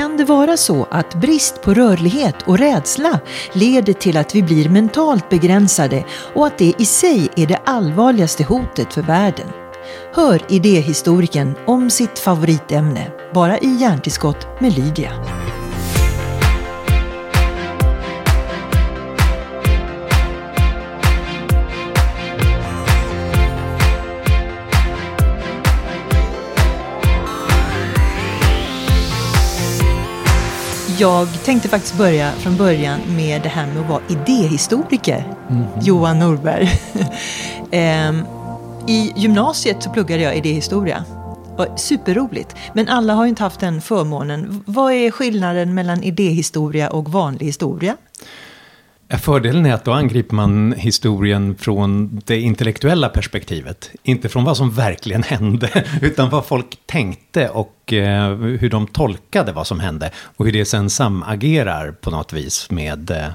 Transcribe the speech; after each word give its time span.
kan 0.00 0.16
det 0.16 0.24
vara 0.24 0.56
så 0.56 0.86
att 0.90 1.14
brist 1.14 1.62
på 1.62 1.74
rörlighet 1.74 2.36
och 2.46 2.58
rädsla 2.58 3.20
leder 3.52 3.92
till 3.92 4.16
att 4.16 4.34
vi 4.34 4.42
blir 4.42 4.68
mentalt 4.68 5.28
begränsade 5.28 6.04
och 6.34 6.46
att 6.46 6.58
det 6.58 6.74
i 6.78 6.84
sig 6.84 7.28
är 7.36 7.46
det 7.46 7.60
allvarligaste 7.64 8.44
hotet 8.44 8.92
för 8.92 9.02
världen? 9.02 9.48
Hör 10.14 10.42
idéhistorikern 10.48 11.54
om 11.66 11.90
sitt 11.90 12.18
favoritämne, 12.18 13.10
bara 13.34 13.58
i 13.58 13.76
Hjärntillskott 13.80 14.60
med 14.60 14.78
Lydia. 14.78 15.12
Jag 31.00 31.28
tänkte 31.44 31.68
faktiskt 31.68 31.98
börja 31.98 32.32
från 32.32 32.56
början 32.56 33.00
med 33.16 33.42
det 33.42 33.48
här 33.48 33.66
med 33.66 33.82
att 33.82 33.88
vara 33.88 34.02
idéhistoriker. 34.08 35.34
Mm. 35.50 35.64
Johan 35.82 36.18
Norberg. 36.18 36.68
Ehm, 37.70 38.22
I 38.86 39.12
gymnasiet 39.16 39.82
så 39.82 39.90
pluggade 39.90 40.22
jag 40.22 40.36
idéhistoria. 40.36 41.04
Superroligt. 41.76 42.56
Men 42.74 42.88
alla 42.88 43.14
har 43.14 43.24
ju 43.24 43.28
inte 43.28 43.42
haft 43.42 43.60
den 43.60 43.80
förmånen. 43.80 44.64
Vad 44.66 44.92
är 44.92 45.10
skillnaden 45.10 45.74
mellan 45.74 46.02
idéhistoria 46.02 46.90
och 46.90 47.08
vanlig 47.12 47.46
historia? 47.46 47.96
Eh, 49.10 49.18
fördelen 49.18 49.66
är 49.66 49.74
att 49.74 49.84
då 49.84 49.92
angriper 49.92 50.34
man 50.34 50.72
historien 50.72 51.54
från 51.54 52.20
det 52.24 52.40
intellektuella 52.40 53.08
perspektivet. 53.08 53.90
Inte 54.02 54.28
från 54.28 54.44
vad 54.44 54.56
som 54.56 54.70
verkligen 54.70 55.22
hände, 55.22 55.84
utan 56.02 56.30
vad 56.30 56.46
folk 56.46 56.78
tänkte 56.86 57.48
och 57.48 57.92
eh, 57.92 58.36
hur 58.36 58.70
de 58.70 58.86
tolkade 58.86 59.52
vad 59.52 59.66
som 59.66 59.80
hände. 59.80 60.10
Och 60.36 60.44
hur 60.44 60.52
det 60.52 60.64
sen 60.64 60.90
samagerar 60.90 61.92
på 61.92 62.10
något 62.10 62.32
vis 62.32 62.70
med, 62.70 63.10
eh, 63.10 63.28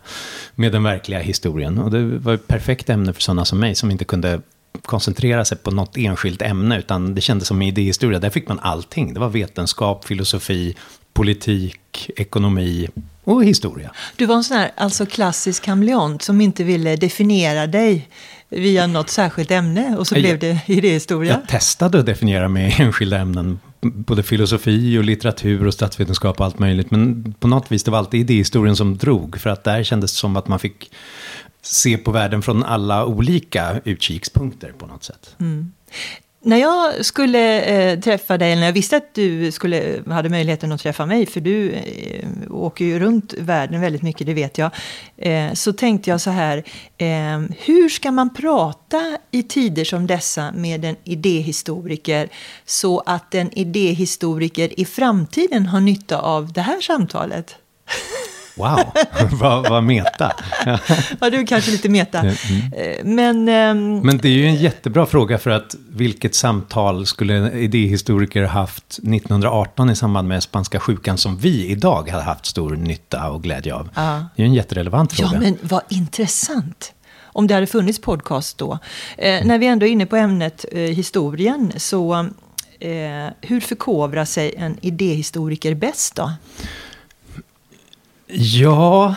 med 0.55 0.71
den 0.71 0.83
verkliga 0.83 1.19
historien. 1.19 1.77
Och 1.77 1.91
det 1.91 2.03
var 2.17 2.33
ett 2.33 2.47
perfekt 2.47 2.89
ämne 2.89 3.13
för 3.13 3.21
sådana 3.21 3.45
som 3.45 3.59
mig 3.59 3.75
som 3.75 3.91
inte 3.91 4.05
kunde 4.05 4.41
koncentrera 4.81 5.45
sig 5.45 5.57
på 5.57 5.71
något 5.71 5.97
enskilt 5.97 6.41
ämne, 6.41 6.79
utan 6.79 7.15
det 7.15 7.21
kändes 7.21 7.47
som 7.47 7.61
idéhistoria. 7.61 8.19
Där 8.19 8.29
fick 8.29 8.47
man 8.47 8.59
allting. 8.59 9.13
Det 9.13 9.19
var 9.19 9.29
vetenskap, 9.29 10.05
filosofi, 10.05 10.75
politik, 11.13 12.09
ekonomi, 12.15 12.89
och 13.25 13.45
historia. 13.45 13.91
Du 14.15 14.25
var 14.25 14.35
en 14.35 14.43
sån 14.43 14.57
här 14.57 14.71
alltså 14.75 15.05
klassisk 15.05 15.63
kameleont 15.63 16.21
som 16.21 16.41
inte 16.41 16.63
ville 16.63 16.95
definiera 16.95 17.67
dig 17.67 18.09
via 18.49 18.87
något 18.87 19.09
särskilt 19.09 19.51
ämne 19.51 19.97
och 19.97 20.07
så 20.07 20.15
jag, 20.15 20.21
blev 20.21 20.39
det 20.39 20.59
idéhistoria. 20.65 21.31
Jag 21.31 21.47
testade 21.47 21.99
att 21.99 22.05
definiera 22.05 22.49
med 22.49 22.73
enskilda 22.79 23.17
ämnen, 23.17 23.59
både 23.81 24.23
filosofi 24.23 24.97
och 24.97 25.03
litteratur 25.03 25.67
och 25.67 25.73
statsvetenskap 25.73 26.39
och 26.39 26.45
allt 26.45 26.59
möjligt. 26.59 26.91
Men 26.91 27.33
på 27.39 27.47
något 27.47 27.71
vis 27.71 27.83
det 27.83 27.91
var 27.91 27.97
alltid 27.97 28.19
idéhistorien 28.19 28.75
som 28.75 28.97
drog, 28.97 29.39
för 29.39 29.49
att 29.49 29.63
där 29.63 29.83
kändes 29.83 30.11
det 30.11 30.17
som 30.17 30.35
att 30.35 30.47
man 30.47 30.59
fick 30.59 30.91
se 31.61 31.97
på 31.97 32.11
världen 32.11 32.41
från 32.41 32.63
alla 32.63 33.05
olika 33.05 33.81
utkikspunkter 33.83 34.71
på 34.71 34.87
något 34.87 35.03
sätt. 35.03 35.35
Mm. 35.39 35.71
När 36.45 36.57
jag 36.57 37.05
skulle 37.05 37.61
eh, 37.61 37.99
träffa 37.99 38.37
dig, 38.37 38.51
eller 38.51 38.59
när 38.59 38.67
jag 38.67 38.73
visste 38.73 38.97
att 38.97 39.13
du 39.13 39.51
skulle, 39.51 40.03
hade 40.07 40.29
möjligheten 40.29 40.71
att 40.71 40.81
träffa 40.81 41.05
mig, 41.05 41.25
för 41.25 41.41
du 41.41 41.71
eh, 41.71 42.27
åker 42.49 42.85
ju 42.85 42.99
runt 42.99 43.33
världen 43.33 43.81
väldigt 43.81 44.01
mycket, 44.01 44.27
det 44.27 44.33
vet 44.33 44.57
jag, 44.57 44.71
eh, 45.17 45.53
så 45.53 45.73
tänkte 45.73 46.09
jag 46.09 46.21
så 46.21 46.29
här, 46.29 46.57
eh, 46.97 47.41
hur 47.59 47.89
ska 47.89 48.11
man 48.11 48.33
prata 48.33 49.17
i 49.31 49.43
tider 49.43 49.83
som 49.83 50.07
dessa 50.07 50.51
med 50.51 50.85
en 50.85 50.95
idéhistoriker 51.03 52.29
så 52.65 52.99
att 52.99 53.35
en 53.35 53.57
idéhistoriker 53.57 54.79
i 54.79 54.85
framtiden 54.85 55.65
har 55.65 55.79
nytta 55.79 56.19
av 56.19 56.53
det 56.53 56.61
här 56.61 56.81
samtalet? 56.81 57.55
Wow, 58.55 58.91
vad, 59.31 59.69
vad 59.69 59.83
meta. 59.83 60.33
ja, 61.19 61.29
du 61.29 61.39
är 61.39 61.47
kanske 61.47 61.71
lite 61.71 61.89
meta. 61.89 62.19
Mm. 62.19 63.15
Men, 63.15 63.49
um... 63.49 63.99
Men 63.99 64.17
det 64.17 64.27
är 64.27 64.33
ju 64.33 64.45
en 64.45 64.55
jättebra 64.55 65.05
fråga 65.05 65.37
för 65.37 65.49
att 65.49 65.75
vilket 65.89 66.35
samtal 66.35 67.05
skulle 67.05 67.33
en 67.33 67.53
idéhistoriker 67.53 68.43
haft 68.43 68.97
1918 68.97 69.89
i 69.89 69.95
samband 69.95 70.27
med 70.27 70.43
spanska 70.43 70.79
sjukan 70.79 71.17
som 71.17 71.37
vi 71.37 71.67
idag 71.67 72.09
hade 72.09 72.23
haft 72.23 72.45
stor 72.45 72.75
nytta 72.75 73.29
och 73.29 73.43
glädje 73.43 73.73
av? 73.73 73.89
Ja. 73.95 74.25
Det 74.35 74.41
är 74.41 74.45
ju 74.45 74.49
en 74.49 74.53
jätterelevant 74.53 75.13
fråga. 75.13 75.33
Ja, 75.33 75.39
men 75.39 75.57
vad 75.61 75.81
intressant 75.89 76.91
om 77.23 77.47
det 77.47 77.53
hade 77.53 77.67
funnits 77.67 78.01
podcast 78.01 78.57
då. 78.57 78.79
Eh. 79.17 79.45
När 79.45 79.59
vi 79.59 79.67
ändå 79.67 79.85
är 79.85 79.89
inne 79.89 80.05
på 80.05 80.15
ämnet 80.15 80.65
eh, 80.71 80.79
historien, 80.79 81.73
så 81.77 82.29
eh, 82.79 83.27
hur 83.41 83.59
förkovrar 83.59 84.25
sig 84.25 84.53
en 84.57 84.77
idéhistoriker 84.81 85.75
bäst 85.75 86.15
då? 86.15 86.31
Ja... 88.27 89.15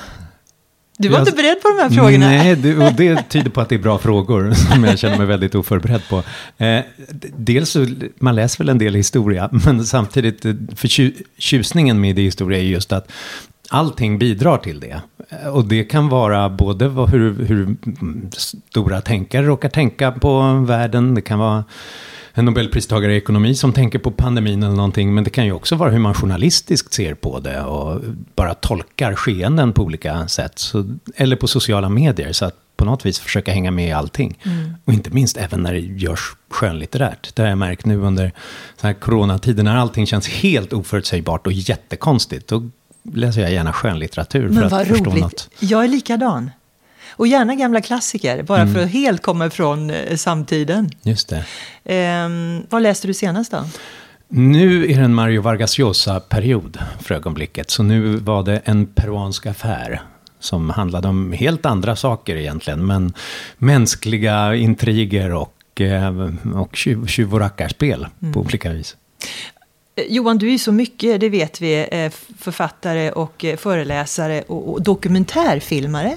Du 1.01 1.09
var 1.09 1.19
jag, 1.19 1.29
inte 1.29 1.37
beredd 1.37 1.63
på 1.63 1.69
de 1.69 1.83
här 1.83 1.91
frågorna. 1.91 2.27
Nej, 2.27 2.57
det, 2.57 2.77
och 2.77 2.93
det 2.93 3.23
tyder 3.29 3.51
på 3.51 3.61
att 3.61 3.69
det 3.69 3.75
är 3.75 3.79
bra 3.79 3.99
frågor 3.99 4.53
som 4.73 4.85
jag 4.85 4.99
känner 4.99 5.19
mig 5.19 5.27
väldigt 5.27 5.55
oförberedd 5.55 6.03
på. 6.09 6.23
Eh, 6.65 6.81
dels 7.37 7.71
så, 7.71 7.87
man 8.19 8.35
läser 8.35 8.59
väl 8.59 8.69
en 8.69 8.79
del 8.79 8.95
historia, 8.95 9.49
men 9.65 9.85
samtidigt, 9.85 10.45
eh, 10.45 10.55
för 10.77 10.89
tjusningen 11.39 12.01
med 12.01 12.19
historia 12.19 12.59
är 12.59 12.63
just 12.63 12.93
att 12.93 13.13
allting 13.69 14.19
bidrar 14.19 14.59
till 14.59 14.81
det. 14.81 15.01
Och 15.53 15.65
det 15.65 15.85
kan 15.85 16.09
vara 16.09 16.51
både 16.51 16.89
hur, 16.89 17.45
hur 17.45 17.77
stora 18.33 19.01
tänkare 19.01 19.47
råkar 19.47 19.69
tänka 19.69 20.13
på 20.13 20.65
världen, 20.67 21.15
det 21.15 21.23
kan 21.23 21.39
vara 21.39 21.65
en 22.39 22.45
nobelpristagare 22.45 23.15
i 23.15 23.17
ekonomi 23.17 23.55
som 23.55 23.73
tänker 23.73 23.99
på 23.99 24.11
pandemin 24.11 24.63
eller 24.63 24.77
någonting. 24.77 25.15
Men 25.15 25.25
det 25.25 25.31
kan 25.31 25.45
ju 25.45 25.53
också 25.53 25.77
vara 25.77 25.91
hur 25.91 25.99
man 25.99 26.15
journalistiskt 26.15 26.95
ser 26.95 27.15
på 27.15 27.41
det 27.41 27.61
och 27.63 28.01
bara 28.35 28.55
tolkar 28.55 29.15
skeenden 29.15 29.73
på 29.73 29.83
olika 29.83 30.29
sätt. 30.29 30.59
Så, 30.59 30.97
eller 31.17 31.37
på 31.37 31.47
sociala 31.49 31.89
medier. 31.89 32.33
Så 32.33 32.45
att 32.45 32.55
på 32.77 32.85
något 32.85 33.07
vis 33.07 33.19
försöka 33.19 33.53
hänga 33.53 33.71
med 33.71 33.89
i 33.89 33.93
allting. 33.93 34.39
Mm. 34.43 34.75
Och 34.85 34.93
inte 34.93 35.11
minst 35.11 35.37
även 35.37 35.63
när 35.63 35.73
det 35.73 35.81
görs 35.81 36.37
skönlitterärt. 36.51 37.35
Det 37.35 37.43
har 37.43 37.49
jag 37.49 37.59
märkt 37.59 37.87
nu 37.87 37.97
under 37.97 38.33
så 38.81 38.87
här 38.87 38.95
coronatiden 38.95 39.65
när 39.65 39.77
allting 39.77 40.07
känns 40.07 40.29
helt 40.29 40.73
oförutsägbart 40.73 41.47
och 41.47 41.53
jättekonstigt. 41.53 42.49
Då 42.49 42.71
läser 43.13 43.41
jag 43.41 43.53
gärna 43.53 43.73
skönlitteratur 43.73 44.53
för 44.53 44.63
att 44.63 44.89
förstå 44.89 45.11
roligt. 45.11 45.23
något. 45.23 45.49
Jag 45.59 45.85
är 45.85 45.89
likadan. 45.89 46.51
Och 47.19 47.27
gärna 47.27 47.55
gamla 47.55 47.81
klassiker, 47.81 48.43
bara 48.43 48.61
mm. 48.61 48.75
för 48.75 48.83
att 48.83 48.91
helt 48.91 49.23
komma 49.23 49.47
ifrån 49.47 49.91
eh, 49.91 50.17
samtiden. 50.17 50.91
Just 51.03 51.29
det. 51.29 51.45
Eh, 51.95 52.29
vad 52.69 52.83
läste 52.83 53.07
du 53.07 53.15
senast 53.15 53.51
då? 53.51 53.65
Nu 54.29 54.91
är 54.91 54.99
det 54.99 55.05
en 55.05 55.15
Mario 55.15 55.43
Vargas 55.43 55.79
Llosa-period 55.79 56.79
för 57.01 57.15
ögonblicket. 57.15 57.71
Så 57.71 57.83
nu 57.83 58.17
var 58.17 58.43
det 58.43 58.61
en 58.65 58.87
peruansk 58.87 59.47
affär 59.47 60.03
som 60.41 60.71
handlade 60.71 61.09
om 61.09 61.33
helt 61.33 61.67
andra 61.67 61.97
saker 61.97 62.37
egentligen. 62.37 62.87
Men 62.87 63.13
mänskliga 63.57 64.55
intriger 64.55 65.35
och, 65.35 65.81
eh, 65.81 66.31
och 66.55 66.77
tjuv, 66.77 67.07
tjuv 67.07 67.35
och 67.35 67.41
rackarspel 67.41 68.07
mm. 68.23 68.35
på 68.35 68.41
olika 68.41 68.73
vis. 68.73 68.97
Eh, 69.97 70.05
Johan, 70.09 70.39
du 70.39 70.55
är 70.55 70.59
så 70.59 70.73
mycket, 70.73 71.21
det 71.21 71.29
vet 71.29 71.61
vi, 71.61 72.11
författare 72.39 73.11
och 73.11 73.45
föreläsare 73.59 74.43
och 74.43 74.83
dokumentärfilmare. 74.83 76.17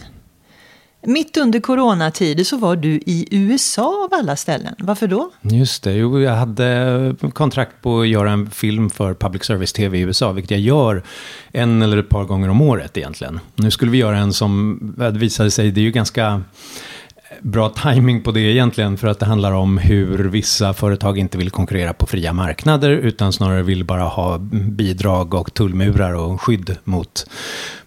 Mitt 1.03 1.37
under 1.37 1.59
coronatider 1.59 2.43
så 2.43 2.57
var 2.57 2.75
du 2.75 2.89
i 2.89 3.27
USA 3.31 4.03
av 4.05 4.19
alla 4.19 4.35
ställen. 4.35 4.75
Varför 4.77 5.07
då? 5.07 5.31
Just 5.41 5.83
det, 5.83 5.93
jo, 5.93 6.21
jag 6.21 6.35
hade 6.35 7.15
kontrakt 7.33 7.81
på 7.81 8.01
att 8.01 8.07
göra 8.07 8.31
en 8.31 8.49
film 8.49 8.89
för 8.89 9.13
Public 9.13 9.43
Service 9.43 9.73
TV 9.73 9.97
i 9.97 10.01
USA, 10.01 10.31
vilket 10.31 10.51
jag 10.51 10.59
gör 10.59 11.03
en 11.51 11.81
eller 11.81 11.97
ett 11.97 12.09
par 12.09 12.23
gånger 12.23 12.49
om 12.49 12.61
året 12.61 12.97
egentligen. 12.97 13.39
Nu 13.55 13.71
skulle 13.71 13.91
vi 13.91 13.97
göra 13.97 14.17
en 14.17 14.33
som 14.33 14.79
visade 15.13 15.51
sig, 15.51 15.71
det 15.71 15.81
är 15.81 15.83
ju 15.83 15.91
ganska 15.91 16.43
bra 17.41 17.69
timing 17.69 18.21
på 18.21 18.31
det 18.31 18.39
egentligen 18.39 18.97
för 18.97 19.07
att 19.07 19.19
det 19.19 19.25
handlar 19.25 19.51
om 19.51 19.77
hur 19.77 20.29
vissa 20.29 20.73
företag 20.73 21.17
inte 21.17 21.37
vill 21.37 21.49
konkurrera 21.49 21.93
på 21.93 22.05
fria 22.05 22.33
marknader 22.33 22.89
utan 22.89 23.33
snarare 23.33 23.63
vill 23.63 23.83
bara 23.83 24.03
ha 24.03 24.37
bidrag 24.51 25.33
och 25.33 25.53
tullmurar 25.53 26.13
och 26.13 26.41
skydd 26.41 26.77
mot, 26.83 27.29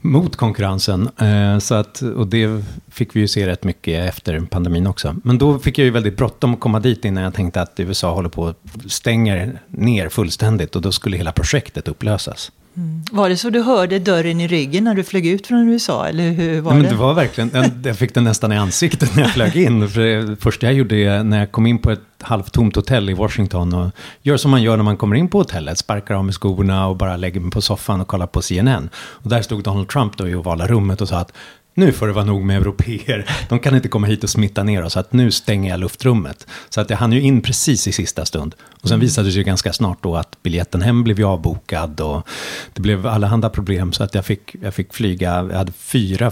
mot 0.01 0.37
konkurrensen. 0.37 1.09
Eh, 1.19 1.59
så 1.59 1.75
att, 1.75 2.03
och 2.03 2.27
det 2.27 2.65
fick 2.89 3.17
vi 3.17 3.21
ju 3.21 3.29
se 3.29 3.47
rätt 3.47 3.65
mycket 3.65 4.09
efter 4.09 4.41
pandemin 4.41 4.87
också. 4.87 5.17
Men 5.25 5.39
då 5.39 5.59
fick 5.59 5.79
jag 5.79 5.85
ju 5.85 5.91
väldigt 5.91 6.17
bråttom 6.17 6.55
att 6.55 6.61
komma 6.61 6.81
dit 6.81 7.05
innan 7.05 7.23
jag 7.23 7.35
tänkte 7.35 7.63
att 7.63 7.81
USA 7.81 8.15
håller 8.15 8.29
på 8.29 8.47
att 8.47 8.59
stänga 8.89 9.49
ner 9.69 10.09
fullständigt 10.09 10.77
och 10.77 10.83
då 10.83 10.93
skulle 10.93 11.17
hela 11.17 11.33
projektet 11.33 11.89
upplösas. 11.89 12.53
Mm. 12.77 13.03
Var 13.13 13.29
det 13.29 13.37
så 13.37 13.51
du 13.51 13.61
hörde 13.61 13.99
dörren 13.99 14.41
i 14.41 14.49
ryggen 14.49 14.85
när 14.85 14.95
du 14.95 15.05
flög 15.05 15.27
ut 15.27 15.47
från 15.47 15.69
USA? 15.69 16.09
Eller 16.09 16.31
hur 16.31 16.61
var 16.61 16.73
Nej, 16.73 16.83
det? 16.83 16.89
Men 16.89 16.97
det 16.97 17.03
var 17.03 17.15
verkligen, 17.15 17.51
jag 17.85 17.99
fick 17.99 18.15
den 18.15 18.25
nästan 18.25 18.53
i 18.53 18.57
ansiktet 18.57 19.17
när 19.17 19.23
jag 19.23 19.31
flög 19.31 19.57
in. 19.57 19.89
För 19.89 20.01
det 20.01 20.37
första 20.37 20.67
jag 20.67 20.75
gjorde 20.75 21.23
när 21.23 21.39
jag 21.39 21.53
kom 21.53 21.67
in 21.67 21.79
på 21.79 21.91
ett 21.91 22.01
halvtomt 22.21 22.77
hotell 22.77 23.11
i 23.11 23.15
Washington 23.15 23.75
och 23.75 23.91
gör 24.23 24.37
som 24.37 24.51
man 24.51 24.63
gör 24.63 24.77
när 24.77 24.85
man 24.85 24.97
kommer 24.97 25.17
in 25.17 25.29
på 25.29 25.39
hotellet, 25.39 25.79
sparkar 25.79 26.15
av 26.15 26.25
med 26.25 26.35
skorna 26.35 26.87
och 26.87 26.97
bara 26.97 27.17
lägger 27.17 27.41
mig 27.41 27.51
på 27.51 27.61
soffan 27.61 28.01
och 28.01 28.09
kollar 28.09 28.27
på 28.27 28.43
CNN. 28.43 28.89
Och 28.97 29.31
där 29.31 29.43
stod 29.43 29.63
Donald 29.63 29.89
Trump 29.89 30.17
då 30.17 30.29
i 30.29 30.35
ovala 30.35 30.67
rummet 30.67 31.01
och 31.01 31.09
sa 31.09 31.17
att 31.17 31.33
nu 31.75 31.93
får 31.93 32.07
det 32.07 32.13
vara 32.13 32.25
nog 32.25 32.45
med 32.45 32.57
europeer. 32.57 33.31
De 33.49 33.59
kan 33.59 33.77
inte 33.77 33.89
komma 33.89 34.07
hit 34.07 34.25
och 34.25 34.31
smitta 34.31 34.63
ner 34.63 34.83
oss, 34.83 34.93
så 34.93 35.01
att 35.01 35.13
nu 35.13 35.31
stänger 35.31 35.71
jag 35.71 35.81
luftrummet. 35.81 36.47
Så 36.69 36.81
att 36.81 36.91
jag 36.91 36.97
hann 36.97 37.13
ju 37.13 37.21
in 37.21 37.43
precis 37.43 37.89
i 37.89 37.93
sista 37.93 38.25
stund. 38.25 38.55
Och 38.83 38.89
sen 38.89 39.01
visade 39.01 39.29
det 39.29 39.33
sig 39.33 39.45
ganska 39.45 39.73
snart 39.73 40.03
då 40.03 40.17
att 40.17 40.43
biljetten 40.43 40.83
hem 40.83 41.05
blev 41.05 41.27
avbokad 41.27 42.01
och 42.01 42.29
det 42.73 42.81
blev 42.81 43.07
allehanda 43.07 43.51
problem. 43.51 43.93
Så 43.93 44.05
att 44.05 44.15
jag 44.15 44.25
fick, 44.25 44.57
jag 44.63 44.75
fick 44.75 44.95
flyga, 44.95 45.31
jag 45.31 45.59
hade 45.59 45.73
fyra 45.73 46.31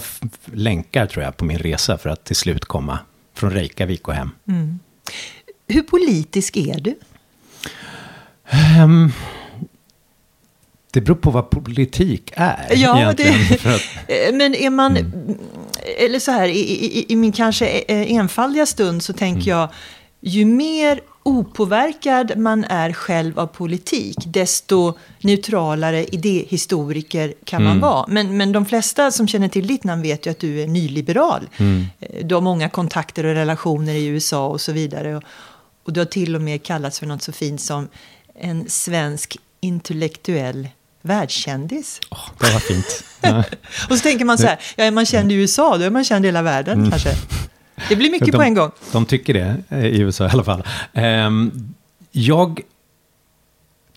länkar 0.53 1.05
tror 1.05 1.23
jag 1.23 1.37
på 1.37 1.45
min 1.45 1.57
resa 1.57 1.97
för 1.97 2.09
att 2.09 2.23
till 2.23 2.35
slut 2.35 2.65
komma 2.65 2.99
från 3.35 3.51
Reykjavik 3.51 4.07
och 4.07 4.13
hem. 4.13 4.29
Mm. 4.47 4.79
Hur 5.67 5.81
politisk 5.81 6.57
är 6.57 6.79
du? 6.79 6.95
Um, 8.83 9.11
det 10.93 11.01
beror 11.01 11.15
på 11.15 11.31
vad 11.31 11.49
politik 11.49 12.31
är. 12.35 12.67
Ja, 12.75 13.13
det. 13.17 13.59
Eh, 14.07 14.33
men 14.33 14.55
är 14.55 14.69
man, 14.69 14.97
mm. 14.97 15.37
eller 15.97 16.19
så 16.19 16.31
här, 16.31 16.47
i, 16.47 16.59
i, 16.59 17.05
i, 17.09 17.15
min 17.15 17.31
kanske 17.31 17.67
eh, 17.67 18.15
enfaldiga 18.15 18.65
stund 18.65 19.03
så 19.03 19.13
tänker 19.13 19.51
mm. 19.51 19.59
jag, 19.59 19.69
ju 20.21 20.45
mer 20.45 21.01
opåverkad 21.23 22.37
man 22.37 22.63
är 22.63 22.93
själv 22.93 23.39
av 23.39 23.47
politik, 23.47 24.17
desto 24.25 24.93
neutralare 25.21 26.05
idéhistoriker 26.05 27.33
kan 27.45 27.63
man 27.63 27.71
mm. 27.71 27.81
vara. 27.81 28.05
Men, 28.07 28.37
men 28.37 28.51
de 28.51 28.65
flesta 28.65 29.11
som 29.11 29.27
känner 29.27 29.47
till 29.47 29.67
ditt 29.67 29.83
namn 29.83 30.01
vet 30.01 30.25
ju 30.25 30.31
att 30.31 30.39
du 30.39 30.61
är 30.61 30.67
nyliberal. 30.67 31.49
Mm. 31.57 31.85
Eh, 31.99 32.25
du 32.25 32.35
har 32.35 32.41
många 32.41 32.69
kontakter 32.69 33.25
och 33.25 33.33
relationer 33.33 33.93
i 33.93 34.05
USA 34.05 34.47
och 34.47 34.61
så 34.61 34.71
vidare. 34.71 35.15
Och, 35.15 35.23
och 35.83 35.93
du 35.93 35.99
har 35.99 36.05
till 36.05 36.35
och 36.35 36.41
med 36.41 36.63
kallats 36.63 36.99
för 36.99 37.07
något 37.07 37.21
så 37.21 37.31
fint 37.31 37.61
som 37.61 37.87
en 38.39 38.69
svensk 38.69 39.37
intellektuell 39.59 40.67
världskändis. 41.03 41.99
Oh, 42.11 42.29
det 42.39 42.53
var 42.53 42.59
fint. 42.59 43.03
Och 43.89 43.97
så 43.97 44.03
tänker 44.03 44.25
man 44.25 44.37
så 44.37 44.47
här, 44.47 44.59
ja, 44.75 44.83
är 44.83 44.91
man 44.91 45.05
känd 45.05 45.31
i 45.31 45.35
USA, 45.35 45.77
då 45.77 45.83
är 45.83 45.89
man 45.89 46.03
känd 46.03 46.25
i 46.25 46.27
hela 46.27 46.41
världen 46.41 46.79
mm. 46.79 46.91
kanske. 46.91 47.09
Det 47.89 47.95
blir 47.95 48.11
mycket 48.11 48.31
de, 48.31 48.37
på 48.37 48.43
en 48.43 48.53
gång. 48.53 48.71
De 48.91 49.05
tycker 49.05 49.33
det, 49.33 49.55
eh, 49.69 49.85
i 49.85 49.99
USA 49.99 50.27
i 50.27 50.29
alla 50.29 50.43
fall. 50.43 50.63
Um, 50.93 51.73
jag 52.11 52.61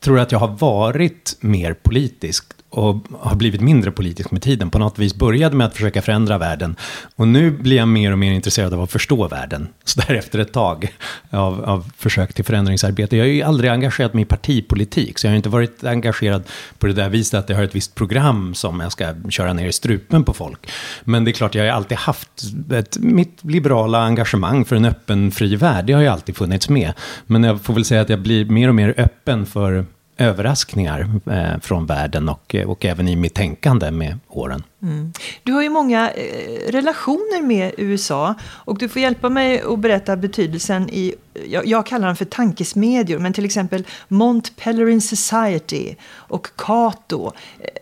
tror 0.00 0.18
att 0.18 0.32
jag 0.32 0.38
har 0.38 0.48
varit 0.48 1.36
mer 1.40 1.74
politisk 1.74 2.44
och 2.70 3.06
har 3.20 3.36
blivit 3.36 3.60
mindre 3.60 3.90
politisk 3.90 4.30
med 4.30 4.42
tiden. 4.42 4.70
På 4.70 4.78
något 4.78 4.98
vis 4.98 5.14
började 5.14 5.56
med 5.56 5.66
att 5.66 5.74
försöka 5.74 6.02
förändra 6.02 6.38
världen. 6.38 6.76
Och 7.16 7.28
nu 7.28 7.50
blir 7.50 7.76
jag 7.76 7.88
mer 7.88 8.12
och 8.12 8.18
mer 8.18 8.32
intresserad 8.32 8.74
av 8.74 8.82
att 8.82 8.92
förstå 8.92 9.28
världen. 9.28 9.68
Så 9.84 10.00
där 10.00 10.14
efter 10.14 10.38
ett 10.38 10.52
tag 10.52 10.92
av, 11.30 11.64
av 11.64 11.90
försök 11.96 12.34
till 12.34 12.44
förändringsarbete. 12.44 13.16
Jag 13.16 13.24
har 13.24 13.28
ju 13.28 13.42
aldrig 13.42 13.70
engagerat 13.70 14.14
mig 14.14 14.22
i 14.22 14.24
partipolitik. 14.24 15.18
Så 15.18 15.26
jag 15.26 15.32
har 15.32 15.36
inte 15.36 15.48
varit 15.48 15.84
engagerad 15.84 16.42
på 16.78 16.86
det 16.86 16.92
där 16.92 17.08
viset 17.08 17.38
att 17.38 17.48
jag 17.48 17.56
har 17.56 17.64
ett 17.64 17.74
visst 17.74 17.94
program 17.94 18.54
som 18.54 18.80
jag 18.80 18.92
ska 18.92 19.14
köra 19.28 19.52
ner 19.52 19.68
i 19.68 19.72
strupen 19.72 20.24
på 20.24 20.32
folk. 20.32 20.70
Men 21.04 21.24
det 21.24 21.30
är 21.30 21.32
klart, 21.32 21.54
jag 21.54 21.64
har 21.64 21.70
alltid 21.70 21.98
haft 21.98 22.42
ett, 22.72 22.98
mitt 22.98 23.44
liberala 23.44 23.98
engagemang 23.98 24.64
för 24.64 24.76
en 24.76 24.84
öppen, 24.84 25.30
fri 25.30 25.56
värld. 25.56 25.86
Det 25.86 25.92
har 25.92 26.02
ju 26.02 26.08
alltid 26.08 26.36
funnits 26.36 26.68
med. 26.68 26.92
Men 27.26 27.44
jag 27.44 27.62
får 27.62 27.74
väl 27.74 27.84
säga 27.84 28.00
att 28.00 28.08
jag 28.08 28.20
blir 28.20 28.44
mer 28.44 28.68
och 28.68 28.74
mer 28.74 28.94
öppen 28.96 29.46
för 29.46 29.86
överraskningar 30.18 31.20
eh, 31.30 31.60
från 31.60 31.86
världen 31.86 32.28
och, 32.28 32.54
och 32.66 32.84
även 32.84 33.08
i 33.08 33.16
mitt 33.16 33.34
tänkande 33.34 33.90
med 33.90 34.18
åren. 34.28 34.62
Mm. 34.82 35.12
Du 35.42 35.52
har 35.52 35.62
ju 35.62 35.68
många 35.68 36.10
eh, 36.10 36.72
relationer 36.72 37.42
med 37.42 37.72
USA 37.76 38.34
och 38.42 38.78
du 38.78 38.88
får 38.88 39.02
hjälpa 39.02 39.28
mig 39.28 39.60
att 39.60 39.78
berätta 39.78 40.16
betydelsen 40.16 40.90
i, 40.90 41.14
jag, 41.48 41.66
jag 41.66 41.86
kallar 41.86 42.06
dem 42.06 42.16
för 42.16 42.24
tankesmedjor, 42.24 43.18
men 43.18 43.32
till 43.32 43.44
exempel 43.44 43.86
Mont 44.08 44.56
Pelerin 44.56 45.00
Society 45.00 45.94
och 46.04 46.46
Cato 46.56 47.32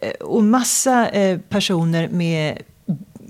eh, 0.01 0.11
och 0.11 0.45
massa 0.45 1.09
eh, 1.09 1.39
personer 1.39 2.09
med 2.09 2.63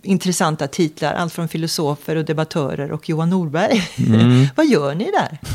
intressanta 0.03 0.67
titlar, 0.67 1.15
allt 1.15 1.33
från 1.33 1.49
filosofer 1.49 2.17
och 2.17 2.25
debattörer 2.25 2.93
och 2.93 3.09
Johan 3.09 3.31
Norberg. 3.31 3.89
Mm. 3.97 4.47
Vad 4.57 4.67
gör 4.67 4.95
ni 4.95 5.05
där? 5.05 5.39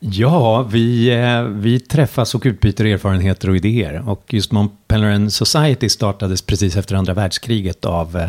Ja, 0.00 0.62
vi, 0.62 1.10
eh, 1.10 1.42
vi 1.42 1.80
träffas 1.80 2.34
och 2.34 2.42
utbyter 2.44 2.84
erfarenheter 2.84 3.50
och 3.50 3.56
idéer. 3.56 4.08
Och 4.08 4.24
just 4.28 4.52
Mont 4.52 4.72
Pelerin 4.88 5.30
Society 5.30 5.88
startades 5.88 6.42
precis 6.42 6.76
efter 6.76 6.94
andra 6.94 7.14
världskriget 7.14 7.84
av 7.84 8.16
eh, 8.16 8.28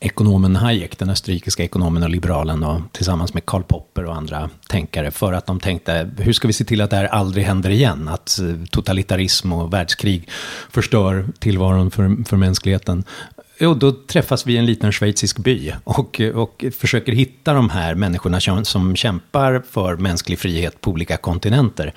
ekonomen 0.00 0.56
Hayek, 0.56 0.98
den 0.98 1.10
österrikiska 1.10 1.64
ekonomen 1.64 2.02
och 2.02 2.10
liberalen, 2.10 2.64
och 2.64 2.80
tillsammans 2.92 3.34
med 3.34 3.46
Karl 3.46 3.62
Popper 3.62 4.04
och 4.04 4.16
andra 4.16 4.50
tänkare, 4.68 5.10
för 5.10 5.32
att 5.32 5.46
de 5.46 5.60
tänkte, 5.60 6.10
hur 6.18 6.32
ska 6.32 6.46
vi 6.46 6.52
se 6.52 6.64
till 6.64 6.80
att 6.80 6.90
det 6.90 6.96
här 6.96 7.04
aldrig 7.04 7.44
händer 7.44 7.70
igen? 7.70 8.08
Att 8.08 8.38
eh, 8.38 8.66
totalitarism 8.70 9.52
och 9.52 9.72
världskrig 9.72 10.28
förstör 10.70 11.26
tillvaron 11.38 11.90
för, 11.90 12.24
för 12.24 12.36
mänskligheten. 12.36 13.04
Jo, 13.60 13.74
då 13.74 13.92
träffas 13.92 14.46
vi 14.46 14.52
i 14.52 14.56
en 14.56 14.66
liten 14.66 14.92
schweizisk 14.92 15.38
by 15.38 15.72
och, 15.84 16.20
och 16.34 16.64
försöker 16.78 17.12
hitta 17.12 17.52
de 17.52 17.70
här 17.70 17.94
människorna 17.94 18.64
som, 18.64 18.96
kämpar 18.96 19.62
för 19.70 19.96
mänsklig 19.96 20.38
frihet 20.38 20.80
på 20.80 20.90
olika 20.90 21.16
kontinenter. 21.16 21.94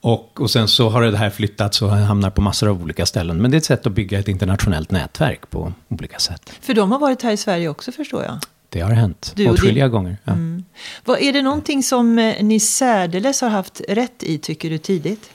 Och, 0.00 0.40
och 0.40 0.50
sen 0.50 0.68
så 0.68 0.88
har 0.88 1.02
det 1.02 1.16
här 1.16 1.30
flyttats 1.30 1.82
och 1.82 1.90
hamnar 1.90 2.30
på 2.30 2.40
massor 2.40 2.68
av 2.68 2.82
olika 2.82 3.06
ställen. 3.06 3.42
Men 3.42 3.50
det 3.50 3.56
är 3.56 3.58
ett 3.58 3.64
sätt 3.64 3.86
att 3.86 3.92
bygga 3.92 4.18
ett 4.18 4.28
internationellt 4.28 4.90
nätverk 4.90 5.50
på 5.50 5.72
olika 5.88 6.18
sätt. 6.18 6.52
För 6.60 6.74
de 6.74 6.92
har 6.92 6.98
varit 6.98 7.22
här 7.22 7.32
i 7.32 7.36
Sverige 7.36 7.68
också 7.68 7.92
förstår 7.92 8.22
jag? 8.22 8.38
Det 8.68 8.80
har 8.80 8.90
hänt 8.90 9.32
du 9.36 9.48
åtskilliga 9.48 9.84
din... 9.84 9.92
gånger. 9.92 10.16
Ja. 10.24 10.32
Mm. 10.32 10.64
Vad, 11.04 11.20
är 11.20 11.32
det 11.32 11.42
någonting 11.42 11.82
som 11.82 12.18
eh, 12.18 12.44
ni 12.44 12.60
särdeles 12.60 13.40
har 13.40 13.48
haft 13.48 13.80
rätt 13.88 14.22
i, 14.22 14.38
tycker 14.38 14.70
du, 14.70 14.78
tidigt? 14.78 15.30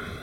Um 0.00 0.15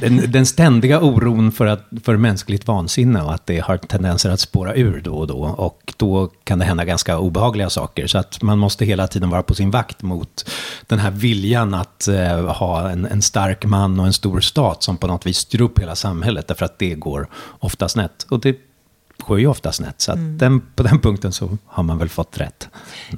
den, 0.00 0.30
den, 0.30 0.46
ständiga 0.46 1.00
oron 1.00 1.52
för, 1.52 1.66
att, 1.66 1.88
för 2.02 2.16
mänskligt 2.16 2.66
vansinne 2.66 3.22
och 3.22 3.34
att 3.34 3.46
det 3.46 3.58
har 3.58 3.76
tendenser 3.76 4.30
att 4.30 4.40
spåra 4.40 4.74
ur 4.74 5.00
då 5.00 5.14
och 5.14 5.26
då. 5.26 5.38
Och 5.38 5.94
då 5.96 6.30
kan 6.44 6.58
det 6.58 6.64
hända 6.64 6.84
ganska 6.84 7.18
obehagliga 7.18 7.70
saker. 7.70 8.06
Så 8.06 8.18
att 8.18 8.42
man 8.42 8.58
måste 8.58 8.84
hela 8.84 9.06
tiden 9.06 9.30
vara 9.30 9.42
på 9.42 9.54
sin 9.54 9.70
vakt 9.70 10.02
mot 10.02 10.50
den 10.86 10.98
här 10.98 11.10
viljan 11.10 11.74
att 11.74 12.08
eh, 12.08 12.56
ha 12.56 12.90
en, 12.90 13.06
en, 13.06 13.22
stark 13.22 13.64
man 13.64 14.00
och 14.00 14.06
en 14.06 14.12
stor 14.12 14.40
stat 14.40 14.82
som 14.82 14.96
på 14.96 15.06
något 15.06 15.26
vis 15.26 15.38
styr 15.38 15.60
upp 15.60 15.78
hela 15.78 15.96
samhället. 15.96 16.48
Därför 16.48 16.64
att 16.64 16.78
det 16.78 16.94
går 16.94 17.28
ofta 17.58 17.88
snett. 17.88 18.26
Och 18.28 18.40
det 18.40 18.56
går 19.18 19.40
ju 19.40 19.46
ofta 19.46 19.72
snett. 19.72 20.00
Så 20.00 20.12
mm. 20.12 20.38
den, 20.38 20.60
på 20.60 20.82
den 20.82 21.00
punkten 21.00 21.32
så 21.32 21.58
har 21.66 21.82
man 21.82 21.98
väl 21.98 22.08
fått 22.08 22.38
rätt. 22.38 22.68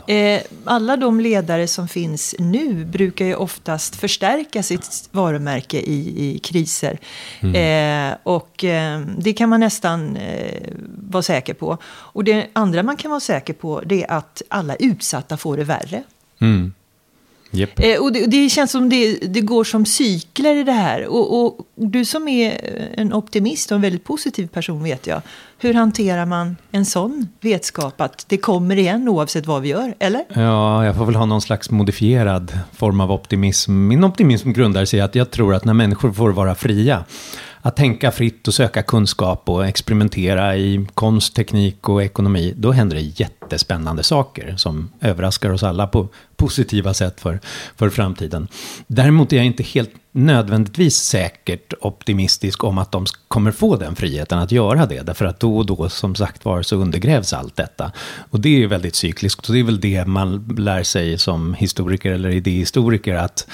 Eh, 0.07 0.41
alla 0.65 0.97
de 0.97 1.21
ledare 1.21 1.69
som 1.69 1.89
finns 1.89 2.35
nu 2.39 2.85
brukar 2.85 3.25
ju 3.25 3.35
oftast 3.35 3.97
förstärka 3.97 4.63
sitt 4.63 5.09
varumärke 5.13 5.81
i, 5.81 6.35
i 6.35 6.39
kriser. 6.39 6.99
Mm. 7.41 8.11
Eh, 8.11 8.19
och 8.23 8.65
eh, 8.65 9.01
det 9.19 9.33
kan 9.33 9.49
man 9.49 9.61
nästan 9.61 10.17
eh, 10.17 10.69
vara 10.99 11.23
säker 11.23 11.55
på. 11.55 11.79
Och 11.85 12.25
det 12.25 12.47
andra 12.53 12.83
man 12.83 12.97
kan 12.97 13.11
vara 13.11 13.21
säker 13.21 13.53
på 13.53 13.83
det 13.87 14.05
är 14.05 14.13
att 14.13 14.43
alla 14.49 14.75
utsatta 14.77 15.37
får 15.37 15.57
det 15.57 15.65
värre. 15.65 16.03
Mm. 16.41 16.73
Yep. 17.53 17.71
Eh, 17.77 18.03
och 18.03 18.13
det, 18.13 18.27
det, 18.27 18.49
känns 18.49 18.71
som 18.71 18.88
det, 18.88 19.17
det, 19.17 19.41
går 19.41 19.65
som 19.65 19.87
cykler 19.87 20.55
i 20.57 20.65
det 20.65 20.73
här. 20.73 21.07
Och, 21.07 21.45
och, 21.45 21.59
du 21.75 22.05
som 22.05 22.29
är 22.29 22.61
en 22.95 23.12
optimist 23.12 23.71
och 23.71 23.75
en 23.75 23.83
väldigt 23.83 24.05
positiv 24.05 24.47
person 24.47 24.83
vet 24.83 25.07
jag. 25.07 25.23
Hur 25.59 25.75
hanterar 25.75 26.26
man 26.26 26.57
en 26.71 26.85
sån 26.85 27.29
vetskap 27.41 28.00
att 28.00 28.25
det 28.29 28.37
kommer 28.37 28.76
igen 28.76 29.09
oavsett 29.09 29.47
vad 29.47 29.62
vi 29.62 29.69
gör? 29.69 29.95
Eller? 29.99 30.25
Ja, 30.29 30.85
jag 30.85 30.97
får 30.97 31.07
väl 31.07 31.15
ha 31.15 31.26
någon 31.26 31.41
slags 31.41 31.71
modifierad 31.71 32.59
form 32.73 33.00
av 33.00 33.12
optimism. 33.12 33.87
Min 33.87 34.05
optimism 34.05 34.53
grundar 34.53 34.85
sig 34.85 34.99
i 34.99 35.03
att 35.03 35.15
jag 35.15 35.31
tror 35.31 35.55
att 35.55 35.65
när 35.65 35.75
människor 35.75 36.12
får 36.12 36.31
vara 36.31 36.55
fria 36.55 37.05
att 37.67 37.76
tänka 37.76 38.11
fritt 38.11 38.49
och 38.49 38.55
söka 38.55 38.83
kunskap 38.83 39.49
och 39.49 39.67
experimentera 39.67 40.57
i 40.57 40.87
konst, 40.95 41.35
teknik 41.35 41.88
och 41.88 42.03
ekonomi, 42.03 42.55
då 42.57 42.73
händer 42.73 42.97
det 42.97 43.03
jättespännande 43.03 44.03
saker 44.03 44.57
som 44.57 44.91
överraskar 45.00 45.50
oss 45.50 45.62
alla 45.62 45.87
på 45.87 46.09
positiva 46.37 46.95
sätt 46.95 47.21
för, 47.21 47.40
för 47.76 47.90
framtiden. 47.90 48.49
Däremot 48.87 49.33
är 49.33 49.37
jag 49.37 49.47
inte 49.47 49.62
helt 49.62 49.90
nödvändigtvis 50.12 50.97
säkert 50.97 51.73
optimistisk 51.81 52.64
om 52.64 52.78
att 52.78 52.93
de 52.93 53.07
kommer 53.28 53.50
få 53.52 53.76
den 53.76 53.97
friheten 53.97 54.38
att 54.38 54.52
göra 54.52 54.87
det. 54.87 55.02
Därför 55.02 55.25
att 55.25 55.40
då 55.40 55.57
och 55.57 55.66
då, 55.66 55.88
som 55.88 56.14
sagt 56.14 56.45
var, 56.45 56.62
så 56.62 56.76
undergrävs 56.76 57.33
allt 57.33 57.57
detta. 57.57 57.93
Och 58.31 58.40
det 58.40 58.49
är 58.49 58.59
ju 58.59 58.66
väldigt 58.66 58.95
cykliskt. 58.95 59.49
Och 59.49 59.55
det 59.55 59.61
är 59.61 59.64
väl 59.64 59.81
det 59.81 60.05
man 60.05 60.57
lär 60.59 60.83
sig 60.83 61.19
som 61.19 61.55
historiker 61.55 62.12
eller 62.12 62.31
idéhistoriker. 62.31 63.14
att 63.14 63.47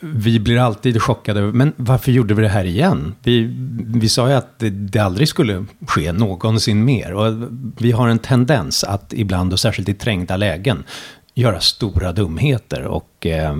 vi 0.00 0.40
blir 0.40 0.58
alltid 0.58 1.02
chockade. 1.02 1.40
Men 1.40 1.72
varför 1.76 2.12
gjorde 2.12 2.34
vi 2.34 2.42
det 2.42 2.48
här 2.48 2.64
igen? 2.64 3.14
Vi, 3.22 3.54
vi 3.86 4.08
sa 4.08 4.28
ju 4.28 4.34
att 4.34 4.58
det, 4.58 4.70
det 4.70 4.98
aldrig 4.98 5.28
skulle 5.28 5.64
ske 5.86 6.12
någonsin 6.12 6.84
mer. 6.84 7.12
Och 7.14 7.48
vi 7.78 7.92
har 7.92 8.08
en 8.08 8.18
tendens 8.18 8.84
att 8.84 9.12
ibland, 9.12 9.52
och 9.52 9.60
särskilt 9.60 9.88
i 9.88 9.94
trängda 9.94 10.36
lägen, 10.36 10.84
göra 11.38 11.60
stora 11.60 12.12
dumheter 12.12 12.82
och 12.82 13.26
eh, 13.26 13.56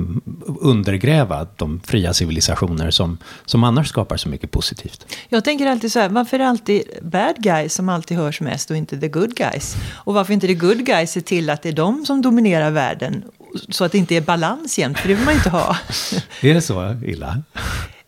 undergräva 0.60 1.46
de 1.56 1.80
fria 1.84 2.12
civilisationer 2.12 2.90
som, 2.90 3.18
som 3.44 3.64
annars 3.64 3.88
skapar 3.88 4.16
så 4.16 4.28
mycket 4.28 4.50
positivt. 4.50 5.06
Jag 5.28 5.44
tänker 5.44 5.66
alltid 5.66 5.92
så 5.92 5.98
här, 5.98 6.08
varför 6.08 6.36
är 6.36 6.38
det 6.38 6.48
alltid 6.48 6.82
bad 7.02 7.34
guys 7.36 7.74
som 7.74 7.88
alltid 7.88 8.16
hörs 8.16 8.40
mest 8.40 8.70
och 8.70 8.76
inte 8.76 9.00
the 9.00 9.08
good 9.08 9.36
guys? 9.36 9.76
Och 9.92 10.14
varför 10.14 10.32
inte 10.32 10.46
the 10.46 10.54
good 10.54 10.86
guys 10.86 11.10
ser 11.10 11.20
till 11.20 11.50
att 11.50 11.62
det 11.62 11.68
är 11.68 11.72
de 11.72 12.06
som 12.06 12.22
dominerar 12.22 12.70
världen 12.70 13.24
så 13.68 13.84
att 13.84 13.92
det 13.92 13.98
inte 13.98 14.16
är 14.16 14.20
balans 14.20 14.78
jämt, 14.78 14.98
för 14.98 15.08
det 15.08 15.14
vill 15.14 15.24
man 15.24 15.34
inte 15.34 15.50
ha. 15.50 15.76
är 16.42 16.54
det 16.54 16.60
så 16.60 16.96
illa? 17.04 17.42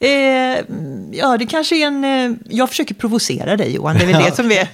Eh, 0.03 0.65
ja, 1.13 1.37
det 1.39 1.47
kanske 1.47 1.77
är 1.77 1.87
en... 1.87 2.05
Eh, 2.05 2.37
jag 2.49 2.69
försöker 2.69 2.95
provocera 2.95 3.57
dig 3.57 3.75
Johan, 3.75 3.97
det 3.97 4.05
är 4.05 4.07
väl 4.07 4.23
det 4.25 4.37
som 4.37 4.53
är... 4.53 4.69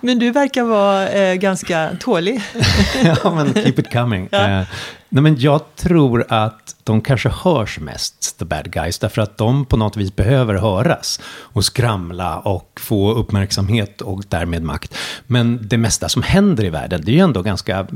Men 0.00 0.18
du 0.18 0.30
verkar 0.30 0.62
vara 0.62 1.08
eh, 1.08 1.34
ganska 1.34 1.90
tålig. 2.00 2.40
ja, 3.04 3.34
men 3.34 3.54
keep 3.54 3.74
it 3.76 3.92
coming. 3.92 4.28
Ja. 4.30 4.38
Eh, 4.38 4.66
nej, 5.08 5.22
men 5.22 5.40
jag 5.40 5.76
tror 5.76 6.24
att 6.28 6.76
de 6.84 7.00
kanske 7.00 7.28
hörs 7.28 7.78
mest, 7.78 8.38
the 8.38 8.44
bad 8.44 8.72
guys, 8.72 8.98
därför 8.98 9.22
att 9.22 9.38
de 9.38 9.64
på 9.64 9.76
något 9.76 9.96
vis 9.96 10.16
behöver 10.16 10.54
höras 10.54 11.20
och 11.26 11.64
skramla 11.64 12.38
och 12.38 12.80
få 12.80 13.12
uppmärksamhet 13.14 14.00
och 14.00 14.24
därmed 14.28 14.62
makt. 14.62 14.94
Men 15.26 15.68
det 15.68 15.78
mesta 15.78 16.08
som 16.08 16.22
händer 16.22 16.64
i 16.64 16.70
världen, 16.70 17.02
det 17.04 17.10
är 17.10 17.14
ju 17.14 17.20
ändå 17.20 17.42
ganska 17.42 17.86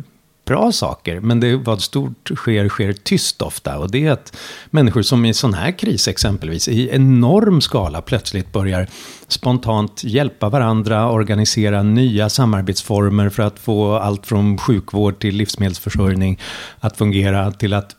bra 0.44 0.72
saker, 0.72 1.20
men 1.20 1.40
det 1.40 1.56
vad 1.56 1.82
stort 1.82 2.30
sker, 2.36 2.68
sker 2.68 2.92
tyst 2.92 3.42
ofta. 3.42 3.78
Och 3.78 3.90
det 3.90 4.06
är 4.06 4.10
att 4.10 4.36
människor 4.70 5.02
som 5.02 5.24
i 5.24 5.34
sån 5.34 5.54
här 5.54 5.78
kris 5.78 6.08
exempelvis, 6.08 6.68
i 6.68 6.90
enorm 6.90 7.60
skala 7.60 8.02
plötsligt 8.02 8.52
börjar 8.52 8.86
spontant 9.28 10.04
hjälpa 10.04 10.48
varandra, 10.48 11.10
organisera 11.10 11.82
nya 11.82 12.28
samarbetsformer 12.28 13.28
för 13.28 13.42
att 13.42 13.58
få 13.58 13.96
allt 13.96 14.26
från 14.26 14.58
sjukvård 14.58 15.18
till 15.18 15.36
livsmedelsförsörjning 15.36 16.40
att 16.80 16.96
fungera, 16.96 17.52
till 17.52 17.74
att 17.74 17.96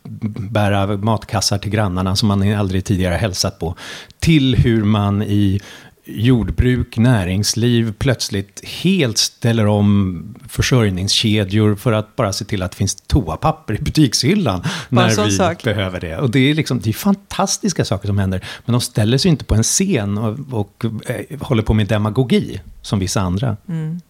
bära 0.49 0.97
matkassar 0.97 1.57
till 1.57 1.71
grannarna 1.71 2.15
som 2.15 2.27
man 2.27 2.53
aldrig 2.53 2.85
tidigare 2.85 3.15
hälsat 3.15 3.59
på, 3.59 3.75
till 4.19 4.55
hur 4.55 4.83
man 4.83 5.23
i 5.23 5.61
jordbruk, 6.05 6.97
näringsliv 6.97 7.93
plötsligt 7.97 8.65
helt 8.65 9.17
ställer 9.17 9.67
om 9.67 10.35
försörjningskedjor 10.49 11.75
för 11.75 11.91
att 11.91 12.15
bara 12.15 12.33
se 12.33 12.45
till 12.45 12.61
att 12.61 12.71
det 12.71 12.77
finns 12.77 12.95
toapapper 12.95 13.73
i 13.73 13.77
butikshyllan 13.77 14.63
när 14.89 15.25
vi 15.25 15.31
sak. 15.31 15.63
behöver 15.63 15.99
det. 15.99 16.17
Och 16.17 16.31
det 16.31 16.39
är, 16.39 16.53
liksom, 16.53 16.79
det 16.79 16.89
är 16.89 16.93
fantastiska 16.93 17.85
saker 17.85 18.07
som 18.07 18.17
händer, 18.17 18.45
men 18.65 18.73
de 18.73 18.81
ställer 18.81 19.17
sig 19.17 19.31
inte 19.31 19.45
på 19.45 19.55
en 19.55 19.63
scen 19.63 20.17
och, 20.17 20.39
och 20.51 20.85
eh, 21.09 21.39
håller 21.41 21.63
på 21.63 21.73
med 21.73 21.87
demagogi 21.87 22.61
som 22.81 22.99
vissa 22.99 23.21
andra. 23.21 23.57
Mm. 23.69 24.01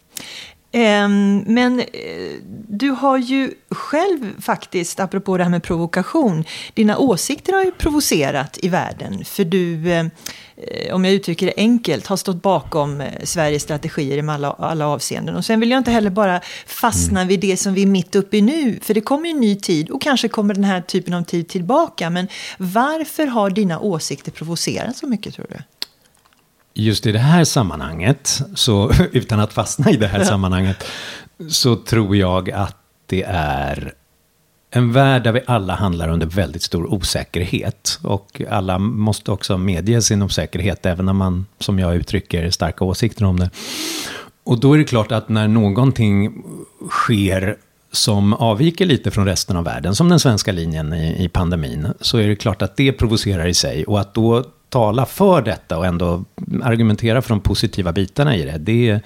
Um, 0.76 1.38
men 1.38 1.80
uh, 1.80 1.86
du 2.68 2.90
har 2.90 3.18
ju 3.18 3.52
själv 3.70 4.42
faktiskt, 4.42 5.00
apropå 5.00 5.38
det 5.38 5.44
här 5.44 5.52
med 5.52 5.64
provokation, 5.64 6.44
dina 6.74 6.98
åsikter 6.98 7.54
har 7.54 7.64
ju 7.64 7.72
provocerat 7.72 8.60
i 8.62 8.70
världen. 8.70 9.26
För 9.26 9.46
du, 9.46 9.76
uh, 9.76 10.06
om 10.94 11.06
jag 11.06 11.14
uttrycker 11.14 11.46
det 11.46 11.54
enkelt, 11.58 12.08
har 12.08 12.18
stått 12.18 12.42
bakom 12.42 13.02
uh, 13.02 13.08
Sveriges 13.24 13.64
strategier 13.64 14.18
i 14.18 14.30
alla, 14.30 14.52
alla 14.52 14.88
avseenden. 14.88 15.36
Och 15.36 15.46
sen 15.46 15.60
vill 15.60 15.72
jag 15.72 15.78
inte 15.78 15.92
heller 15.92 16.10
bara 16.10 16.42
fastna 16.66 17.20
mm. 17.20 17.28
vid 17.28 17.40
det 17.40 17.58
som 17.58 17.74
vi 17.74 17.82
är 17.82 17.88
mitt 17.88 18.16
uppe 18.16 18.38
i 18.38 18.42
nu, 18.42 18.80
för 18.82 18.94
det 18.94 19.02
kommer 19.02 19.26
ju 19.26 19.32
en 19.32 19.42
ny 19.42 19.56
tid 19.56 19.90
och 19.90 20.02
kanske 20.02 20.28
kommer 20.28 20.54
den 20.54 20.64
här 20.64 20.82
typen 20.82 21.14
av 21.14 21.24
tid 21.24 21.48
tillbaka. 21.48 22.10
Men 22.10 22.28
varför 22.58 23.28
har 23.28 23.50
dina 23.50 23.80
åsikter 23.80 24.32
provocerat 24.32 24.98
så 24.98 25.08
mycket 25.08 25.36
tror 25.36 25.46
du? 25.50 25.58
Just 26.76 27.06
i 27.06 27.12
det 27.12 27.20
här 27.20 27.44
sammanhanget, 27.44 28.42
så 28.56 28.92
utan 29.12 29.40
att 29.40 29.54
fastna 29.54 29.92
i 29.92 29.98
det 29.98 30.08
här 30.08 30.24
sammanhanget, 30.24 30.86
så 31.50 31.76
tror 31.76 32.16
jag 32.16 32.52
att 32.52 32.78
det 33.06 33.24
är 33.28 33.94
en 34.72 34.92
värld 34.92 35.24
där 35.24 35.32
vi 35.32 35.42
alla 35.46 35.76
handlar 35.76 36.10
under 36.10 36.28
väldigt 36.28 36.64
stor 36.64 36.94
osäkerhet. 36.94 38.00
Och 38.04 38.42
alla 38.50 38.80
måste 38.80 39.32
också 39.32 39.58
medge 39.58 40.02
sin 40.02 40.22
osäkerhet, 40.22 40.86
även 40.86 41.06
när 41.06 41.14
man, 41.14 41.46
som 41.60 41.80
jag 41.80 41.96
uttrycker, 41.96 42.50
starka 42.50 42.86
åsikter 42.86 43.26
om 43.26 43.40
det. 43.40 43.50
Och 44.44 44.60
då 44.60 44.74
är 44.74 44.78
det 44.78 44.84
klart 44.84 45.12
att 45.12 45.30
när 45.30 45.48
någonting 45.48 46.44
sker 46.90 47.58
som 47.92 48.34
avviker 48.34 48.86
lite 48.86 49.12
från 49.12 49.26
resten 49.26 49.58
av 49.58 49.64
världen, 49.64 49.96
som 49.96 50.10
den 50.10 50.20
svenska 50.20 50.52
linjen 50.52 50.94
i, 50.94 51.24
i 51.24 51.30
pandemin, 51.30 51.88
så 52.02 52.18
är 52.18 52.28
det 52.28 52.36
klart 52.36 52.62
att 52.62 52.78
det 52.78 52.92
provocerar 52.92 53.48
i 53.48 53.54
sig. 53.54 53.86
Och 53.86 54.00
att 54.00 54.14
då 54.14 54.44
tala 54.70 55.06
för 55.06 55.42
detta 55.42 55.78
och 55.78 55.86
ändå 55.86 56.26
argumentera 56.64 57.22
för 57.22 57.30
de 57.30 57.40
positiva 57.40 57.92
bitarna 57.92 58.36
i 58.36 58.46
det. 58.46 58.58
Det, 58.58 59.00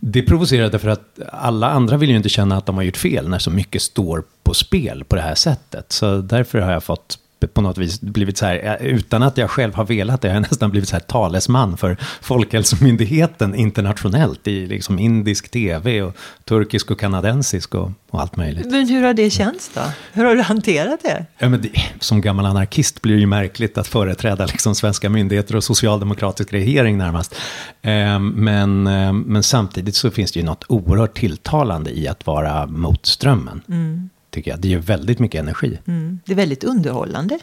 det 0.00 0.22
provocerar 0.22 0.78
för 0.78 0.88
att 0.88 1.18
alla 1.32 1.70
andra 1.70 1.96
vill 1.96 2.10
ju 2.10 2.16
inte 2.16 2.28
känna 2.28 2.56
att 2.56 2.66
de 2.66 2.76
har 2.76 2.82
gjort 2.82 2.96
fel 2.96 3.28
när 3.28 3.38
så 3.38 3.50
mycket 3.50 3.82
står 3.82 4.24
på 4.42 4.54
spel 4.54 5.04
på 5.04 5.16
det 5.16 5.22
här 5.22 5.34
sättet. 5.34 5.92
Så 5.92 6.16
därför 6.16 6.58
har 6.58 6.72
jag 6.72 6.84
fått 6.84 7.18
på 7.46 7.60
något 7.60 7.78
vis 7.78 8.00
blivit 8.00 8.38
så 8.38 8.46
här, 8.46 8.78
utan 8.80 9.22
att 9.22 9.38
jag 9.38 9.50
själv 9.50 9.74
har 9.74 9.84
velat 9.84 10.20
det, 10.20 10.28
jag 10.28 10.34
har 10.34 10.40
nästan 10.40 10.70
blivit 10.70 10.88
så 10.88 10.96
här 10.96 11.00
talesman 11.00 11.76
för 11.76 11.96
Folkhälsomyndigheten 12.20 13.54
internationellt 13.54 14.48
i 14.48 14.66
liksom 14.66 14.98
indisk 14.98 15.48
tv 15.48 16.02
och 16.02 16.16
turkisk 16.44 16.90
och 16.90 17.00
kanadensisk 17.00 17.74
och, 17.74 17.90
och 18.10 18.20
allt 18.20 18.36
möjligt. 18.36 18.66
Men 18.66 18.88
hur 18.88 19.02
har 19.02 19.14
det 19.14 19.30
känts 19.30 19.70
då? 19.74 19.80
Hur 20.12 20.24
har 20.24 20.36
du 20.36 20.42
hanterat 20.42 21.00
det? 21.02 21.26
Ja, 21.38 21.48
men 21.48 21.62
det, 21.62 21.70
som 22.00 22.20
gammal 22.20 22.46
anarkist 22.46 23.02
blir 23.02 23.14
det 23.14 23.20
ju 23.20 23.26
märkligt 23.26 23.78
att 23.78 23.86
företräda 23.86 24.46
liksom 24.46 24.74
svenska 24.74 25.08
myndigheter 25.08 25.56
och 25.56 25.64
socialdemokratisk 25.64 26.52
regering 26.52 26.98
närmast. 26.98 27.34
Eh, 27.82 28.18
men, 28.18 28.86
eh, 28.86 29.12
men 29.12 29.42
samtidigt 29.42 29.96
så 29.96 30.10
finns 30.10 30.32
det 30.32 30.40
ju 30.40 30.46
något 30.46 30.64
oerhört 30.68 31.18
tilltalande 31.18 31.98
i 31.98 32.08
att 32.08 32.26
vara 32.26 32.66
mot 32.66 33.06
strömmen. 33.06 33.62
Mm 33.68 34.10
tycker 34.34 34.50
jag. 34.50 34.60
Det 34.60 34.68
ger 34.68 34.78
väldigt 34.78 35.18
mycket 35.18 35.38
energi. 35.38 35.78
Mm. 35.86 36.20
Det 36.24 36.32
är 36.32 36.36
väldigt 36.36 36.64
underhållande. 36.64 37.38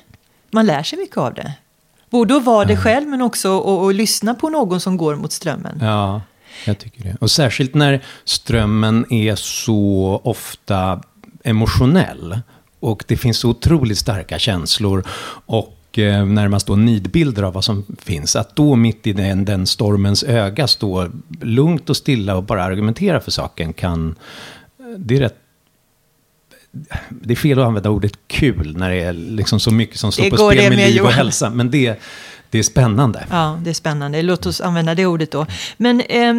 Man 0.51 0.65
lär 0.65 0.83
sig 0.83 0.99
mycket 0.99 1.17
av 1.17 1.33
det. 1.33 1.53
Både 2.09 2.35
att 2.35 2.45
vara 2.45 2.65
det 2.65 2.77
själv 2.77 3.07
men 3.07 3.21
också 3.21 3.59
att 3.89 3.95
lyssna 3.95 4.35
på 4.35 4.49
någon 4.49 4.79
som 4.79 4.97
går 4.97 5.15
mot 5.15 5.31
strömmen. 5.31 5.79
Ja, 5.81 6.21
jag 6.65 6.77
tycker 6.77 7.03
det. 7.03 7.15
Och 7.19 7.31
särskilt 7.31 7.73
när 7.73 8.03
strömmen 8.25 9.13
är 9.13 9.35
så 9.35 10.21
ofta 10.23 11.01
emotionell. 11.43 12.39
Och 12.79 13.03
det 13.07 13.17
finns 13.17 13.37
så 13.37 13.49
otroligt 13.49 13.97
starka 13.97 14.39
känslor. 14.39 15.03
Och 15.45 15.99
eh, 15.99 16.25
närmast 16.25 16.67
då 16.67 16.75
nidbilder 16.75 17.43
av 17.43 17.53
vad 17.53 17.63
som 17.63 17.85
finns. 17.99 18.35
Att 18.35 18.55
då 18.55 18.75
mitt 18.75 19.07
i 19.07 19.13
den, 19.13 19.45
den 19.45 19.67
stormens 19.67 20.23
öga 20.23 20.67
stå 20.67 21.09
lugnt 21.41 21.89
och 21.89 21.97
stilla 21.97 22.35
och 22.35 22.43
bara 22.43 22.63
argumentera 22.63 23.19
för 23.19 23.31
saken 23.31 23.73
kan... 23.73 24.15
Det 24.97 25.15
är 25.15 25.19
rätt 25.19 25.40
det 27.09 27.33
är 27.33 27.35
fel 27.35 27.59
att 27.59 27.65
använda 27.65 27.89
ordet 27.89 28.13
kul 28.27 28.77
när 28.77 28.89
det 28.89 29.01
är 29.01 29.13
liksom 29.13 29.59
så 29.59 29.71
mycket 29.71 29.99
som 29.99 30.11
står 30.11 30.23
det 30.23 30.29
på 30.29 30.37
spel 30.37 30.69
med, 30.69 30.89
liv 30.89 31.03
och 31.03 31.11
hälsa. 31.11 31.49
Men 31.49 31.71
det, 31.71 31.99
det 32.49 32.59
är 32.59 32.63
spännande. 32.63 33.25
Ja, 33.29 33.59
det 33.63 33.69
är 33.69 33.73
spännande. 33.73 34.21
Låt 34.21 34.45
oss 34.45 34.61
använda 34.61 34.95
det 34.95 35.05
ordet 35.05 35.31
då. 35.31 35.45
Men 35.77 36.01
eh, 36.01 36.33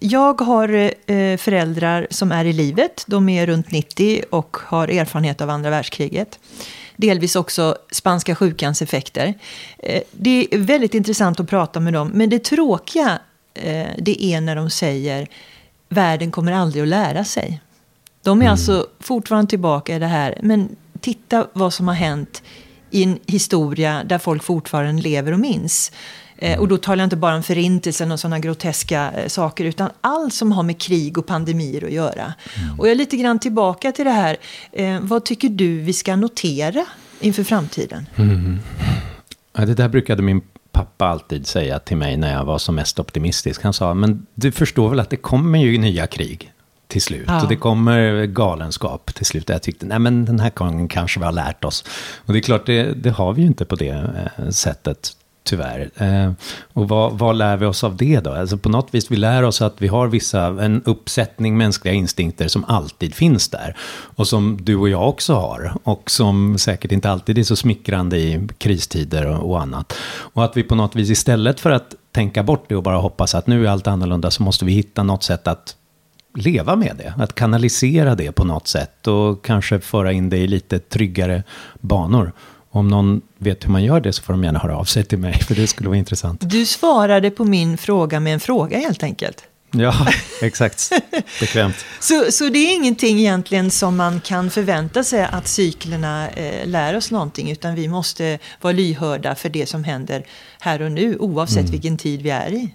jag 0.00 0.40
har 0.40 0.90
eh, 1.06 1.36
föräldrar 1.36 2.06
som 2.10 2.32
är 2.32 2.44
i 2.44 2.52
livet. 2.52 3.04
De 3.06 3.28
är 3.28 3.46
runt 3.46 3.70
90 3.70 4.22
och 4.30 4.56
har 4.60 4.88
erfarenhet 4.88 5.40
av 5.40 5.50
andra 5.50 5.70
världskriget. 5.70 6.38
Delvis 6.96 7.36
också 7.36 7.76
spanska 7.90 8.34
sjukans 8.34 8.82
effekter. 8.82 9.34
Eh, 9.78 10.02
det 10.12 10.48
är 10.50 10.58
väldigt 10.58 10.94
intressant 10.94 11.40
att 11.40 11.50
prata 11.50 11.80
med 11.80 11.92
dem. 11.92 12.10
Men 12.14 12.30
det 12.30 12.44
tråkiga 12.44 13.18
eh, 13.54 13.86
det 13.98 14.24
är 14.24 14.40
när 14.40 14.56
de 14.56 14.70
säger 14.70 15.28
världen 15.88 16.30
kommer 16.30 16.52
aldrig 16.52 16.82
att 16.82 16.88
lära 16.88 17.24
sig. 17.24 17.60
De 18.24 18.38
är 18.38 18.42
mm. 18.42 18.52
alltså 18.52 18.86
fortfarande 19.00 19.50
tillbaka 19.50 19.96
i 19.96 19.98
det 19.98 20.06
här. 20.06 20.38
Men 20.42 20.76
titta 21.00 21.46
vad 21.52 21.72
som 21.72 21.88
har 21.88 21.94
hänt 21.94 22.42
i 22.90 23.02
en 23.02 23.18
historia 23.26 24.04
där 24.04 24.18
folk 24.18 24.42
fortfarande 24.42 25.02
lever 25.02 25.32
och 25.32 25.40
minns. 25.40 25.92
Eh, 26.36 26.58
och 26.58 26.68
då 26.68 26.76
talar 26.76 27.02
jag 27.02 27.06
inte 27.06 27.16
bara 27.16 27.36
om 27.36 27.42
förintelsen 27.42 28.12
och 28.12 28.20
sådana 28.20 28.38
groteska 28.38 29.12
eh, 29.12 29.28
saker, 29.28 29.64
utan 29.64 29.90
allt 30.00 30.34
som 30.34 30.52
har 30.52 30.62
med 30.62 30.80
krig 30.80 31.18
och 31.18 31.26
pandemier 31.26 31.84
att 31.84 31.92
göra. 31.92 32.34
Mm. 32.62 32.78
Och 32.78 32.86
jag 32.86 32.92
är 32.92 32.96
lite 32.96 33.16
grann 33.16 33.38
tillbaka 33.38 33.92
till 33.92 34.04
det 34.04 34.10
här, 34.10 34.36
eh, 34.72 35.00
vad 35.00 35.24
tycker 35.24 35.48
du 35.48 35.80
vi 35.80 35.92
ska 35.92 36.16
notera 36.16 36.86
inför 37.20 37.44
framtiden? 37.44 38.06
Mm. 38.16 38.58
Ja, 39.56 39.64
det 39.64 39.74
där 39.74 39.88
brukade 39.88 40.22
min 40.22 40.40
pappa 40.72 41.06
alltid 41.06 41.46
säga 41.46 41.78
till 41.78 41.96
mig 41.96 42.16
när 42.16 42.32
jag 42.32 42.44
var 42.44 42.58
som 42.58 42.74
mest 42.74 42.98
optimistisk. 42.98 43.62
Han 43.62 43.72
sa, 43.72 43.94
men 43.94 44.26
du 44.34 44.52
förstår 44.52 44.88
väl 44.88 45.00
att 45.00 45.10
det 45.10 45.16
kommer 45.16 45.58
ju 45.58 45.78
nya 45.78 46.06
krig? 46.06 46.53
Till 46.94 47.02
slut. 47.02 47.24
Ja. 47.26 47.42
Och 47.42 47.48
det 47.48 47.56
kommer 47.56 48.26
galenskap 48.26 49.14
till 49.14 49.26
slut. 49.26 49.48
Jag 49.48 49.62
tyckte, 49.62 49.86
nej 49.86 49.98
men 49.98 50.24
den 50.24 50.40
här 50.40 50.50
gången 50.50 50.88
kanske 50.88 51.20
vi 51.20 51.26
har 51.26 51.32
lärt 51.32 51.64
oss. 51.64 51.84
Och 52.26 52.32
det 52.32 52.38
är 52.38 52.40
klart, 52.40 52.66
det, 52.66 52.82
det 52.92 53.10
har 53.10 53.32
vi 53.32 53.42
ju 53.42 53.46
inte 53.46 53.64
på 53.64 53.76
det 53.76 53.88
eh, 54.36 54.48
sättet. 54.48 55.10
Tyvärr. 55.44 55.90
Eh, 55.96 56.32
och 56.72 56.88
vad, 56.88 57.18
vad, 57.18 57.36
lär 57.36 57.56
vi 57.56 57.66
oss 57.66 57.84
av 57.84 57.96
det 57.96 58.20
då? 58.20 58.32
Alltså 58.32 58.58
på 58.58 58.68
något 58.68 58.88
vis, 58.90 59.10
vi 59.10 59.16
lär 59.16 59.42
oss 59.42 59.62
att 59.62 59.74
vi 59.78 59.88
har 59.88 60.06
vissa, 60.06 60.46
en 60.46 60.82
uppsättning 60.84 61.56
mänskliga 61.56 61.94
instinkter 61.94 62.48
som 62.48 62.64
alltid 62.64 63.14
finns 63.14 63.48
där. 63.48 63.76
Och 64.16 64.28
som 64.28 64.58
du 64.62 64.76
och 64.76 64.88
jag 64.88 65.08
också 65.08 65.34
har. 65.34 65.72
Och 65.84 66.10
som 66.10 66.58
säkert 66.58 66.92
inte 66.92 67.10
alltid 67.10 67.38
är 67.38 67.42
så 67.42 67.56
smickrande 67.56 68.18
i 68.18 68.48
kristider 68.58 69.26
och, 69.26 69.50
och 69.50 69.60
annat. 69.60 69.92
Och 70.34 70.44
att 70.44 70.56
vi 70.56 70.62
på 70.62 70.74
något 70.74 70.96
vis 70.96 71.10
istället 71.10 71.60
för 71.60 71.70
att 71.70 71.94
tänka 72.12 72.42
bort 72.42 72.64
det 72.68 72.76
och 72.76 72.82
bara 72.82 72.96
hoppas 72.96 73.34
att 73.34 73.46
nu 73.46 73.66
är 73.66 73.70
allt 73.70 73.86
annorlunda 73.86 74.30
så 74.30 74.42
måste 74.42 74.64
vi 74.64 74.72
hitta 74.72 75.02
något 75.02 75.22
sätt 75.22 75.46
att 75.46 75.76
leva 76.34 76.76
med 76.76 76.96
det. 76.96 77.14
Att 77.18 77.34
kanalisera 77.34 78.14
det 78.14 78.32
på 78.32 78.44
något 78.44 78.68
sätt 78.68 79.06
och 79.06 79.44
kanske 79.44 79.80
föra 79.80 80.12
in 80.12 80.30
det 80.30 80.36
i 80.36 80.46
lite 80.46 80.78
tryggare 80.78 81.42
banor. 81.80 82.32
Om 82.70 82.88
någon 82.88 83.20
vet 83.38 83.64
hur 83.64 83.70
man 83.70 83.84
gör 83.84 84.00
det 84.00 84.12
så 84.12 84.22
får 84.22 84.32
de 84.32 84.44
gärna 84.44 84.58
höra 84.58 84.76
av 84.76 84.84
sig 84.84 85.04
till 85.04 85.18
mig, 85.18 85.34
för 85.34 85.54
det 85.54 85.66
skulle 85.66 85.88
vara 85.88 85.98
intressant. 85.98 86.40
Du 86.50 86.66
svarade 86.66 87.30
på 87.30 87.44
min 87.44 87.78
fråga 87.78 88.20
med 88.20 88.34
en 88.34 88.40
fråga 88.40 88.78
helt 88.78 89.02
enkelt. 89.02 89.44
Ja, 89.76 90.06
exakt. 90.42 90.90
Bekvämt. 91.40 91.76
Så, 92.00 92.32
så 92.32 92.48
det 92.48 92.58
är 92.58 92.74
ingenting 92.74 93.18
egentligen 93.18 93.70
som 93.70 93.96
man 93.96 94.20
kan 94.20 94.50
förvänta 94.50 95.04
sig 95.04 95.24
att 95.24 95.48
cyklerna 95.48 96.28
eh, 96.28 96.66
lär 96.66 96.96
oss 96.96 97.10
någonting, 97.10 97.50
utan 97.50 97.74
vi 97.74 97.88
måste 97.88 98.38
vara 98.60 98.72
lyhörda 98.72 99.34
för 99.34 99.48
det 99.48 99.68
som 99.68 99.84
händer 99.84 100.26
här 100.60 100.82
och 100.82 100.92
nu, 100.92 101.16
oavsett 101.16 101.58
mm. 101.58 101.70
vilken 101.70 101.96
tid 101.96 102.22
vi 102.22 102.30
är 102.30 102.50
i. 102.50 102.74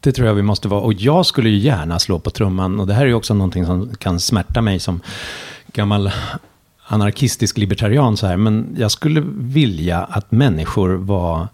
Det 0.00 0.12
tror 0.12 0.28
jag 0.28 0.34
vi 0.34 0.42
måste 0.42 0.68
vara. 0.68 0.80
Och 0.80 0.92
jag 0.92 1.26
skulle 1.26 1.48
ju 1.48 1.56
gärna 1.56 1.98
slå 1.98 2.18
på 2.18 2.30
trumman. 2.30 2.80
Och 2.80 2.86
det 2.86 2.94
här 2.94 3.02
är 3.02 3.06
ju 3.06 3.14
också 3.14 3.34
någonting 3.34 3.66
som 3.66 3.94
kan 3.94 4.20
smärta 4.20 4.60
mig 4.60 4.78
som 4.78 5.00
gammal 5.72 6.10
anarkistisk 6.86 7.58
libertarian 7.58 8.16
så 8.16 8.26
här. 8.26 8.36
Men 8.36 8.76
jag 8.78 8.90
skulle 8.90 9.24
vilja 9.36 9.98
att 9.98 10.32
människor 10.32 10.88
var 10.88 11.48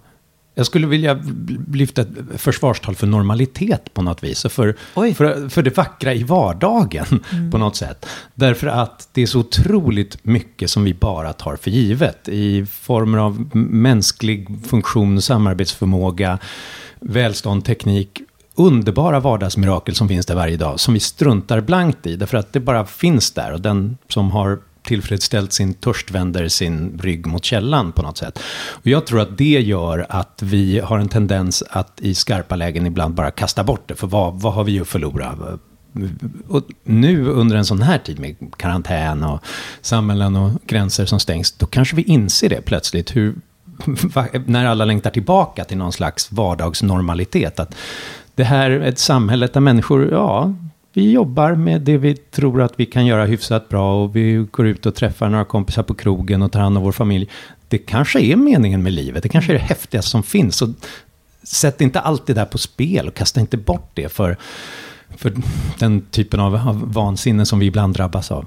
jag 0.57 0.66
skulle 0.66 0.87
vilja 0.87 1.23
lyfta 1.73 2.02
ett 2.02 2.09
försvarstal 2.37 2.95
för 2.95 3.07
normalitet 3.07 3.95
på 3.95 4.02
något 4.02 4.25
vis. 4.25 4.43
För, 4.43 4.76
för, 5.14 5.49
för 5.49 5.62
det 5.62 5.76
vackra 5.76 6.14
i 6.14 6.23
vardagen 6.23 7.07
mm. 7.33 7.50
på 7.50 7.59
något 7.59 7.76
sätt. 7.76 8.07
Därför 8.35 8.66
att 8.66 9.09
det 9.12 9.23
är 9.23 9.26
så 9.26 9.40
otroligt 9.40 10.25
mycket 10.25 10.71
som 10.71 10.85
vi 10.85 10.95
bara 10.95 11.33
tar 11.33 11.57
för 11.57 11.71
givet. 11.71 12.28
I 12.28 12.66
former 12.66 13.19
av 13.19 13.57
mänsklig 13.57 14.49
funktion, 14.66 15.23
samarbetsförmåga, 15.23 16.38
välstånd, 17.08 17.64
teknik. 17.64 18.20
Underbara 18.54 19.20
vardagsmirakel 19.20 19.94
som 19.94 20.08
finns 20.08 20.26
där 20.26 20.34
varje 20.34 20.56
dag. 20.56 20.80
Som 20.80 20.94
vi 20.94 21.00
struntar 21.00 21.61
blankt 21.61 22.06
i. 22.06 22.16
Därför 22.16 22.38
att 22.38 22.52
det 22.52 22.61
bara 22.61 22.87
finns 22.87 23.30
där. 23.30 23.52
Och 23.52 23.61
den 23.61 23.99
som 24.08 24.30
har 24.30 24.58
tillfredsställt 24.82 25.52
sin 25.52 25.75
törst 25.75 26.11
vänder 26.11 26.49
sin 26.49 26.99
rygg 27.02 27.26
mot 27.26 27.44
källan 27.44 27.92
på 27.92 28.02
något 28.02 28.18
sätt. 28.18 28.38
Och 28.68 28.87
jag 28.87 29.06
tror 29.06 29.20
att 29.20 29.38
det 29.38 29.61
gör 29.61 30.06
att 30.08 30.42
vi 30.42 30.78
har 30.80 30.99
en 30.99 31.08
tendens 31.08 31.62
att 31.70 32.00
i 32.00 32.14
skarpa 32.14 32.56
lägen 32.56 32.87
ibland 32.87 33.14
bara 33.14 33.30
kasta 33.30 33.64
bort 33.64 33.88
det. 33.88 33.94
För 33.94 34.06
vad, 34.06 34.40
vad 34.40 34.54
har 34.54 34.64
vi 34.64 34.80
att 34.80 34.88
förlora? 34.88 35.58
Och 36.49 36.62
nu 36.84 37.28
under 37.28 37.56
en 37.56 37.64
sån 37.64 37.82
här 37.82 37.99
tid 37.99 38.18
med 38.18 38.37
karantän 38.56 39.25
och 39.25 39.40
samhällen 39.80 40.37
och 40.37 40.52
gränser 40.66 41.06
som 41.06 41.20
stängs, 41.20 41.52
då 41.52 41.66
kanske 41.66 41.96
vi 41.96 42.02
inser 42.02 42.49
det 42.49 42.61
plötsligt. 42.61 43.16
Hur, 43.16 43.34
när 44.47 44.66
alla 44.66 44.85
längtar 44.85 45.11
tillbaka 45.11 45.64
till 45.64 45.76
någon 45.76 45.93
slags 45.93 46.33
vardagsnormalitet. 46.33 47.61
Att 47.61 47.75
det 48.35 48.45
här 48.45 48.71
är 48.71 48.81
ett 48.81 48.99
samhälle 48.99 49.49
där 49.52 49.61
människor, 49.61 50.11
ja, 50.12 50.54
vi 50.93 51.12
jobbar 51.12 51.54
med 51.54 51.81
det 51.81 51.99
vi 51.99 52.14
tror 52.14 52.62
att 52.62 52.73
vi 52.76 52.87
kan 52.87 53.07
göra 53.07 53.25
hyfsat 53.25 53.69
bra 53.69 54.02
och 54.02 54.16
vi 54.16 54.47
går 54.50 54.66
ut 54.66 54.87
och 54.87 54.95
träffar 54.95 55.28
några 55.28 55.45
kompisar 55.45 55.83
på 55.83 55.95
krogen 55.95 56.43
och 56.43 56.52
tar 56.52 56.61
hand 56.61 56.76
om 56.76 56.83
vår 56.83 56.93
familj. 56.93 57.28
Det 57.69 57.78
kanske 57.78 58.21
är 58.21 58.37
meningen 58.37 58.83
med 58.83 58.93
livet, 58.93 59.23
det 59.23 59.28
kanske 59.28 59.52
är 59.52 59.59
det 59.59 59.64
häftigaste 59.64 60.11
som 60.11 60.23
finns. 60.23 60.57
Så 60.57 60.73
sätt 61.43 61.81
inte 61.81 62.00
allt 62.00 62.26
det 62.26 62.35
där 62.35 62.45
på 62.45 62.59
spel 62.59 63.09
och 63.09 63.14
kasta 63.14 63.40
inte 63.40 63.57
bort 63.57 63.90
det 63.95 64.09
för, 64.09 64.37
för 65.16 65.33
den 65.78 66.00
typen 66.00 66.40
av, 66.40 66.54
av 66.54 66.93
vansinne 66.93 67.47
som 67.47 67.59
vi 67.59 67.66
ibland 67.66 67.95
drabbas 67.95 68.31
av. 68.31 68.47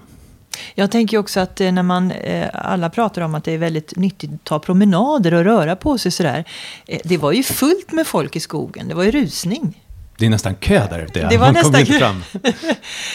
Jag 0.76 0.92
tänker 0.92 1.18
också 1.18 1.40
att 1.40 1.62
eh, 1.62 1.72
när 1.72 1.84
man, 1.84 2.12
eh, 2.12 2.50
alla 2.54 2.90
pratar 2.90 3.22
om 3.22 3.36
att 3.36 3.44
det 3.44 3.52
är 3.52 3.58
väldigt 3.58 3.96
nyttigt 3.96 4.34
att 4.34 4.44
ta 4.44 4.60
promenader 4.60 5.34
och 5.34 5.44
röra 5.44 5.76
på 5.76 5.98
sig 5.98 6.12
sådär. 6.12 6.44
Eh, 6.88 7.00
det 7.04 7.18
var 7.18 7.32
ju 7.32 7.44
fullt 7.44 7.92
med 7.92 8.08
folk 8.08 8.36
i 8.36 8.40
skogen, 8.40 8.88
det 8.88 8.96
var 8.96 9.04
ju 9.04 9.12
rusning. 9.12 9.84
Det 10.18 10.26
är 10.26 10.30
nästan 10.30 10.56
kö 10.56 10.88
där 10.90 11.00
ute. 11.00 11.28
Det 11.30 11.38
var 11.38 11.48
Man 11.48 11.54
nästan 11.54 11.86
kö. 11.86 12.00
Fram. 12.00 12.24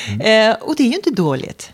Mm. 0.09 0.57
och 0.61 0.75
det 0.77 0.83
är 0.83 0.89
ju 0.89 0.95
inte 0.95 1.11
dåligt. 1.11 1.71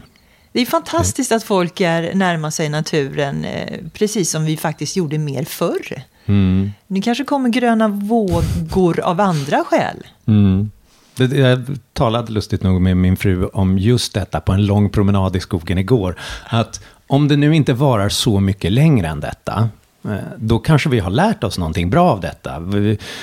Det 0.53 0.61
är 0.61 0.67
fantastiskt 0.67 1.33
att 1.33 1.45
folk 1.45 1.81
är, 1.81 2.15
närmar 2.15 2.51
sig 2.51 2.69
naturen, 2.69 3.45
eh, 3.45 3.79
precis 3.93 4.31
som 4.31 4.45
vi 4.45 4.57
faktiskt 4.57 4.97
gjorde 4.97 5.19
mer 5.19 5.45
förr. 5.45 6.03
Mm. 6.27 6.73
Nu 6.87 7.03
kanske 7.03 7.25
kommer 7.25 7.49
gröna 7.49 7.89
vågor 7.89 9.01
av 9.01 9.21
andra 9.21 9.65
skäl. 9.65 10.07
Mm. 10.27 10.71
Jag 11.19 11.79
talade 11.93 12.33
lustigt 12.33 12.63
nog 12.63 12.81
med 12.81 12.97
min 12.97 13.17
fru 13.17 13.47
om 13.47 13.79
just 13.79 14.15
detta 14.15 14.41
på 14.41 14.53
en 14.53 14.67
lång 14.67 14.91
promenad 14.91 15.37
i 15.37 15.41
skogen 15.41 15.79
igår. 15.79 16.17
Att 16.49 16.81
om 17.07 17.29
det 17.29 17.37
nu 17.37 17.55
inte 17.55 17.73
varar 17.73 18.09
så 18.09 18.41
mycket 18.41 18.73
längre 18.73 19.09
än 19.09 19.21
detta, 19.21 19.69
eh, 20.05 20.17
då 20.37 20.59
kanske 20.59 20.89
vi 20.89 20.99
har 20.99 21.11
lärt 21.11 21.45
oss 21.45 21.59
någonting 21.59 21.91
bra 21.91 22.11
av 22.11 22.21
detta. 22.21 22.63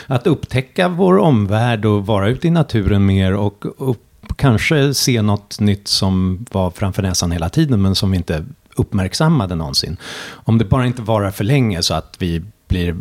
Att 0.07 0.27
upptäcka 0.27 0.87
vår 0.87 1.17
omvärld 1.17 1.85
och 1.85 2.05
vara 2.05 2.27
ute 2.27 2.47
i 2.47 2.51
naturen 2.51 3.05
mer 3.05 3.33
och, 3.33 3.65
och 3.65 3.97
kanske 4.35 4.93
se 4.93 5.21
något 5.21 5.59
nytt 5.59 5.87
som 5.87 6.45
var 6.51 6.71
framför 6.71 7.01
näsan 7.01 7.31
hela 7.31 7.49
tiden 7.49 7.81
men 7.81 7.95
som 7.95 8.11
vi 8.11 8.17
inte 8.17 8.45
uppmärksammade 8.75 9.55
någonsin. 9.55 9.97
Om 10.29 10.57
det 10.57 10.65
bara 10.65 10.85
inte 10.85 11.01
varar 11.01 11.31
för 11.31 11.43
länge 11.43 11.81
så 11.81 11.93
att 11.93 12.15
vi 12.19 12.43
blir 12.67 12.95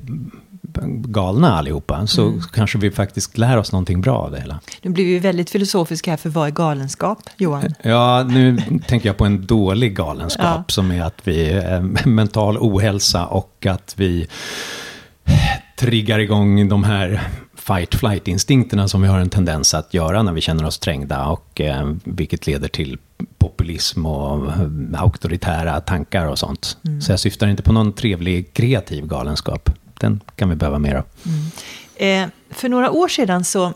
galna 1.05 1.55
allihopa, 1.59 2.07
så 2.07 2.27
mm. 2.27 2.41
kanske 2.53 2.79
vi 2.79 2.91
faktiskt 2.91 3.39
lär 3.39 3.57
oss 3.57 3.73
någonting 3.73 4.01
bra 4.01 4.17
av 4.17 4.31
det 4.31 4.41
hela. 4.41 4.61
Nu 4.83 4.91
blir 4.91 5.05
vi 5.05 5.19
väldigt 5.19 5.51
filosofiska 5.51 6.11
här, 6.11 6.17
för 6.17 6.29
vad 6.31 6.47
är 6.47 6.51
galenskap, 6.51 7.19
Johan? 7.37 7.75
Ja, 7.83 8.27
nu 8.29 8.59
tänker 8.87 9.09
jag 9.09 9.17
på 9.17 9.25
en 9.25 9.47
dålig 9.47 9.97
galenskap, 9.97 10.45
ja. 10.45 10.65
som 10.69 10.91
är 10.91 11.03
att 11.03 11.21
vi 11.25 11.51
är 11.51 11.81
mental 12.07 12.59
ohälsa 12.61 13.27
och 13.27 13.67
att 13.67 13.95
vi 13.97 14.27
triggar 15.79 16.19
igång 16.19 16.69
de 16.69 16.85
här 16.85 17.21
fight-flight-instinkterna 17.57 18.89
som 18.89 19.03
vi 19.03 19.09
har 19.09 19.19
en 19.19 19.31
tendens 19.31 19.75
att 19.75 19.95
göra 19.95 20.23
när 20.23 20.33
vi 20.33 20.41
känner 20.41 20.67
oss 20.67 20.79
trängda 20.79 21.27
och 21.27 21.61
eh, 21.61 21.93
vilket 22.05 22.47
leder 22.47 22.69
till 22.69 22.99
populism 23.39 24.07
och 24.07 24.49
eh, 24.49 25.03
auktoritära 25.03 25.81
tankar 25.81 26.27
och 26.27 26.39
sånt. 26.39 26.77
Mm. 26.85 27.01
Så 27.01 27.13
jag 27.13 27.21
syftar 27.21 27.47
inte 27.47 27.63
på 27.63 27.73
någon 27.73 27.93
trevlig 27.93 28.55
kreativ 28.55 29.07
galenskap 29.07 29.71
den 30.01 30.21
kan 30.37 30.49
vi 30.49 30.57
behöva 30.57 30.79
mer 30.79 30.95
av. 30.95 31.05
Mm. 31.27 32.25
Eh, 32.25 32.31
för 32.51 32.69
några 32.69 32.91
år 32.91 33.09
sedan 33.09 33.45
så 33.45 33.73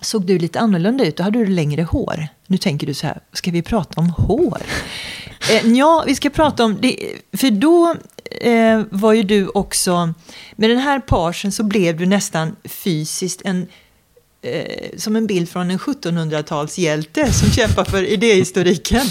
såg 0.00 0.26
du 0.26 0.38
lite 0.38 0.60
annorlunda 0.60 1.04
ut. 1.04 1.16
Då 1.16 1.22
hade 1.22 1.38
du 1.38 1.46
längre 1.46 1.82
hår. 1.82 2.28
Nu 2.46 2.58
tänker 2.58 2.86
du 2.86 2.94
så 2.94 3.06
här, 3.06 3.20
ska 3.32 3.50
vi 3.50 3.62
prata 3.62 4.00
om 4.00 4.10
hår? 4.10 4.62
Eh, 5.50 5.66
ja, 5.66 6.04
vi 6.06 6.14
ska 6.14 6.30
prata 6.30 6.64
om 6.64 6.76
det. 6.80 6.96
För 7.32 7.50
då 7.50 7.94
eh, 8.40 8.82
var 8.90 9.12
ju 9.12 9.22
du 9.22 9.48
också, 9.48 10.14
med 10.56 10.70
den 10.70 10.78
här 10.78 11.00
parsen 11.00 11.52
så 11.52 11.62
blev 11.62 11.96
du 11.96 12.06
nästan 12.06 12.56
fysiskt 12.64 13.42
en 13.44 13.66
eh, 14.42 14.98
som 14.98 15.16
en 15.16 15.26
bild 15.26 15.48
från 15.48 15.70
en 15.70 15.78
1700-talshjälte 15.78 17.32
som 17.32 17.50
kämpar 17.50 17.84
för 17.84 18.04
idéhistoriken. 18.04 19.06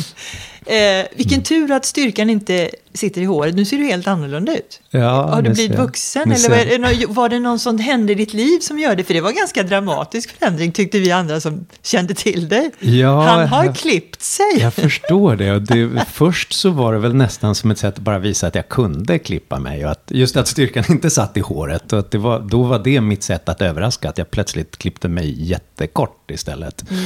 Eh, 0.70 1.06
vilken 1.16 1.44
tur 1.44 1.72
att 1.72 1.86
styrkan 1.86 2.30
inte 2.30 2.70
sitter 2.94 3.22
i 3.22 3.26
håret. 3.26 3.56
Nu 3.56 3.66
ser 3.66 3.78
du 3.78 3.84
helt 3.86 4.08
annorlunda 4.08 4.58
ut. 4.58 4.82
Ja, 4.90 5.22
Har 5.22 5.42
du 5.42 5.50
blivit 5.50 5.78
vuxen? 5.78 6.32
Eller 6.32 7.08
var 7.08 7.30
det 7.30 7.40
någon 7.40 7.60
som 7.60 7.78
hände 7.80 8.12
i 8.12 8.16
ditt 8.16 8.34
liv 8.34 8.60
som 8.60 8.80
gör 8.80 8.96
det? 8.96 9.04
För 9.04 9.14
det 9.14 9.22
var 9.22 9.30
en 9.30 9.36
ganska 9.36 9.64
dramatisk 9.64 10.40
förändring 10.40 10.72
tyckte 10.72 11.00
vi 11.00 11.12
andra 11.12 11.40
som 11.40 11.66
kände 11.84 12.14
till 12.14 12.50
dig. 12.50 12.72
Ja, 12.80 13.22
Han 13.22 13.48
har 13.48 13.66
jag, 13.66 13.76
klippt 13.76 14.22
sig. 14.22 14.60
Jag 14.60 14.74
förstår 14.74 15.36
det. 15.36 15.60
Det. 15.60 16.06
Först 16.12 16.54
så 16.54 16.70
var 16.70 16.94
det 16.94 17.00
väl 17.00 17.16
nästan 17.16 17.56
som 17.56 17.72
ett 17.72 17.78
sätt 17.78 17.94
att 17.94 18.04
bara 18.04 18.20
visa 18.20 18.48
att 18.48 18.56
jag 18.56 18.70
kunde 18.70 19.20
klippa 19.20 19.60
mig. 19.60 19.86
Och 19.86 19.92
att, 19.92 20.04
just 20.08 20.38
att 20.38 20.48
styrkan 20.48 20.84
inte 20.90 21.10
satt 21.10 21.38
i 21.38 21.40
håret. 21.40 21.94
Och 21.94 22.00
att 22.00 22.16
var, 22.16 22.40
då 22.40 22.64
var 22.64 22.80
det 22.80 23.02
mitt 23.02 23.24
sätt 23.24 23.50
att 23.50 23.62
överraska. 23.62 24.10
Att 24.10 24.18
jag 24.18 24.32
plötsligt 24.32 24.78
klippte 24.78 25.08
mig 25.08 25.50
jättekort 25.50 26.32
istället. 26.32 26.92
Mm. 26.92 27.06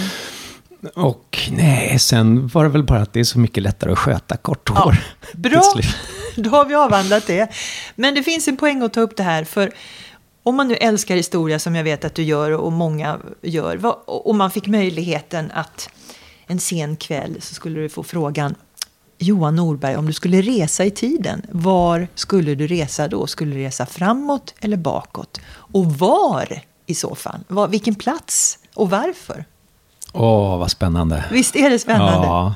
Och 0.96 1.50
nej, 1.52 2.00
sen 2.00 2.48
var 2.48 2.63
det 2.63 2.69
väl 2.69 2.84
bara 2.84 3.02
att 3.02 3.13
det 3.13 3.19
är 3.19 3.24
så 3.24 3.39
mycket 3.39 3.63
lättare 3.63 3.91
att 3.91 4.00
sköta 4.00 4.38
kort 4.38 4.69
hår. 4.69 4.98
Ja, 5.22 5.38
bra, 5.38 5.62
då 6.36 6.50
har 6.50 6.65
vi 6.65 6.76
avhandlat 6.76 7.28
det. 7.28 7.50
Men 7.96 8.15
det 8.15 8.24
finns 8.24 8.48
en 8.48 8.58
poäng 8.58 8.82
att 8.82 8.93
ta 8.93 9.02
upp 9.02 9.17
det 9.17 9.24
här. 9.24 9.43
För 9.43 9.72
om 10.43 10.56
man 10.56 10.67
nu 10.67 10.76
älskar 10.76 11.15
historia 11.15 11.60
som 11.60 11.76
jag 11.76 11.84
vet 11.84 12.06
att 12.06 12.15
du 12.15 12.24
gör 12.24 12.52
och 12.52 12.72
många 12.72 13.19
gör. 13.41 13.80
Och 14.06 14.36
man 14.36 14.52
fick 14.52 14.67
möjligheten 14.67 15.52
att 15.54 15.89
en 16.48 16.60
sen 16.60 16.96
kväll 16.96 17.41
så 17.41 17.54
skulle 17.54 17.80
du 17.80 17.89
få 17.89 18.04
frågan 18.04 18.56
Johan 19.17 19.56
Norberg, 19.56 19.96
om 19.96 20.06
du 20.06 20.13
skulle 20.13 20.41
resa 20.41 20.86
i 20.86 20.91
tiden, 20.91 21.41
var 21.52 22.08
skulle 22.15 22.56
du 22.56 22.67
resa 22.67 23.08
då? 23.08 23.28
Skulle 23.28 23.56
du 23.56 23.62
resa 23.62 23.86
framåt 23.86 24.54
eller 24.60 24.78
bakåt? 24.78 25.41
Och 25.54 25.86
var 25.86 26.62
i 26.86 26.96
så 26.96 27.15
fall? 27.15 27.39
Var, 27.48 27.67
vilken 27.67 27.96
plats 27.96 28.60
och 28.76 28.89
varför? 28.89 29.46
Åh, 30.13 30.58
vad 30.58 30.71
spännande. 30.71 31.26
Visst 31.32 31.56
är 31.56 31.69
det 31.69 31.80
spännande? 31.80 32.28
Ja. 32.28 32.56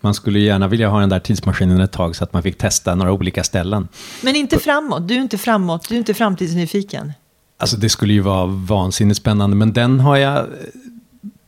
Man 0.00 0.14
skulle 0.14 0.38
gärna 0.38 0.68
vilja 0.68 0.88
ha 0.88 1.00
den 1.00 1.08
där 1.08 1.20
tidsmaskinen 1.20 1.80
ett 1.80 1.92
tag 1.92 2.16
så 2.16 2.24
att 2.24 2.32
man 2.32 2.42
fick 2.42 2.58
testa 2.58 2.94
några 2.94 3.12
olika 3.12 3.44
ställen. 3.44 3.88
Men 4.22 4.36
inte 4.36 4.58
framåt? 4.58 5.08
Du 5.08 5.14
är 5.14 5.20
inte 5.20 5.38
framåt? 5.38 5.88
Du 5.88 5.94
är 5.94 5.98
inte 5.98 6.14
framtidsnyfiken? 6.14 7.12
Alltså 7.58 7.76
det 7.76 7.88
skulle 7.88 8.12
ju 8.12 8.20
vara 8.20 8.46
vansinnigt 8.46 9.16
spännande, 9.16 9.56
men 9.56 9.72
den 9.72 10.00
har 10.00 10.16
jag 10.16 10.46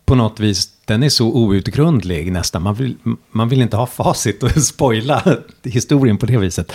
på 0.06 0.14
något 0.14 0.40
vis, 0.40 0.70
den 0.84 1.02
är 1.02 1.08
så 1.08 1.26
outgrundlig 1.26 2.32
nästan. 2.32 2.62
Man 2.62 2.74
vill, 2.74 2.96
man 3.30 3.48
vill 3.48 3.62
inte 3.62 3.76
ha 3.76 3.86
facit 3.86 4.42
och 4.42 4.50
spoila 4.62 5.22
historien 5.62 6.18
på 6.18 6.26
det 6.26 6.36
viset. 6.36 6.72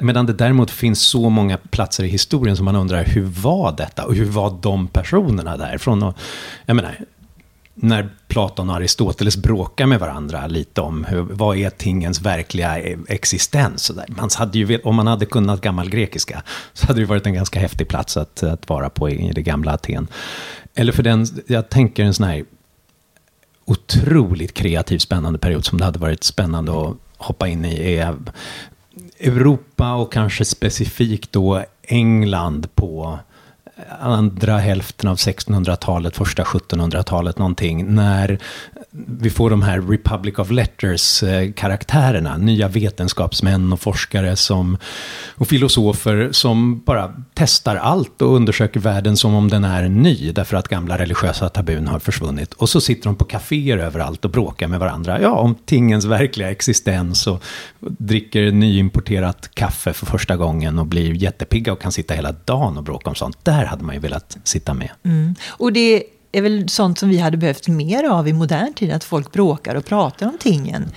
Medan 0.00 0.26
det 0.26 0.32
däremot 0.32 0.70
finns 0.70 1.00
så 1.00 1.30
många 1.30 1.56
platser 1.56 2.04
i 2.04 2.08
historien 2.08 2.56
som 2.56 2.64
man 2.64 2.76
undrar, 2.76 3.04
hur 3.04 3.24
var 3.24 3.76
detta? 3.76 4.04
Och 4.04 4.14
hur 4.14 4.24
var 4.24 4.58
de 4.62 4.88
personerna 4.88 5.56
där? 5.56 5.78
Från, 5.78 6.12
jag 6.66 6.76
menar, 6.76 6.98
när 7.74 8.08
Platon 8.28 8.70
och 8.70 8.76
Aristoteles 8.76 9.36
bråkar 9.36 9.86
med 9.86 10.00
varandra 10.00 10.46
lite 10.46 10.80
om 10.80 11.04
hur, 11.04 11.20
vad 11.20 11.56
är 11.56 11.70
tingens 11.70 12.20
verkliga 12.20 12.78
existens. 13.08 13.92
Man 14.08 14.30
hade 14.36 14.58
ju, 14.58 14.78
om 14.78 14.94
man 14.94 15.06
hade 15.06 15.26
kunnat 15.26 15.60
gammal 15.60 15.90
grekiska 15.90 16.42
så 16.72 16.86
hade 16.86 17.00
det 17.00 17.06
varit 17.06 17.26
en 17.26 17.34
ganska 17.34 17.60
häftig 17.60 17.88
plats 17.88 18.16
att, 18.16 18.42
att 18.42 18.68
vara 18.68 18.90
på 18.90 19.10
i 19.10 19.32
det 19.34 19.42
gamla 19.42 19.72
Aten. 19.72 20.08
Eller 20.74 20.92
för 20.92 21.02
den, 21.02 21.26
jag 21.46 21.68
tänker 21.68 22.04
en 22.04 22.14
sån 22.14 22.26
här 22.26 22.44
otroligt 23.64 24.54
kreativ, 24.54 24.98
spännande 24.98 25.38
period 25.38 25.64
som 25.64 25.78
det 25.78 25.84
hade 25.84 25.98
varit 25.98 26.24
spännande 26.24 26.72
att 26.72 26.96
hoppa 27.16 27.48
in 27.48 27.64
i 27.64 27.94
är 27.94 28.16
Europa 29.20 29.94
och 29.94 30.12
kanske 30.12 30.44
specifikt 30.44 31.32
då 31.32 31.64
England 31.82 32.74
på 32.74 33.18
andra 34.00 34.58
hälften 34.58 35.10
av 35.10 35.16
1600-talet, 35.16 36.16
första 36.16 36.42
1700-talet 36.42 37.38
någonting, 37.38 37.94
när 37.94 38.38
vi 38.96 39.30
får 39.30 39.50
de 39.50 39.62
här 39.62 39.80
Republic 39.80 40.38
of 40.38 40.50
Letters-karaktärerna, 40.50 42.36
nya 42.36 42.68
vetenskapsmän 42.68 43.72
och 43.72 43.80
forskare 43.80 44.36
som, 44.36 44.78
och 45.34 45.48
filosofer 45.48 46.28
som 46.32 46.80
bara 46.80 47.14
testar 47.34 47.76
allt 47.76 48.22
och 48.22 48.34
undersöker 48.36 48.80
världen 48.80 49.16
som 49.16 49.34
om 49.34 49.48
den 49.48 49.64
är 49.64 49.88
ny, 49.88 50.32
därför 50.32 50.56
att 50.56 50.68
gamla 50.68 50.98
religiösa 50.98 51.48
tabun 51.48 51.86
har 51.86 51.98
försvunnit. 51.98 52.54
Och 52.54 52.68
så 52.68 52.80
sitter 52.80 53.04
de 53.04 53.16
på 53.16 53.24
kaféer 53.24 53.78
överallt 53.78 54.24
och 54.24 54.30
bråkar 54.30 54.68
med 54.68 54.80
varandra, 54.80 55.20
ja, 55.20 55.30
om 55.30 55.54
tingens 55.54 56.04
verkliga 56.04 56.50
existens 56.50 57.26
och 57.26 57.42
dricker 57.80 58.50
nyimporterat 58.50 59.54
kaffe 59.54 59.92
för 59.92 60.06
första 60.06 60.36
gången 60.36 60.78
och 60.78 60.86
blir 60.86 61.14
jättepigga 61.14 61.72
och 61.72 61.80
kan 61.80 61.92
sitta 61.92 62.14
hela 62.14 62.32
dagen 62.32 62.76
och 62.76 62.82
bråka 62.82 63.10
om 63.10 63.16
sånt. 63.16 63.44
Där 63.44 63.64
hade 63.64 63.84
man 63.84 63.94
ju 63.94 64.00
velat 64.00 64.36
sitta 64.44 64.74
med. 64.74 64.90
Mm. 65.04 65.34
Och 65.48 65.72
det 65.72 66.02
är 66.36 66.42
väl 66.42 66.68
sånt 66.68 66.98
som 66.98 67.08
vi 67.08 67.18
hade 67.18 67.36
behövt 67.36 67.68
mer 67.68 68.04
av 68.04 68.28
i 68.28 68.32
modern 68.32 68.74
tid, 68.74 68.92
att 68.92 69.04
folk 69.04 69.32
bråkar 69.32 69.74
och 69.74 69.84
pratar 69.84 70.26
om 70.26 70.38
tingen. 70.40 70.90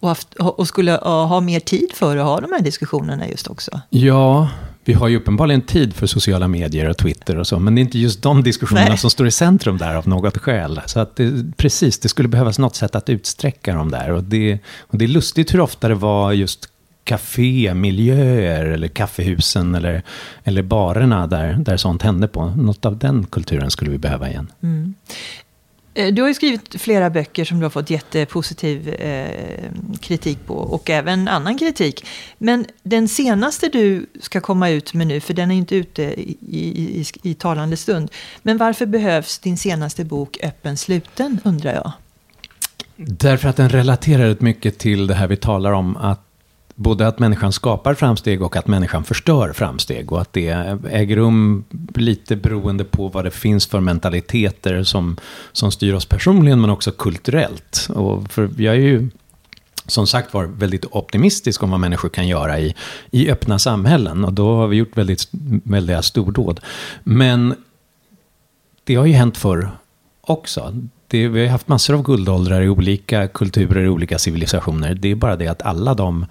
Och, 0.00 0.08
haft, 0.08 0.34
och 0.34 0.68
skulle 0.68 0.92
ha 1.02 1.40
mer 1.40 1.60
tid 1.60 1.90
för 1.94 2.16
att 2.16 2.24
ha 2.24 2.40
de 2.40 2.52
här 2.52 2.60
diskussionerna 2.60 3.28
just 3.28 3.48
också. 3.48 3.80
Ja, 3.90 4.48
vi 4.84 4.92
har 4.92 5.08
ju 5.08 5.16
uppenbarligen 5.16 5.62
tid 5.62 5.94
för 5.94 6.06
sociala 6.06 6.48
medier 6.48 6.88
och 6.88 6.96
Twitter 6.96 7.38
och 7.38 7.46
så, 7.46 7.58
men 7.58 7.74
det 7.74 7.80
är 7.80 7.82
inte 7.82 7.98
just 7.98 8.22
de 8.22 8.42
diskussionerna 8.42 8.88
Nej. 8.88 8.98
som 8.98 9.10
står 9.10 9.26
i 9.26 9.30
centrum 9.30 9.78
där 9.78 9.94
av 9.94 10.08
något 10.08 10.38
skäl. 10.38 10.80
Så 10.86 11.00
att 11.00 11.16
det, 11.16 11.56
precis, 11.56 11.98
det 11.98 12.08
skulle 12.08 12.28
behövas 12.28 12.58
något 12.58 12.76
sätt 12.76 12.94
att 12.94 13.08
utsträcka 13.08 13.74
dem 13.74 13.90
där. 13.90 14.10
Och 14.10 14.24
det, 14.24 14.58
och 14.80 14.98
det 14.98 15.04
är 15.04 15.08
lustigt 15.08 15.54
hur 15.54 15.60
ofta 15.60 15.88
det 15.88 15.94
var 15.94 16.32
just 16.32 16.68
kafémiljöer 17.04 18.64
eller 18.64 18.88
kaffehusen 18.88 19.74
eller, 19.74 20.02
eller 20.44 20.62
barerna 20.62 21.26
där, 21.26 21.52
där 21.52 21.76
sånt 21.76 22.02
hände 22.02 22.28
på. 22.28 22.46
Något 22.46 22.86
av 22.86 22.98
den 22.98 23.26
kulturen 23.26 23.70
skulle 23.70 23.90
vi 23.90 23.98
behöva 23.98 24.28
igen. 24.28 24.52
Mm. 24.62 24.94
Eh, 25.94 26.14
du 26.14 26.22
har 26.22 26.28
ju 26.28 26.34
skrivit 26.34 26.80
flera 26.80 27.10
böcker 27.10 27.44
som 27.44 27.58
du 27.58 27.64
har 27.64 27.70
fått 27.70 27.90
jättepositiv 27.90 28.88
eh, 28.88 29.70
kritik 30.00 30.46
på 30.46 30.54
och 30.54 30.90
även 30.90 31.28
annan 31.28 31.58
kritik. 31.58 32.06
Men 32.38 32.66
den 32.82 33.08
senaste 33.08 33.68
du 33.68 34.06
ska 34.20 34.40
komma 34.40 34.70
ut 34.70 34.94
med 34.94 35.06
nu, 35.06 35.20
för 35.20 35.34
den 35.34 35.50
är 35.50 35.54
inte 35.54 35.76
ute 35.76 36.02
i, 36.02 36.36
i, 36.48 37.00
i, 37.00 37.04
i 37.30 37.34
talande 37.34 37.76
stund. 37.76 38.10
Men 38.42 38.58
varför 38.58 38.86
behövs 38.86 39.38
din 39.38 39.56
senaste 39.56 40.04
bok 40.04 40.38
Öppen 40.42 40.76
sluten, 40.76 41.40
undrar 41.44 41.74
jag? 41.74 41.92
Därför 42.96 43.48
att 43.48 43.56
den 43.56 43.68
relaterar 43.68 44.28
rätt 44.28 44.40
mycket 44.40 44.78
till 44.78 45.06
det 45.06 45.14
här 45.14 45.26
vi 45.26 45.36
talar 45.36 45.72
om, 45.72 45.96
att 45.96 46.29
både 46.80 47.06
att 47.06 47.18
människan 47.18 47.52
skapar 47.52 47.94
framsteg 47.94 48.42
och 48.42 48.56
att 48.56 48.66
människan 48.66 49.04
förstör 49.04 49.52
framsteg. 49.52 50.12
Och 50.12 50.20
att 50.20 50.32
det 50.32 50.78
äger 50.90 51.16
rum 51.16 51.64
lite 51.94 52.36
beroende 52.36 52.84
på 52.84 53.08
vad 53.08 53.24
det 53.24 53.30
finns 53.30 53.66
för 53.66 53.80
mentaliteter 53.80 54.82
som, 54.82 55.16
som 55.52 55.72
styr 55.72 55.94
oss 55.94 56.06
personligen 56.06 56.60
men 56.60 56.70
också 56.70 56.90
kulturellt. 56.90 57.88
Och 57.94 58.32
för 58.32 58.50
jag 58.56 58.74
är 58.74 58.80
ju 58.80 59.08
som 59.86 60.06
sagt 60.06 60.34
var 60.34 60.44
väldigt 60.44 60.84
optimistisk 60.90 61.62
om 61.62 61.70
vad 61.70 61.80
människor 61.80 62.08
kan 62.08 62.28
göra 62.28 62.60
i, 62.60 62.74
i 63.10 63.30
öppna 63.30 63.58
samhällen. 63.58 64.24
Och 64.24 64.32
då 64.32 64.56
har 64.56 64.66
vi 64.66 64.76
gjort 64.76 64.96
väldigt, 64.96 65.28
väldiga 65.64 66.02
stordåd. 66.02 66.60
Men 67.04 67.54
det 68.84 68.94
har 68.94 69.06
ju 69.06 69.12
hänt 69.12 69.36
förr 69.36 69.70
också. 70.20 70.74
Det, 71.06 71.28
vi 71.28 71.40
har 71.40 71.48
haft 71.48 71.68
massor 71.68 71.94
av 71.94 72.02
guldåldrar 72.02 72.62
i 72.62 72.68
olika 72.68 73.28
kulturer, 73.28 73.84
i 73.84 73.88
olika 73.88 74.18
civilisationer. 74.18 74.94
Det 74.94 75.10
är 75.10 75.14
bara 75.14 75.36
det 75.36 75.48
att 75.48 75.62
alla 75.62 75.94
de 75.94 76.26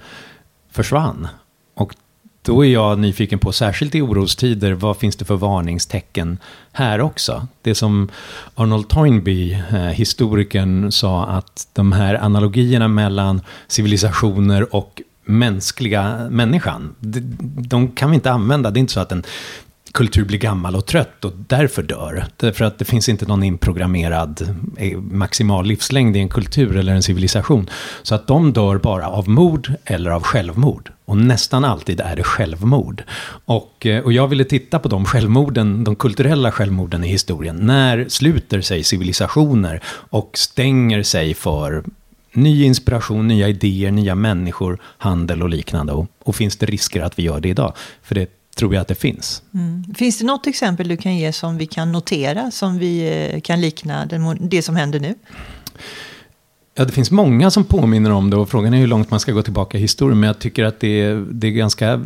försvann. 0.72 1.28
Och 1.74 1.96
då 2.42 2.66
är 2.66 2.70
jag 2.70 3.00
nyfiken 3.00 3.40
på, 3.40 3.52
särskilt 3.52 3.96
i 3.96 4.02
orostider, 4.02 4.72
vad 4.72 4.98
finns 4.98 5.16
det 5.16 5.26
för 5.26 5.36
varningstecken 5.36 6.38
här 6.72 7.02
också? 7.02 7.48
Det 7.62 7.76
som 7.76 8.10
Arnold 8.56 8.88
Toynbee, 8.88 9.64
eh, 9.72 9.80
historikern, 9.80 10.92
sa 10.92 11.26
att 11.26 11.68
de 11.74 11.92
här 11.92 12.16
analogierna 12.16 12.88
mellan 12.88 13.42
civilisationer 13.68 14.76
och 14.76 15.02
mänskliga 15.24 16.28
människan, 16.30 16.96
de, 17.00 17.20
de 17.42 17.92
kan 17.92 18.10
vi 18.10 18.16
inte 18.16 18.32
använda. 18.32 18.72
Det 18.72 18.78
är 18.78 18.82
inte 18.82 18.94
så 18.94 19.00
att 19.00 19.12
en 19.12 19.24
kultur 19.92 20.26
blir 20.26 20.40
gammal 20.40 20.76
och 20.76 20.86
trött 20.86 21.26
och 21.26 21.32
därför 21.48 21.84
dör. 21.84 22.26
Därför 22.38 22.66
att 22.66 22.80
det 22.80 22.86
finns 22.86 23.10
inte 23.10 23.26
någon 23.26 23.44
inprogrammerad 23.44 24.56
eh, 24.78 24.98
maximal 24.98 25.66
livslängd 25.66 26.18
i 26.18 26.20
en 26.20 26.30
kultur 26.30 26.78
eller 26.78 26.94
en 26.94 27.04
civilisation. 27.04 27.70
Så 28.04 28.16
att 28.16 28.28
de 28.28 28.54
dör 28.54 28.78
bara 28.78 29.08
av 29.08 29.30
mord 29.30 29.74
eller 29.86 30.12
av 30.12 30.24
självmord. 30.24 30.92
Och 31.06 31.18
nästan 31.18 31.66
alltid 31.66 32.02
är 32.02 32.16
det 32.16 32.24
självmord. 32.24 33.04
Och, 33.46 33.86
eh, 33.86 34.04
och 34.04 34.14
jag 34.14 34.28
ville 34.28 34.44
titta 34.44 34.80
på 34.80 34.90
de 34.90 35.06
självmorden, 35.06 35.84
de 35.84 35.96
kulturella 35.96 36.52
självmorden 36.52 37.04
i 37.04 37.08
historien. 37.08 37.56
När 37.56 38.06
sluter 38.10 38.62
sig 38.62 38.84
civilisationer 38.84 39.82
och 40.10 40.32
stänger 40.34 41.04
sig 41.04 41.34
för 41.34 41.84
ny 42.34 42.64
inspiration, 42.64 43.28
nya 43.28 43.48
idéer, 43.48 43.92
nya 43.92 44.16
människor, 44.16 44.80
handel 44.98 45.44
och 45.44 45.50
liknande. 45.50 45.94
Och, 45.94 46.08
och 46.24 46.36
finns 46.36 46.58
det 46.58 46.66
risker 46.66 47.02
att 47.02 47.20
vi 47.20 47.24
gör 47.24 47.40
det 47.40 47.50
idag? 47.50 47.74
För 48.04 48.16
det 48.16 48.39
tror 48.60 48.74
jag 48.74 48.82
att 48.82 48.88
det 48.88 48.96
finns. 48.96 49.44
Mm. 49.54 49.84
Finns 49.96 50.18
det 50.18 50.26
något 50.26 50.48
exempel 50.48 50.88
du 50.88 50.98
kan 50.98 51.18
ge 51.18 51.34
som 51.34 51.58
vi 51.58 51.66
kan 51.66 51.92
notera, 51.92 52.52
som 52.52 52.78
vi 52.78 53.24
eh, 53.34 53.42
kan 53.42 53.62
likna 53.62 54.06
det 54.40 54.62
som 54.62 54.76
händer 54.76 55.00
nu? 55.00 55.16
Ja, 56.76 56.86
det 56.86 56.92
finns 56.92 57.12
många 57.12 57.52
som 57.52 57.64
påminner 57.64 58.12
om 58.12 58.30
det 58.30 58.38
och 58.38 58.50
frågan 58.50 58.74
är 58.74 58.78
hur 58.78 58.88
långt 58.88 59.12
man 59.12 59.20
ska 59.20 59.32
gå 59.32 59.42
tillbaka 59.42 59.78
i 59.78 59.82
historien. 59.82 60.20
Men 60.20 60.28
jag 60.28 60.40
tycker 60.40 60.64
att 60.64 60.80
det 60.80 61.02
är, 61.02 61.26
det 61.32 61.48
är 61.48 61.52
ganska 61.52 62.02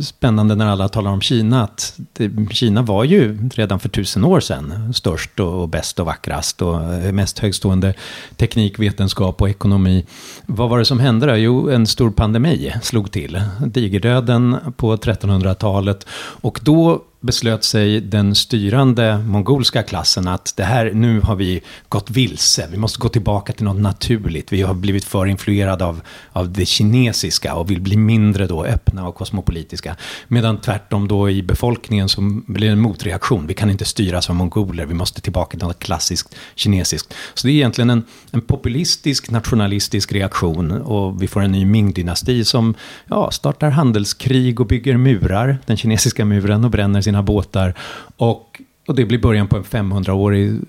spännande 0.00 0.54
när 0.54 0.66
alla 0.66 0.88
talar 0.88 1.10
om 1.10 1.20
Kina. 1.20 1.64
Att 1.64 1.94
det, 2.12 2.30
Kina 2.50 2.82
var 2.82 3.04
ju 3.04 3.48
redan 3.48 3.80
för 3.80 3.88
tusen 3.88 4.24
år 4.24 4.40
sedan 4.40 4.94
störst 4.94 5.40
och, 5.40 5.62
och 5.62 5.68
bäst 5.68 6.00
och 6.00 6.06
vackrast 6.06 6.62
och 6.62 6.82
eh, 6.94 7.12
mest 7.12 7.38
högstående 7.38 7.94
teknik, 8.36 8.78
vetenskap 8.78 9.42
och 9.42 9.50
ekonomi. 9.50 10.06
Vad 10.46 10.70
var 10.70 10.78
det 10.78 10.84
som 10.84 11.00
hände 11.00 11.26
då? 11.26 11.36
Jo, 11.36 11.70
en 11.70 11.86
stor 11.86 12.10
pandemi 12.10 12.74
slog 12.82 13.10
till. 13.10 13.42
Digerdöden 13.66 14.56
på 14.76 14.96
1300-talet. 14.96 16.06
Och 16.14 16.60
då 16.62 17.02
beslöt 17.22 17.64
sig 17.64 18.00
den 18.00 18.34
styrande 18.34 19.18
mongolska 19.18 19.82
klassen 19.82 20.28
att 20.28 20.52
det 20.56 20.64
här, 20.64 20.90
nu 20.94 21.20
har 21.20 21.36
vi 21.36 21.62
gått 21.88 22.10
vilse, 22.10 22.68
vi 22.70 22.76
måste 22.76 22.98
gå 22.98 23.08
tillbaka 23.08 23.52
till 23.52 23.64
något 23.64 23.80
naturligt. 23.80 24.52
Vi 24.52 24.62
har 24.62 24.74
blivit 24.74 25.04
för 25.04 25.26
influerade 25.26 25.84
av, 25.84 26.00
av 26.32 26.52
det 26.52 26.66
kinesiska 26.66 27.54
och 27.54 27.70
vill 27.70 27.80
bli 27.80 27.96
mindre 27.96 28.46
då 28.46 28.64
öppna 28.64 29.08
och 29.08 29.14
kosmopolitiska. 29.14 29.96
Medan 30.28 30.60
tvärtom 30.60 31.08
då 31.08 31.30
i 31.30 31.42
befolkningen 31.42 32.08
så 32.08 32.20
blir 32.46 32.66
det 32.66 32.72
en 32.72 32.80
motreaktion. 32.80 33.46
Vi 33.46 33.54
kan 33.54 33.70
inte 33.70 33.84
styras 33.84 34.30
av 34.30 34.36
mongoler, 34.36 34.86
vi 34.86 34.94
måste 34.94 35.20
tillbaka 35.20 35.58
till 35.58 35.66
något 35.66 35.78
klassiskt 35.78 36.34
kinesiskt. 36.54 37.14
Så 37.34 37.46
det 37.46 37.52
är 37.52 37.54
egentligen 37.54 37.90
en, 37.90 38.04
en 38.30 38.40
populistisk, 38.40 39.30
nationalistisk 39.30 40.12
reaktion 40.12 40.82
och 40.82 41.22
vi 41.22 41.28
får 41.28 41.40
en 41.40 41.52
ny 41.52 41.64
Ming-dynasti 41.64 42.44
som 42.44 42.74
ja, 43.06 43.30
startar 43.30 43.70
handelskrig 43.70 44.60
och 44.60 44.66
bygger 44.66 44.96
murar, 44.96 45.58
den 45.66 45.76
kinesiska 45.76 46.24
muren 46.24 46.64
och 46.64 46.70
bränner 46.70 47.00
sin 47.00 47.11
sina 47.12 47.22
båtar. 47.22 47.74
Och, 48.16 48.60
och 48.86 48.94
det 48.94 49.04
blir 49.04 49.18
början 49.18 49.48
på 49.48 49.56
en 49.56 49.64
500-årig 49.64 50.60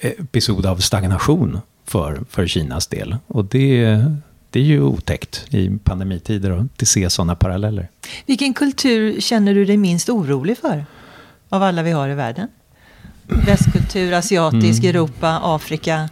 episod 0.00 0.66
av 0.66 0.76
stagnation 0.76 1.60
för, 1.86 2.24
för 2.30 2.46
Kinas 2.46 2.86
del. 2.86 3.16
Och 3.26 3.44
det, 3.44 4.04
det 4.50 4.60
är 4.60 4.64
ju 4.64 4.82
otäckt 4.82 5.54
i 5.54 5.78
pandemitider 5.84 6.50
att 6.50 6.88
se 6.88 7.10
sådana 7.10 7.34
paralleller. 7.34 7.88
Vilken 8.26 8.54
kultur 8.54 9.20
känner 9.20 9.54
du 9.54 9.64
dig 9.64 9.76
minst 9.76 10.08
orolig 10.08 10.58
för? 10.58 10.86
Av 11.48 11.62
alla 11.62 11.82
vi 11.82 11.90
har 11.90 12.08
i 12.08 12.14
världen? 12.14 12.48
Västkultur, 13.46 14.12
asiatisk, 14.12 14.84
mm. 14.84 14.90
Europa, 14.90 15.40
Afrika. 15.42 16.08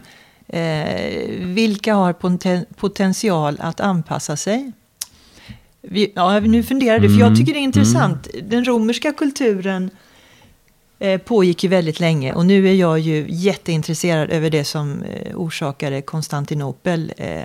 Eh, 0.47 1.39
vilka 1.39 1.95
har 1.95 2.13
poten 2.13 2.65
potential 2.75 3.57
att 3.59 3.79
anpassa 3.79 4.37
sig? 4.37 4.71
Vi, 5.87 6.11
ja, 6.15 6.39
nu 6.39 6.63
funderar 6.63 6.99
du, 6.99 7.09
för 7.09 7.19
jag 7.19 7.27
mm. 7.27 7.39
tycker 7.39 7.53
det 7.53 7.59
är 7.59 7.63
intressant. 7.63 8.27
Mm. 8.33 8.49
Den 8.49 8.65
romerska 8.65 9.13
kulturen 9.13 9.89
eh, 10.99 11.21
pågick 11.21 11.63
ju 11.63 11.69
väldigt 11.69 11.99
länge 11.99 12.33
och 12.33 12.45
nu 12.45 12.69
är 12.69 12.73
jag 12.73 12.99
ju 12.99 13.25
jätteintresserad 13.29 14.29
över 14.29 14.49
det 14.49 14.63
som 14.63 15.03
eh, 15.03 15.35
orsakade 15.35 16.01
Konstantinopel. 16.01 17.13
Eh, 17.17 17.43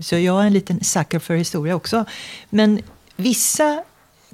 så 0.00 0.18
jag 0.18 0.42
är 0.42 0.46
en 0.46 0.52
liten 0.52 0.84
sucker 0.84 1.18
för 1.18 1.34
historia 1.34 1.74
också. 1.74 2.04
Men 2.50 2.80
vissa 3.16 3.84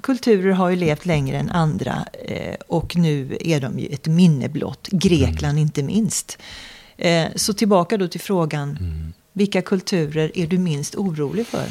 kulturer 0.01 0.51
har 0.51 0.69
ju 0.69 0.75
levt 0.75 1.05
längre 1.05 1.37
än 1.37 1.49
andra 1.49 2.05
eh, 2.25 2.55
och 2.67 2.95
nu 2.95 3.37
är 3.39 3.61
de 3.61 3.79
ju 3.79 3.87
ett 3.87 4.07
minne 4.07 4.49
blott. 4.49 4.87
Grekland 4.91 5.57
mm. 5.57 5.57
inte 5.57 5.83
minst. 5.83 6.37
Eh, 6.97 7.25
så 7.35 7.53
tillbaka 7.53 7.97
då 7.97 8.07
till 8.07 8.21
frågan, 8.21 8.69
mm. 8.69 9.13
vilka 9.33 9.61
kulturer 9.61 10.31
är 10.35 10.47
du 10.47 10.57
minst 10.57 10.95
orolig 10.95 11.47
för? 11.47 11.65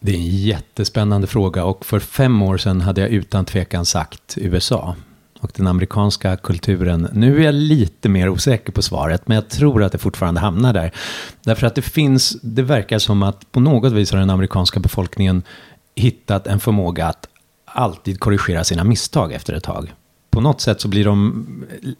Det 0.00 0.12
är 0.12 0.16
en 0.16 0.26
jättespännande 0.26 1.26
fråga 1.26 1.64
och 1.64 1.86
för 1.86 2.00
fem 2.00 2.42
år 2.42 2.58
sedan 2.58 2.80
hade 2.80 3.00
jag 3.00 3.10
utan 3.10 3.44
tvekan 3.44 3.84
sagt 3.84 4.34
USA 4.36 4.96
och 5.40 5.52
den 5.54 5.66
amerikanska 5.66 6.36
kulturen. 6.36 7.08
Nu 7.12 7.40
är 7.40 7.44
jag 7.44 7.54
lite 7.54 8.08
mer 8.08 8.28
osäker 8.28 8.72
på 8.72 8.82
svaret, 8.82 9.28
men 9.28 9.34
jag 9.34 9.48
tror 9.48 9.82
att 9.82 9.92
det 9.92 9.98
fortfarande 9.98 10.40
hamnar 10.40 10.72
där. 10.72 10.92
Därför 11.44 11.66
att 11.66 11.74
det 11.74 11.82
finns, 11.82 12.36
det 12.42 12.62
verkar 12.62 12.98
som 12.98 13.22
att 13.22 13.52
på 13.52 13.60
något 13.60 13.92
vis 13.92 14.12
har 14.12 14.18
den 14.18 14.30
amerikanska 14.30 14.80
befolkningen 14.80 15.42
hittat 15.94 16.46
en 16.46 16.60
förmåga 16.60 17.06
att 17.06 17.28
alltid 17.64 18.20
korrigera 18.20 18.64
sina 18.64 18.84
misstag 18.84 19.32
efter 19.32 19.54
ett 19.54 19.64
tag. 19.64 19.92
På 20.30 20.40
något 20.40 20.60
sätt 20.60 20.80
så 20.80 20.88
blir 20.88 21.04
de 21.04 21.46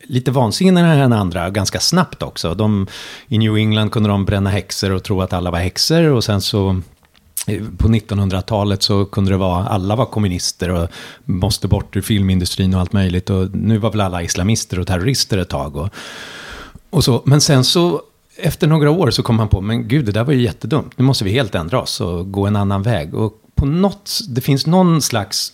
lite 0.02 0.30
vansinnigare 0.30 1.02
än 1.02 1.12
andra, 1.12 1.50
ganska 1.50 1.80
snabbt 1.80 2.22
också. 2.22 2.54
De, 2.54 2.86
I 3.28 3.38
New 3.38 3.56
England 3.56 3.90
kunde 3.90 4.08
de 4.08 4.24
bränna 4.24 4.50
häxor 4.50 4.92
och 4.92 5.04
tro 5.04 5.22
att 5.22 5.32
alla 5.32 5.50
var 5.50 5.58
häxor 5.58 6.04
och 6.04 6.24
sen 6.24 6.40
så 6.40 6.80
på 7.78 7.88
1900-talet 7.88 8.82
så 8.82 9.04
kunde 9.04 9.30
det 9.30 9.36
vara, 9.36 9.68
alla 9.68 9.96
var 9.96 10.06
kommunister 10.06 10.70
och 10.70 10.88
måste 11.24 11.68
bort 11.68 11.96
ur 11.96 12.00
filmindustrin 12.00 12.74
och 12.74 12.80
allt 12.80 12.92
möjligt. 12.92 13.30
Och 13.30 13.54
nu 13.54 13.78
var 13.78 13.90
väl 13.90 14.00
alla 14.00 14.22
islamister 14.22 14.78
och 14.78 14.86
terrorister 14.86 15.38
ett 15.38 15.48
tag. 15.48 15.76
Och, 15.76 15.88
och 16.90 17.04
så. 17.04 17.22
Men 17.24 17.40
sen 17.40 17.64
så, 17.64 18.02
efter 18.36 18.66
några 18.66 18.90
år 18.90 19.10
så 19.10 19.22
kom 19.22 19.36
man 19.36 19.48
på, 19.48 19.60
men 19.60 19.88
gud, 19.88 20.04
det 20.04 20.12
där 20.12 20.24
var 20.24 20.32
ju 20.32 20.42
jättedumt. 20.42 20.98
Nu 20.98 21.04
måste 21.04 21.24
vi 21.24 21.30
helt 21.30 21.54
ändra 21.54 21.82
oss 21.82 22.00
och 22.00 22.32
gå 22.32 22.46
en 22.46 22.56
annan 22.56 22.82
väg. 22.82 23.14
Och 23.14 23.32
på 23.54 23.66
något, 23.66 24.20
det 24.28 24.40
finns 24.40 24.66
någon 24.66 25.02
slags 25.02 25.52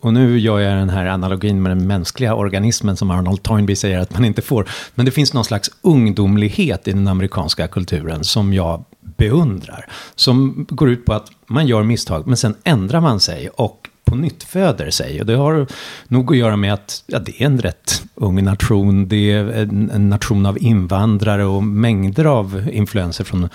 och 0.00 0.12
nu 0.12 0.38
gör 0.38 0.58
jag 0.58 0.78
den 0.78 0.90
här 0.90 1.06
analogin 1.06 1.62
med 1.62 1.70
den 1.70 1.86
mänskliga 1.86 2.34
organismen 2.34 2.96
som 2.96 3.10
Arnold 3.10 3.42
Toynbee 3.42 3.76
säger 3.76 3.98
att 3.98 4.12
man 4.12 4.24
inte 4.24 4.42
får. 4.42 4.68
Men 4.94 5.06
det 5.06 5.12
finns 5.12 5.32
någon 5.32 5.44
slags 5.44 5.70
ungdomlighet 5.82 6.88
i 6.88 6.92
den 6.92 7.08
amerikanska 7.08 7.68
kulturen 7.68 8.24
som 8.24 8.52
jag 8.52 8.84
beundrar. 9.18 9.86
Som 10.14 10.66
går 10.68 10.90
ut 10.90 11.04
på 11.04 11.12
att 11.12 11.30
man 11.46 11.66
gör 11.66 11.82
misstag, 11.82 12.26
men 12.26 12.36
sen 12.36 12.54
ändrar 12.64 13.00
man 13.00 13.20
sig 13.20 13.48
och 13.48 13.88
på 14.04 14.14
nytt 14.14 14.44
föder 14.44 14.90
sig. 14.90 15.20
Och 15.20 15.26
det 15.26 15.34
har 15.34 15.66
nog 16.08 16.32
att 16.32 16.38
göra 16.38 16.56
med 16.56 16.74
att 16.74 17.04
ja, 17.06 17.18
det 17.18 17.42
är 17.42 17.46
en 17.46 17.60
rätt 17.60 18.02
ung 18.14 18.44
nation. 18.44 19.08
Det 19.08 19.32
är 19.32 19.44
en, 19.44 19.90
en, 19.90 20.08
nation 20.08 20.46
av 20.46 20.62
invandrare 20.62 21.44
och 21.44 21.62
mängder 21.62 22.24
av 22.24 22.68
influenser 22.72 23.24
från 23.24 23.48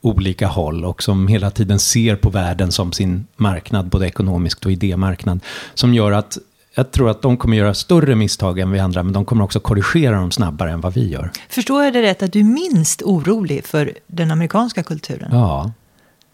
olika 0.00 0.46
håll. 0.46 0.84
Och 0.84 1.02
som 1.02 1.28
hela 1.28 1.50
tiden 1.50 1.78
ser 1.78 2.16
på 2.16 2.30
världen 2.30 2.72
som 2.72 2.92
sin 2.92 3.26
marknad, 3.36 3.88
både 3.88 4.06
ekonomiskt 4.06 4.66
och 4.66 4.72
idémarknad. 4.72 5.40
Som 5.74 5.94
gör 5.94 6.12
att 6.12 6.38
jag 6.78 6.90
tror 6.90 7.10
att 7.10 7.22
de 7.22 7.36
kommer 7.36 7.56
göra 7.56 7.74
större 7.74 8.14
misstag 8.14 8.58
än 8.58 8.70
vi 8.70 8.78
andra, 8.78 9.02
men 9.02 9.12
de 9.12 9.24
kommer 9.24 9.44
också 9.44 9.60
korrigera 9.60 10.16
dem 10.16 10.30
snabbare 10.30 10.70
än 10.70 10.80
vad 10.80 10.94
vi 10.94 11.08
gör. 11.08 11.30
Förstår 11.48 11.84
jag 11.84 11.92
det 11.92 12.02
rätt 12.02 12.22
att 12.22 12.32
du 12.32 12.40
är 12.40 12.44
minst 12.44 13.02
orolig 13.02 13.66
för 13.66 13.92
den 14.06 14.30
amerikanska 14.30 14.82
kulturen? 14.82 15.28
Ja, 15.32 15.72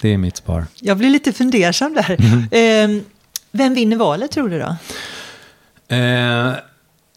det 0.01 0.09
är 0.09 0.19
mitt 0.19 0.37
svar. 0.37 0.67
Jag 0.81 0.99
blir 0.99 1.11
lite 1.11 1.33
fundersam 1.33 1.95
där. 1.95 2.17
Mm. 2.21 2.97
Eh, 2.97 3.03
vem 3.51 3.75
vinner 3.75 3.97
valet 3.97 4.31
tror 4.31 4.49
du 4.49 4.59
då? 4.59 4.77
Eh, 5.97 6.55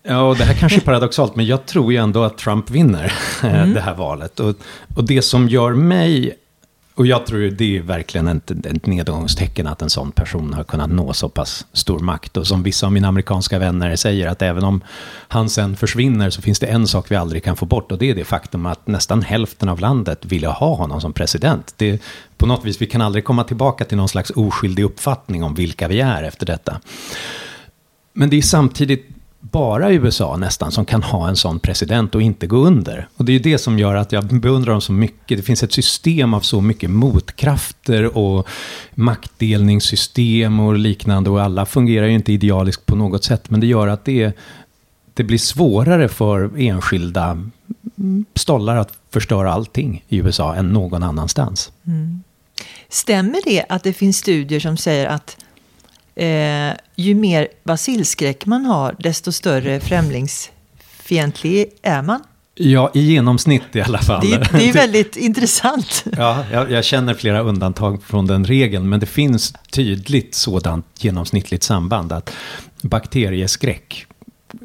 ja, 0.03 0.35
det 0.37 0.43
här 0.43 0.53
kanske 0.53 0.79
är 0.79 0.85
paradoxalt, 0.85 1.35
men 1.35 1.45
jag 1.45 1.65
tror 1.65 1.91
ju 1.91 1.97
ändå 1.97 2.23
att 2.23 2.37
Trump 2.37 2.69
vinner 2.69 3.13
mm. 3.43 3.73
det 3.73 3.81
här 3.81 3.95
valet. 3.95 4.39
Och, 4.39 4.55
och 4.95 5.03
det 5.03 5.21
som 5.21 5.49
gör 5.49 5.73
mig 5.73 6.35
och 6.95 7.07
jag 7.07 7.25
tror 7.25 7.39
det 7.39 7.77
är 7.77 7.81
verkligen 7.81 8.27
ett, 8.27 8.51
ett 8.51 8.85
nedgångstecken 8.85 9.67
att 9.67 9.81
en 9.81 9.89
sån 9.89 10.11
person 10.11 10.53
har 10.53 10.63
kunnat 10.63 10.89
nå 10.89 11.13
så 11.13 11.29
pass 11.29 11.65
stor 11.73 11.99
makt. 11.99 12.37
Och 12.37 12.47
som 12.47 12.63
vissa 12.63 12.85
av 12.85 12.91
mina 12.91 13.07
amerikanska 13.07 13.59
vänner 13.59 13.95
säger, 13.95 14.27
att 14.27 14.41
även 14.41 14.63
om 14.63 14.81
han 15.27 15.49
sen 15.49 15.75
försvinner 15.75 16.29
så 16.29 16.41
finns 16.41 16.59
det 16.59 16.67
en 16.67 16.87
sak 16.87 17.11
vi 17.11 17.15
aldrig 17.15 17.43
kan 17.43 17.55
få 17.55 17.65
bort. 17.65 17.91
Och 17.91 17.97
det 17.97 18.09
är 18.09 18.15
det 18.15 18.23
faktum 18.23 18.65
att 18.65 18.87
nästan 18.87 19.21
hälften 19.21 19.69
av 19.69 19.79
landet 19.79 20.25
ville 20.25 20.47
ha 20.47 20.75
honom 20.75 21.01
som 21.01 21.13
president. 21.13 21.73
Det, 21.77 22.01
på 22.37 22.45
något 22.45 22.65
vis, 22.65 22.81
vi 22.81 22.85
kan 22.85 23.01
aldrig 23.01 23.23
komma 23.23 23.43
tillbaka 23.43 23.85
till 23.85 23.97
någon 23.97 24.09
slags 24.09 24.29
oskyldig 24.29 24.83
uppfattning 24.83 25.43
om 25.43 25.55
vilka 25.55 25.87
vi 25.87 26.01
är 26.01 26.23
efter 26.23 26.45
detta. 26.45 26.81
Men 28.13 28.29
det 28.29 28.37
är 28.37 28.41
samtidigt 28.41 29.14
bara 29.51 29.91
USA 29.91 30.37
nästan 30.37 30.71
som 30.71 30.85
kan 30.85 31.03
ha 31.03 31.29
en 31.29 31.35
sån 31.35 31.59
president 31.59 32.15
och 32.15 32.21
inte 32.21 32.47
gå 32.47 32.57
under. 32.57 33.07
Och 33.17 33.25
det 33.25 33.31
är 33.31 33.33
ju 33.33 33.39
det 33.39 33.57
som 33.57 33.79
gör 33.79 33.95
att 33.95 34.11
jag 34.11 34.25
beundrar 34.25 34.71
dem 34.71 34.81
så 34.81 34.91
mycket. 34.91 35.37
Det 35.37 35.43
finns 35.43 35.63
ett 35.63 35.73
system 35.73 36.33
av 36.33 36.39
så 36.39 36.61
mycket 36.61 36.89
motkrafter 36.89 38.17
och 38.17 38.47
maktdelningssystem 38.93 40.59
och 40.59 40.77
liknande. 40.77 41.29
Och 41.29 41.41
alla 41.41 41.65
fungerar 41.65 42.05
ju 42.07 42.13
inte 42.13 42.33
idealiskt 42.33 42.85
på 42.85 42.95
något 42.95 43.23
sätt. 43.23 43.49
Men 43.49 43.59
det 43.59 43.67
gör 43.67 43.87
att 43.87 44.05
det, 44.05 44.37
det 45.13 45.23
blir 45.23 45.37
svårare 45.37 46.07
för 46.07 46.51
enskilda 46.57 47.49
stollar 48.35 48.75
att 48.75 48.93
förstöra 49.09 49.53
allting 49.53 50.03
i 50.07 50.17
USA 50.17 50.55
än 50.55 50.73
någon 50.73 51.03
annanstans. 51.03 51.71
Mm. 51.87 52.23
Stämmer 52.89 53.39
det 53.45 53.65
att 53.69 53.83
det 53.83 53.93
finns 53.93 54.17
studier 54.17 54.59
som 54.59 54.77
säger 54.77 55.07
att 55.07 55.37
eh, 56.15 56.73
ju 56.95 57.15
mer 57.15 57.47
basilskräck 57.63 58.45
man 58.45 58.65
har, 58.65 58.95
desto 58.99 59.31
större 59.31 59.79
främlingsfientlig 59.79 61.69
är 61.81 62.01
man. 62.01 62.23
Ja, 62.57 62.91
i 62.93 62.99
genomsnitt 62.99 63.75
i 63.75 63.81
alla 63.81 63.99
fall. 63.99 64.29
Det, 64.29 64.37
det 64.51 64.69
är 64.69 64.73
väldigt 64.85 65.15
intressant. 65.15 66.05
Ja, 66.17 66.45
jag, 66.51 66.71
jag, 66.71 66.85
känner 66.85 67.13
flera 67.13 67.41
undantag 67.41 68.03
från 68.03 68.27
den 68.27 68.45
regeln, 68.45 68.89
men 68.89 68.99
det 68.99 69.05
finns 69.05 69.53
tydligt 69.71 70.35
sådant 70.35 70.85
genomsnittligt 70.99 71.63
samband. 71.63 72.11
Att 72.11 72.31
bakterieskräck 72.81 74.07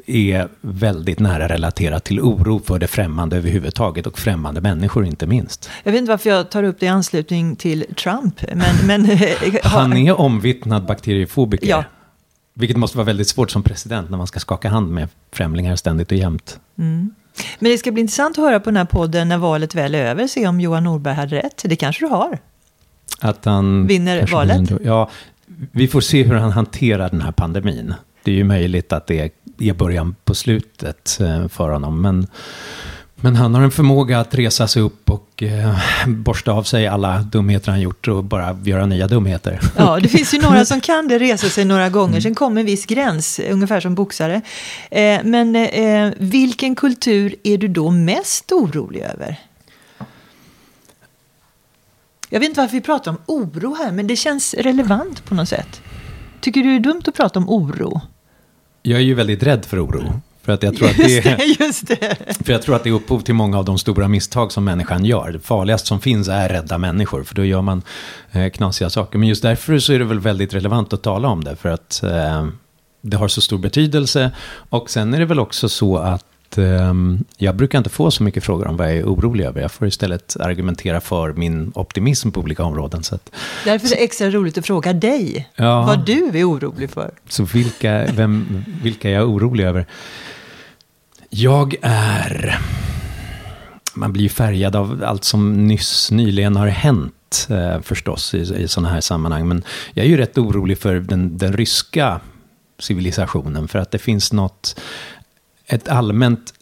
är 0.05 0.47
väldigt 0.61 1.19
nära 1.19 1.47
relaterat 1.49 2.03
till 2.03 2.19
oro 2.19 2.59
för 2.59 2.79
det 2.79 2.87
främmande 2.87 3.37
överhuvudtaget 3.37 4.07
och 4.07 4.19
främmande 4.19 4.61
människor 4.61 5.05
inte 5.05 5.27
minst. 5.27 5.69
Jag 5.83 5.91
vet 5.91 5.99
inte 5.99 6.09
varför 6.09 6.29
jag 6.29 6.49
tar 6.49 6.63
upp 6.63 6.79
det 6.79 6.85
i 6.85 6.89
anslutning 6.89 7.55
till 7.55 7.85
Trump. 8.03 8.41
Men, 8.53 8.75
men, 8.85 9.17
Han 9.63 9.97
är 9.97 10.19
omvittnad 10.19 10.85
bakteriefobiker. 10.85 11.67
Ja. 11.67 11.83
Vilket 12.53 12.77
måste 12.77 12.97
vara 12.97 13.05
väldigt 13.05 13.27
svårt 13.27 13.51
som 13.51 13.63
president 13.63 14.09
när 14.09 14.17
man 14.17 14.27
ska 14.27 14.39
skaka 14.39 14.69
hand 14.69 14.91
med 14.91 15.09
främlingar 15.31 15.75
ständigt 15.75 16.11
och 16.11 16.17
jämt. 16.17 16.59
Mm. 16.77 17.13
Men 17.59 17.71
det 17.71 17.77
ska 17.77 17.91
bli 17.91 18.01
intressant 18.01 18.37
att 18.37 18.43
höra 18.43 18.59
på 18.59 18.69
den 18.69 18.77
här 18.77 18.85
podden 18.85 19.29
när 19.29 19.37
valet 19.37 19.75
väl 19.75 19.95
är 19.95 20.05
över. 20.05 20.27
Se 20.27 20.47
om 20.47 20.61
Johan 20.61 20.83
Norberg 20.83 21.15
hade 21.15 21.35
rätt. 21.35 21.61
Det 21.65 21.75
kanske 21.75 22.05
du 22.05 22.09
har. 22.09 22.39
Att 23.19 23.45
han 23.45 23.87
vinner 23.87 24.27
valet? 24.27 24.57
Vinner, 24.57 24.79
ja, 24.85 25.09
vi 25.71 25.87
får 25.87 26.01
se 26.01 26.23
hur 26.23 26.35
han 26.35 26.51
hanterar 26.51 27.09
den 27.09 27.21
här 27.21 27.31
pandemin. 27.31 27.93
Det 28.23 28.31
är 28.31 28.35
ju 28.35 28.43
möjligt 28.43 28.93
att 28.93 29.07
det 29.07 29.31
är 29.59 29.73
början 29.73 30.15
på 30.23 30.35
slutet 30.35 31.17
eh, 31.21 31.47
för 31.47 31.69
honom. 31.69 32.01
Men, 32.01 32.27
men 33.15 33.35
han 33.35 33.55
har 33.55 33.61
en 33.61 33.71
förmåga 33.71 34.19
att 34.19 34.35
resa 34.35 34.67
sig 34.67 34.81
upp 34.81 35.09
och 35.09 35.43
eh, 35.43 35.75
borsta 36.07 36.51
av 36.51 36.63
sig 36.63 36.87
alla 36.87 37.21
dumheter 37.21 37.71
han 37.71 37.81
gjort 37.81 38.07
och 38.07 38.23
bara 38.23 38.59
göra 38.63 38.85
nya 38.85 39.07
dumheter. 39.07 39.59
Ja, 39.77 39.99
det 39.99 40.07
finns 40.17 40.33
ju 40.33 40.41
några 40.41 40.65
som 40.65 40.81
kan 40.81 41.07
det, 41.07 41.19
resa 41.19 41.49
sig 41.49 41.65
några 41.65 41.89
gånger. 41.89 42.09
Mm. 42.09 42.21
Sen 42.21 42.35
kommer 42.35 42.61
en 42.61 42.65
viss 42.65 42.85
gräns, 42.85 43.39
ungefär 43.39 43.79
som 43.79 43.95
boxare. 43.95 44.41
Eh, 44.91 45.19
men 45.23 45.55
eh, 45.55 46.13
vilken 46.17 46.75
kultur 46.75 47.35
är 47.43 47.57
du 47.57 47.67
då 47.67 47.91
mest 47.91 48.51
orolig 48.51 49.01
över? 49.01 49.39
Jag 52.33 52.39
vet 52.39 52.49
inte 52.49 52.61
varför 52.61 52.73
vi 52.73 52.81
pratar 52.81 53.11
om 53.11 53.17
oro 53.25 53.75
här, 53.75 53.91
men 53.91 54.07
det 54.07 54.15
känns 54.15 54.53
relevant 54.53 55.25
på 55.25 55.35
något 55.35 55.49
sätt. 55.49 55.81
Tycker 56.41 56.63
du 56.63 56.69
det 56.69 56.75
är 56.75 56.79
dumt 56.79 57.01
att 57.07 57.15
prata 57.15 57.39
om 57.39 57.49
oro? 57.49 58.01
Jag 58.81 58.99
är 58.99 59.03
ju 59.03 59.13
väldigt 59.13 59.43
rädd 59.43 59.65
för 59.65 59.85
oro. 59.85 60.21
För 60.43 60.51
att 60.51 60.63
jag 60.63 60.75
tror 60.77 60.89
just 60.89 61.01
att 61.01 61.23
det, 61.23 61.43
är, 61.43 61.63
just 61.63 61.87
det. 61.87 62.17
För 62.45 62.51
jag 62.51 62.61
tror 62.61 62.75
att 62.75 62.83
det 62.83 62.89
är 62.89 62.93
upphov 62.93 63.19
till 63.19 63.33
många 63.33 63.57
av 63.57 63.65
de 63.65 63.77
stora 63.77 64.07
misstag 64.07 64.51
som 64.51 64.63
människan 64.63 65.05
gör. 65.05 65.31
Det 65.31 65.39
farligaste 65.39 65.87
som 65.87 65.99
finns 65.99 66.27
är 66.27 66.49
rädda 66.49 66.77
människor, 66.77 67.23
för 67.23 67.35
då 67.35 67.45
gör 67.45 67.61
man 67.61 67.81
eh, 68.31 68.49
knasiga 68.49 68.89
saker. 68.89 69.19
Men 69.19 69.29
just 69.29 69.41
därför 69.41 69.79
så 69.79 69.93
är 69.93 69.99
det 69.99 70.05
väl 70.05 70.19
väldigt 70.19 70.53
relevant 70.53 70.93
att 70.93 71.03
tala 71.03 71.27
om 71.27 71.43
det, 71.43 71.55
för 71.55 71.69
att 71.69 72.03
eh, 72.03 72.47
det 73.01 73.17
har 73.17 73.27
så 73.27 73.41
stor 73.41 73.57
betydelse. 73.57 74.31
Och 74.69 74.89
sen 74.89 75.13
är 75.13 75.19
det 75.19 75.25
väl 75.25 75.39
också 75.39 75.69
så 75.69 75.97
att 75.97 76.25
um, 76.57 77.23
jag 77.37 77.55
brukar 77.55 77.77
inte 77.77 77.89
få 77.89 78.11
så 78.11 78.23
mycket 78.23 78.43
frågor 78.43 78.67
om 78.67 78.77
vad 78.77 78.87
jag 78.87 78.97
är 78.97 79.03
orolig 79.03 79.45
över. 79.45 79.61
Jag 79.61 79.71
får 79.71 79.87
istället 79.87 80.37
argumentera 80.39 81.01
för 81.01 81.33
min 81.33 81.71
optimism 81.75 82.31
på 82.31 82.39
olika 82.39 82.63
områden. 82.63 83.03
Så 83.03 83.15
att, 83.15 83.31
Därför 83.65 83.87
är 83.87 83.89
det 83.89 84.03
extra 84.03 84.29
roligt 84.29 84.57
att 84.57 84.65
fråga 84.65 84.93
dig 84.93 85.49
ja, 85.55 85.85
vad 85.85 86.05
du 86.05 86.39
är 86.39 86.49
orolig 86.49 86.89
för. 86.89 87.11
Så 87.29 87.43
vilka, 87.43 88.05
vem, 88.13 88.63
vilka 88.83 89.09
är 89.09 89.13
jag 89.13 89.29
orolig 89.29 89.63
över? 89.63 89.85
Jag 91.29 91.75
är... 91.81 92.59
Man 93.93 94.13
blir 94.13 94.29
färgad 94.29 94.75
av 94.75 95.03
allt 95.05 95.23
som 95.23 95.67
nyss, 95.67 96.11
nyligen 96.11 96.55
har 96.55 96.67
hänt 96.67 97.47
eh, 97.49 97.81
förstås 97.81 98.33
i, 98.33 98.37
i 98.37 98.67
sådana 98.67 98.89
här 98.89 99.01
sammanhang. 99.01 99.47
Men 99.47 99.63
jag 99.93 100.05
är 100.05 100.09
ju 100.09 100.17
rätt 100.17 100.37
orolig 100.37 100.77
för 100.77 100.95
den, 100.95 101.37
den 101.37 101.53
ryska 101.53 102.19
civilisationen. 102.79 103.67
För 103.67 103.79
att 103.79 103.91
det 103.91 103.97
finns 103.97 104.33
något 104.33 104.79
ett 105.71 105.89
allmänt, 105.89 106.53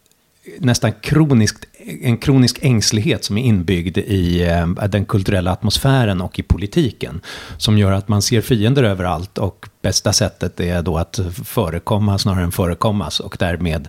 nästan 0.59 0.91
kroniskt, 1.01 1.65
en 2.01 2.17
kronisk 2.17 2.59
ängslighet 2.61 3.23
som 3.23 3.37
är 3.37 3.41
inbyggd 3.41 3.97
i 3.97 4.43
eh, 4.43 4.67
den 4.67 5.05
kulturella 5.05 5.51
atmosfären 5.51 6.21
och 6.21 6.39
i 6.39 6.43
politiken. 6.43 7.21
Som 7.57 7.77
gör 7.77 7.91
att 7.91 8.07
man 8.07 8.21
ser 8.21 8.41
fiender 8.41 8.83
överallt 8.83 9.37
och 9.37 9.69
bästa 9.81 10.13
sättet 10.13 10.59
är 10.59 10.81
då 10.81 10.97
att 10.97 11.19
förekomma 11.45 12.17
snarare 12.17 12.43
än 12.43 12.51
förekommas 12.51 13.19
och 13.19 13.35
därmed 13.39 13.87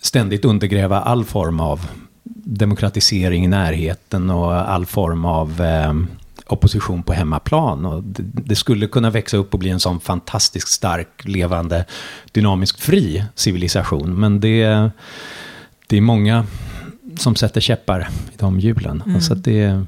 ständigt 0.00 0.44
undergräva 0.44 1.00
all 1.00 1.24
form 1.24 1.60
av 1.60 1.86
demokratisering 2.44 3.44
i 3.44 3.48
närheten 3.48 4.30
och 4.30 4.54
all 4.54 4.86
form 4.86 5.24
av 5.24 5.60
eh, 5.60 5.92
opposition 6.52 7.02
på 7.02 7.12
hemmaplan. 7.12 7.86
Och 7.86 8.02
det, 8.44 8.56
skulle 8.56 8.86
kunna 8.86 9.10
växa 9.10 9.36
upp 9.36 9.54
och 9.54 9.60
bli 9.60 9.70
en 9.70 9.80
sån 9.80 10.00
fantastiskt 10.00 10.68
stark, 10.68 11.08
levande, 11.24 11.84
dynamiskt 12.32 12.80
fri 12.80 13.24
civilisation. 13.34 14.20
Men 14.20 14.40
det, 14.40 14.90
det 15.86 15.96
är 15.96 16.00
många 16.00 16.46
som 17.18 17.36
sätter 17.36 17.60
käppar 17.60 18.08
i 18.32 18.36
de 18.36 18.60
hjulen. 18.60 19.02
Mm. 19.06 19.20
Så 19.20 19.34
det, 19.34 19.84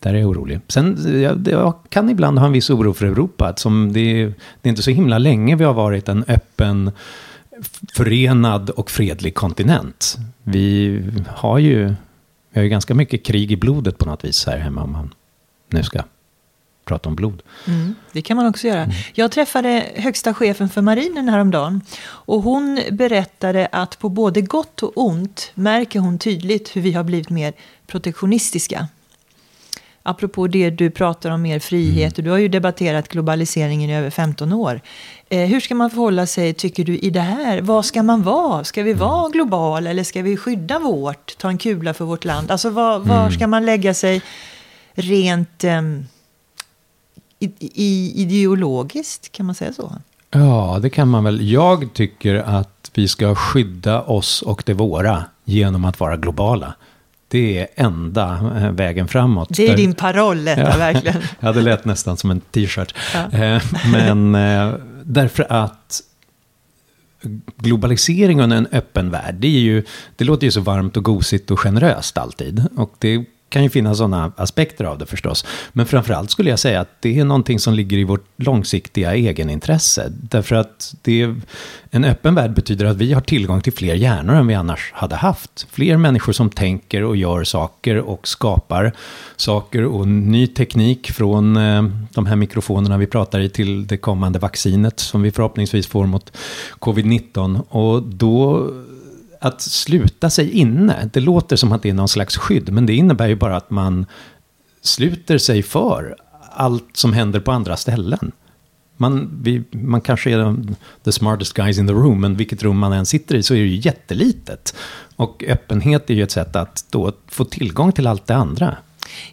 där 0.00 0.14
är 0.14 0.18
jag 0.18 0.30
orolig. 0.30 0.60
Sen, 0.68 1.20
jag, 1.22 1.48
jag, 1.48 1.74
kan 1.88 2.10
ibland 2.10 2.38
ha 2.38 2.46
en 2.46 2.52
viss 2.52 2.70
oro 2.70 2.94
för 2.94 3.06
Europa. 3.06 3.52
Som 3.56 3.92
det, 3.92 4.24
det 4.60 4.68
är 4.68 4.70
inte 4.70 4.82
så 4.82 4.90
himla 4.90 5.18
länge 5.18 5.56
vi 5.56 5.64
har 5.64 5.74
varit 5.74 6.08
en 6.08 6.24
öppen, 6.28 6.90
förenad 7.94 8.70
och 8.70 8.90
fredlig 8.90 9.34
kontinent. 9.34 10.18
Vi 10.42 11.00
har 11.28 11.58
ju, 11.58 11.86
vi 12.50 12.60
har 12.60 12.62
ju 12.62 12.68
ganska 12.68 12.94
mycket 12.94 13.24
krig 13.24 13.52
i 13.52 13.56
blodet 13.56 13.98
på 13.98 14.06
något 14.06 14.24
vis 14.24 14.46
här 14.46 14.58
hemma. 14.58 14.82
Om 14.82 14.92
man 14.92 15.14
nu 15.74 15.82
ska 15.82 16.02
prata 16.84 17.08
om 17.08 17.14
blod. 17.14 17.42
Mm, 17.66 17.94
det 18.12 18.22
kan 18.22 18.36
man 18.36 18.46
också 18.46 18.66
göra. 18.66 18.82
Mm. 18.82 18.96
Jag 19.14 19.30
träffade 19.30 19.92
högsta 19.96 20.34
chefen 20.34 20.68
för 20.68 20.82
marinen 20.82 21.28
häromdagen. 21.28 21.80
Och 22.04 22.42
hon 22.42 22.80
berättade 22.90 23.68
att 23.72 23.98
på 23.98 24.08
både 24.08 24.40
gott 24.40 24.82
och 24.82 24.92
ont 24.94 25.52
märker 25.54 26.00
hon 26.00 26.18
tydligt 26.18 26.76
hur 26.76 26.80
vi 26.80 26.92
har 26.92 27.04
blivit 27.04 27.30
mer 27.30 27.52
protektionistiska. 27.86 28.88
Apropå 30.06 30.46
det 30.46 30.70
du 30.70 30.90
pratar 30.90 31.30
om, 31.30 31.42
mer 31.42 31.58
frihet. 31.58 32.18
Mm. 32.18 32.24
Du 32.24 32.30
har 32.30 32.38
ju 32.38 32.48
debatterat 32.48 33.08
globaliseringen 33.08 33.90
i 33.90 33.96
över 33.96 34.10
15 34.10 34.52
år. 34.52 34.80
Eh, 35.28 35.40
hur 35.40 35.60
ska 35.60 35.74
man 35.74 35.90
förhålla 35.90 36.26
sig, 36.26 36.54
tycker 36.54 36.84
du, 36.84 36.98
i 36.98 37.10
det 37.10 37.20
här? 37.20 37.60
Vad 37.60 37.84
ska 37.84 38.02
man 38.02 38.22
vara? 38.22 38.64
Ska 38.64 38.82
vi 38.82 38.92
vara 38.92 39.20
mm. 39.20 39.32
global 39.32 39.86
eller 39.86 40.04
ska 40.04 40.22
vi 40.22 40.36
skydda 40.36 40.78
vårt? 40.78 41.38
Ta 41.38 41.48
en 41.48 41.58
kula 41.58 41.94
för 41.94 42.04
vårt 42.04 42.24
land? 42.24 42.50
Alltså 42.50 42.70
var, 42.70 42.98
var 42.98 43.20
mm. 43.20 43.32
ska 43.32 43.46
man 43.46 43.66
lägga 43.66 43.94
sig 43.94 44.22
rent 44.94 45.64
um, 45.64 46.06
ideologiskt? 47.38 49.32
Kan 49.32 49.46
man 49.46 49.54
säga 49.54 49.72
så? 49.72 49.92
Ja, 50.30 50.78
det 50.82 50.90
kan 50.90 51.08
man 51.08 51.24
väl. 51.24 51.50
Jag 51.50 51.92
tycker 51.92 52.34
att 52.34 52.90
vi 52.94 53.08
ska 53.08 53.34
skydda 53.34 54.02
oss 54.02 54.42
och 54.42 54.62
det 54.66 54.74
våra 54.74 55.24
genom 55.44 55.84
att 55.84 56.00
vara 56.00 56.16
globala. 56.16 56.74
Det 57.28 57.58
är 57.58 57.66
enda 57.76 58.52
eh, 58.56 58.70
vägen 58.70 59.08
framåt. 59.08 59.48
Det 59.50 59.68
är 59.68 59.76
din 59.76 59.94
paroll 59.94 60.44
detta, 60.44 60.60
ja, 60.60 60.76
verkligen. 60.76 61.22
ja, 61.40 61.52
det 61.52 61.62
lät 61.62 61.84
nästan 61.84 62.16
som 62.16 62.30
en 62.30 62.40
t-shirt. 62.40 62.94
Ja. 63.14 63.38
Eh, 63.38 63.62
men 63.92 64.34
eh, 64.34 64.74
därför 65.04 65.46
att 65.52 66.00
globalisering 67.56 68.38
och 68.40 68.44
en 68.44 68.66
öppen 68.72 69.10
värld, 69.10 69.34
det, 69.34 69.46
är 69.46 69.60
ju, 69.60 69.84
det 70.16 70.24
låter 70.24 70.46
ju 70.46 70.50
så 70.50 70.60
varmt 70.60 70.96
och 70.96 71.04
gosigt 71.04 71.50
och 71.50 71.60
generöst 71.60 72.18
alltid. 72.18 72.66
Och 72.76 72.94
det 72.98 73.24
kan 73.48 73.62
ju 73.62 73.70
finnas 73.70 73.98
sådana 73.98 74.32
aspekter 74.36 74.84
av 74.84 74.98
det 74.98 75.06
förstås. 75.06 75.46
Men 75.72 75.86
framförallt 75.86 76.30
skulle 76.30 76.50
jag 76.50 76.58
säga 76.58 76.80
att 76.80 76.88
det 77.00 77.18
är 77.18 77.24
någonting 77.24 77.58
som 77.58 77.74
ligger 77.74 77.98
i 77.98 78.04
vårt 78.04 78.26
långsiktiga 78.36 79.14
egenintresse. 79.14 80.08
Därför 80.10 80.56
att 80.56 80.94
det 81.02 81.22
är, 81.22 81.36
en 81.90 82.04
öppen 82.04 82.34
värld 82.34 82.54
betyder 82.54 82.84
att 82.84 82.96
vi 82.96 83.12
har 83.12 83.20
tillgång 83.20 83.60
till 83.60 83.72
fler 83.72 83.94
hjärnor 83.94 84.34
än 84.34 84.46
vi 84.46 84.54
annars 84.54 84.92
hade 84.94 85.16
haft. 85.16 85.66
Fler 85.70 85.96
människor 85.96 86.32
som 86.32 86.50
tänker 86.50 87.04
och 87.04 87.16
gör 87.16 87.44
saker 87.44 87.98
och 87.98 88.28
skapar 88.28 88.92
saker 89.36 89.84
och 89.84 90.08
ny 90.08 90.46
teknik 90.46 91.10
från 91.10 91.56
eh, 91.56 91.84
de 92.10 92.26
här 92.26 92.36
mikrofonerna 92.36 92.98
vi 92.98 93.06
pratar 93.06 93.40
i 93.40 93.48
till 93.48 93.86
det 93.86 93.96
kommande 93.96 94.38
vaccinet 94.38 95.00
som 95.00 95.22
vi 95.22 95.30
förhoppningsvis 95.30 95.86
får 95.86 96.06
mot 96.06 96.36
covid-19. 96.78 97.60
Och 97.68 98.02
då 98.02 98.70
att 99.44 99.60
sluta 99.60 100.30
sig 100.30 100.50
inne, 100.50 101.10
det 101.12 101.20
låter 101.20 101.56
som 101.56 101.72
att 101.72 101.82
det 101.82 101.90
är 101.90 101.94
någon 101.94 102.08
slags 102.08 102.36
skydd, 102.36 102.72
men 102.72 102.86
det 102.86 102.94
innebär 102.94 103.28
ju 103.28 103.34
bara 103.34 103.56
att 103.56 103.70
man 103.70 104.06
sluter 104.82 105.38
sig 105.38 105.62
för 105.62 106.16
allt 106.50 106.96
som 106.96 107.12
händer 107.12 107.40
på 107.40 107.52
andra 107.52 107.76
ställen. 107.76 108.32
Man, 108.96 109.40
vi, 109.42 109.62
man 109.70 110.00
kanske 110.00 110.30
är 110.30 110.56
the 111.02 111.12
smartest 111.12 111.52
guys 111.52 111.78
in 111.78 111.86
the 111.86 111.92
room, 111.92 112.20
men 112.20 112.36
vilket 112.36 112.62
rum 112.62 112.78
man 112.78 112.92
än 112.92 113.06
sitter 113.06 113.34
i 113.34 113.42
så 113.42 113.54
är 113.54 113.58
det 113.58 113.64
ju 113.64 113.80
jättelitet. 113.80 114.76
Och 115.16 115.44
öppenhet 115.48 116.10
är 116.10 116.14
ju 116.14 116.22
ett 116.22 116.30
sätt 116.30 116.56
att 116.56 116.84
då 116.90 117.12
få 117.26 117.44
tillgång 117.44 117.92
till 117.92 118.06
allt 118.06 118.26
det 118.26 118.36
andra. 118.36 118.76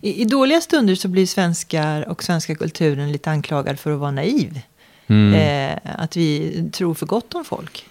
I, 0.01 0.21
I, 0.21 0.25
dåliga 0.25 0.61
stunder 0.61 0.95
så 0.95 1.07
blir 1.07 1.25
svenskar 1.25 2.09
och 2.09 2.23
svenska 2.23 2.55
kulturen 2.55 3.11
lite 3.11 3.31
anklagad 3.31 3.79
för 3.79 3.91
att 3.91 3.99
vara 3.99 4.11
naiv. 4.11 4.59
Mm. 5.07 5.33
Eh, 5.33 5.79
att 5.97 6.17
vi 6.17 6.63
tror 6.73 6.93
för 6.93 7.05
gott 7.05 7.33
om 7.33 7.45
folk. 7.45 7.85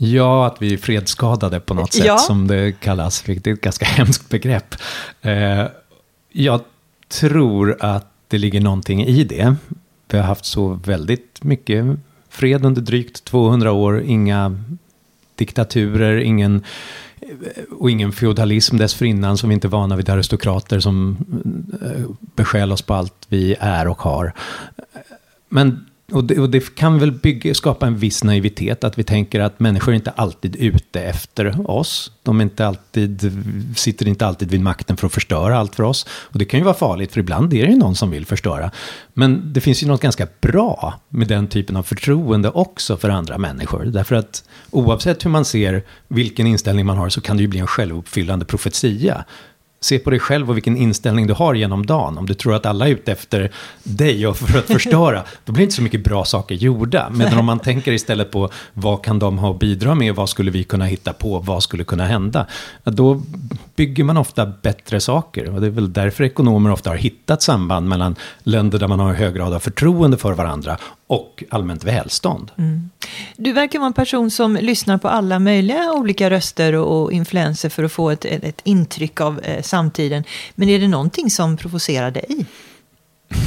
Ja, 0.00 0.46
att 0.46 0.62
vi 0.62 0.72
är 0.72 0.78
fredsskadade 0.78 1.60
på 1.60 1.74
något 1.74 1.92
sätt, 1.92 2.06
ja. 2.06 2.18
som 2.18 2.46
det 2.46 2.80
kallas. 2.80 3.22
Det 3.22 3.46
är 3.46 3.52
ett 3.52 3.60
ganska 3.60 3.84
hemskt 3.84 4.28
begrepp. 4.28 4.74
Eh, 5.20 5.64
jag 6.32 6.60
tror 7.08 7.76
att 7.80 8.06
det 8.28 8.38
ligger 8.38 8.60
någonting 8.60 9.04
i 9.04 9.24
det. 9.24 9.56
Vi 10.10 10.18
har 10.18 10.24
haft 10.24 10.44
så 10.44 10.68
väldigt 10.68 11.44
mycket 11.44 11.86
fred 12.28 12.64
under 12.64 12.82
drygt 12.82 13.24
200 13.24 13.72
år. 13.72 14.02
Inga 14.02 14.64
diktaturer, 15.34 16.16
ingen, 16.16 16.64
och 17.70 17.90
ingen 17.90 18.12
feodalism 18.12 18.76
dessförinnan 18.76 19.38
som 19.38 19.48
vi 19.48 19.54
inte 19.54 19.66
är 19.66 19.70
vana 19.70 19.96
vid 19.96 20.08
aristokrater 20.08 20.80
som 20.80 21.16
eh, 21.82 22.04
beskäl 22.18 22.72
oss 22.72 22.82
på 22.82 22.94
allt 22.94 23.26
vi 23.28 23.56
är 23.60 23.88
och 23.88 24.02
har. 24.02 24.32
Men 25.48 25.86
och 26.12 26.24
det, 26.24 26.38
och 26.38 26.50
det, 26.50 26.74
kan 26.74 26.98
väl 26.98 27.12
bygga, 27.12 27.54
skapa 27.54 27.86
en 27.86 27.96
viss 27.96 28.24
naivitet, 28.24 28.84
att 28.84 28.98
vi 28.98 29.04
tänker 29.04 29.40
att 29.40 29.60
människor 29.60 29.92
är 29.92 29.96
inte 29.96 30.10
alltid 30.10 30.56
ute 30.56 31.00
efter 31.00 31.70
oss. 31.70 32.12
De 32.22 32.40
är 32.40 32.44
inte 32.44 32.66
alltid, 32.66 33.32
sitter 33.76 34.08
inte 34.08 34.26
alltid 34.26 34.50
vid 34.50 34.60
makten 34.60 34.96
för 34.96 35.06
att 35.06 35.12
förstöra 35.12 35.58
allt 35.58 35.74
för 35.74 35.82
oss. 35.82 36.06
Och 36.10 36.38
det 36.38 36.44
kan 36.44 36.60
ju 36.60 36.64
vara 36.64 36.74
farligt, 36.74 37.12
för 37.12 37.20
ibland 37.20 37.54
är 37.54 37.66
det 37.66 37.72
ju 37.72 37.78
någon 37.78 37.94
som 37.94 38.10
vill 38.10 38.26
förstöra. 38.26 38.70
Men 39.14 39.52
det 39.52 39.60
finns 39.60 39.82
ju 39.82 39.86
något 39.86 40.00
ganska 40.00 40.26
bra 40.40 41.00
med 41.08 41.28
den 41.28 41.46
typen 41.46 41.76
av 41.76 41.82
förtroende 41.82 42.50
också 42.50 42.96
för 42.96 43.08
andra 43.08 43.38
människor. 43.38 43.84
Därför 43.84 44.14
att 44.14 44.44
oavsett 44.70 45.24
hur 45.24 45.30
man 45.30 45.44
ser 45.44 45.82
vilken 46.08 46.46
inställning 46.46 46.86
man 46.86 46.96
har 46.96 47.08
så 47.08 47.20
kan 47.20 47.36
det 47.36 47.42
ju 47.42 47.48
bli 47.48 47.60
en 47.60 47.66
självuppfyllande 47.66 48.44
profetia. 48.44 49.24
Se 49.80 49.98
på 49.98 50.10
dig 50.10 50.18
själv 50.18 50.50
och 50.50 50.56
vilken 50.56 50.76
inställning 50.76 51.26
du 51.26 51.34
har 51.34 51.54
genom 51.54 51.86
dagen. 51.86 52.18
Om 52.18 52.26
du 52.26 52.34
tror 52.34 52.54
att 52.54 52.66
alla 52.66 52.88
är 52.88 52.92
ute 52.92 53.12
efter 53.12 53.50
dig 53.82 54.26
och 54.26 54.36
för 54.36 54.58
att 54.58 54.66
förstöra, 54.66 55.22
då 55.44 55.52
blir 55.52 55.62
inte 55.62 55.74
så 55.74 55.82
mycket 55.82 56.04
bra 56.04 56.24
saker 56.24 56.54
gjorda. 56.54 57.08
Men 57.12 57.38
om 57.38 57.44
man 57.44 57.58
tänker 57.58 57.92
istället 57.92 58.30
på 58.30 58.50
vad 58.72 59.04
kan 59.04 59.18
de 59.18 59.38
ha 59.38 59.50
att 59.50 59.58
bidra 59.58 59.94
med, 59.94 60.14
vad 60.14 60.28
skulle 60.28 60.50
vi 60.50 60.64
kunna 60.64 60.84
hitta 60.84 61.12
på, 61.12 61.38
vad 61.38 61.62
skulle 61.62 61.84
kunna 61.84 62.06
hända? 62.06 62.46
Då 62.84 63.22
bygger 63.76 64.04
man 64.04 64.16
ofta 64.16 64.46
bättre 64.46 65.00
saker. 65.00 65.54
Och 65.54 65.60
det 65.60 65.66
är 65.66 65.70
väl 65.70 65.92
därför 65.92 66.24
ekonomer 66.24 66.72
ofta 66.72 66.90
har 66.90 66.96
hittat 66.96 67.42
samband 67.42 67.88
mellan 67.88 68.16
länder 68.42 68.78
där 68.78 68.88
man 68.88 69.00
har 69.00 69.10
en 69.10 69.16
hög 69.16 69.34
grad 69.34 69.54
av 69.54 69.58
förtroende 69.58 70.16
för 70.16 70.32
varandra 70.32 70.78
och 71.08 71.44
allmänt 71.50 71.84
välstånd. 71.84 72.50
Mm. 72.58 72.90
Du 73.36 73.52
verkar 73.52 73.78
vara 73.78 73.86
en 73.86 73.92
person 73.92 74.30
som 74.30 74.56
lyssnar 74.56 74.98
på 74.98 75.08
alla 75.08 75.38
möjliga 75.38 75.92
olika 75.92 76.30
röster 76.30 76.74
och 76.74 77.12
influenser 77.12 77.68
för 77.68 77.84
att 77.84 77.92
få 77.92 78.10
ett, 78.10 78.24
ett 78.24 78.60
intryck 78.64 79.20
av 79.20 79.40
eh, 79.40 79.62
samtiden. 79.62 80.24
Men 80.54 80.68
är 80.68 80.78
det 80.78 80.88
någonting 80.88 81.30
som 81.30 81.56
provocerar 81.56 82.10
dig? 82.10 82.46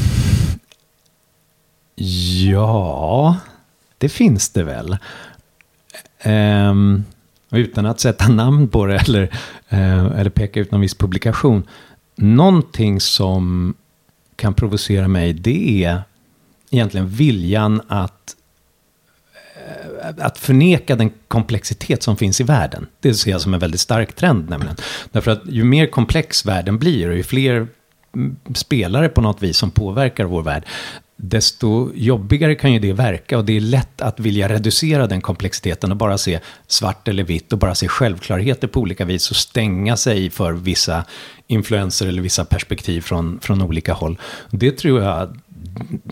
Ja, 2.43 3.37
det 3.97 4.09
finns 4.09 4.49
det 4.49 4.63
väl. 4.63 4.97
Um, 6.25 7.05
utan 7.51 7.85
att 7.85 7.99
sätta 7.99 8.27
namn 8.27 8.67
på 8.67 8.85
det 8.85 8.97
eller, 8.97 9.23
uh, 9.73 10.19
eller 10.19 10.29
peka 10.29 10.59
ut 10.59 10.71
någon 10.71 10.81
viss 10.81 10.95
publikation. 10.95 11.67
Någonting 12.15 12.99
som 12.99 13.73
kan 14.35 14.53
provocera 14.53 15.07
mig, 15.07 15.33
det 15.33 15.83
är 15.83 16.01
egentligen 16.71 17.07
viljan 17.07 17.81
att, 17.87 18.35
eh, 19.55 20.25
att 20.25 20.37
förneka 20.37 20.95
den 20.95 21.11
komplexitet 21.27 22.03
som 22.03 22.17
finns 22.17 22.41
i 22.41 22.43
världen. 22.43 22.87
Det 22.99 23.13
ser 23.13 23.31
jag 23.31 23.41
som 23.41 23.53
en 23.53 23.59
väldigt 23.59 23.81
stark 23.81 24.15
trend 24.15 24.49
nämligen. 24.49 24.75
Därför 25.11 25.31
att 25.31 25.41
ju 25.45 25.63
mer 25.63 25.87
komplex 25.87 26.45
världen 26.45 26.77
blir 26.77 27.09
och 27.09 27.17
ju 27.17 27.23
fler 27.23 27.67
mm, 28.15 28.35
spelare 28.55 29.09
på 29.09 29.21
något 29.21 29.43
vis 29.43 29.57
som 29.57 29.71
påverkar 29.71 30.25
vår 30.25 30.41
värld, 30.41 30.65
desto 31.23 31.91
jobbigare 31.95 32.55
kan 32.55 32.73
ju 32.73 32.79
det 32.79 32.93
verka 32.93 33.37
och 33.37 33.45
det 33.45 33.57
är 33.57 33.59
lätt 33.59 34.01
att 34.01 34.19
vilja 34.19 34.49
reducera 34.49 35.07
den 35.07 35.21
komplexiteten 35.21 35.91
och 35.91 35.97
bara 35.97 36.17
se 36.17 36.39
svart 36.67 37.07
eller 37.07 37.23
vitt 37.23 37.53
och 37.53 37.59
bara 37.59 37.75
se 37.75 37.87
självklarheter 37.87 38.67
på 38.67 38.79
olika 38.79 39.05
vis 39.05 39.31
och 39.31 39.35
stänga 39.35 39.97
sig 39.97 40.29
för 40.29 40.53
vissa 40.53 41.05
influenser 41.47 42.07
eller 42.07 42.21
vissa 42.21 42.45
perspektiv 42.45 43.01
från, 43.01 43.39
från 43.41 43.61
olika 43.61 43.93
håll. 43.93 44.17
Det 44.49 44.71
tror 44.71 45.01
jag 45.01 45.37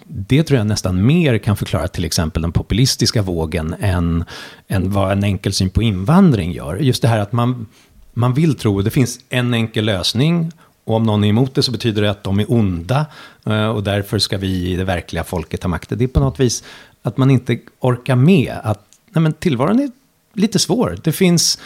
det 0.07 0.43
tror 0.43 0.57
jag 0.57 0.67
nästan 0.67 1.05
mer 1.05 1.37
kan 1.37 1.57
förklara 1.57 1.87
till 1.87 2.05
exempel 2.05 2.41
den 2.41 2.51
populistiska 2.51 3.21
vågen 3.21 3.75
än, 3.79 4.23
än 4.67 4.91
vad 4.91 5.11
en 5.11 5.23
enkel 5.23 5.53
syn 5.53 5.69
på 5.69 5.81
invandring 5.81 6.51
gör. 6.51 6.75
Just 6.75 7.01
det 7.01 7.07
här 7.07 7.19
att 7.19 7.31
man, 7.31 7.67
man 8.13 8.33
vill 8.33 8.55
tro, 8.55 8.81
det 8.81 8.89
finns 8.89 9.19
en 9.29 9.53
enkel 9.53 9.85
lösning 9.85 10.51
och 10.83 10.95
om 10.95 11.03
någon 11.03 11.23
är 11.23 11.27
emot 11.27 11.55
det 11.55 11.63
så 11.63 11.71
betyder 11.71 12.01
det 12.01 12.11
att 12.11 12.23
de 12.23 12.39
är 12.39 12.51
onda 12.51 13.05
eh, 13.45 13.67
och 13.67 13.83
därför 13.83 14.19
ska 14.19 14.37
vi 14.37 14.71
i 14.71 14.75
det 14.75 14.83
verkliga 14.83 15.23
folket 15.23 15.63
ha 15.63 15.69
makten. 15.69 15.97
Det 15.97 16.03
är 16.03 16.07
på 16.07 16.19
något 16.19 16.39
vis 16.39 16.63
att 17.01 17.17
man 17.17 17.31
inte 17.31 17.59
orkar 17.79 18.15
med 18.15 18.55
att 18.63 18.85
nej 19.09 19.21
men 19.21 19.33
tillvaron 19.33 19.79
är 19.79 19.89
lite 20.33 20.59
svår. 20.59 20.97
Det 21.03 21.11
finns 21.11 21.59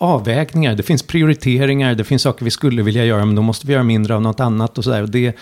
avvägningar, 0.00 0.74
det 0.74 0.82
finns 0.82 1.02
prioriteringar, 1.02 1.94
det 1.94 2.04
finns 2.04 2.22
saker 2.22 2.44
vi 2.44 2.50
skulle 2.50 2.82
vilja 2.82 3.04
göra, 3.04 3.24
men 3.24 3.34
då 3.34 3.42
måste 3.42 3.66
vi 3.66 3.72
göra 3.72 3.82
mindre 3.82 4.14
av 4.14 4.22
något 4.22 4.40
annat 4.40 4.78
och 4.78 4.84
sådär. 4.84 5.06
Det, 5.06 5.36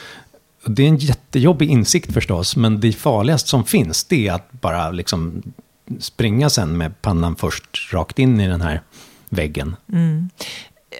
det 0.66 0.82
är 0.82 0.88
en 0.88 0.96
jättejobbig 0.96 1.70
insikt 1.70 2.12
förstås, 2.12 2.56
men 2.56 2.80
det 2.80 2.92
farligaste 2.92 3.48
som 3.48 3.64
finns, 3.64 4.04
det 4.04 4.28
är 4.28 4.32
att 4.32 4.52
bara 4.52 4.90
liksom 4.90 5.42
springa 5.98 6.50
sen 6.50 6.76
med 6.76 7.02
pannan 7.02 7.36
först 7.36 7.92
rakt 7.92 8.18
in 8.18 8.40
i 8.40 8.48
den 8.48 8.60
här 8.60 8.82
väggen. 9.28 9.76
Mm 9.92 10.28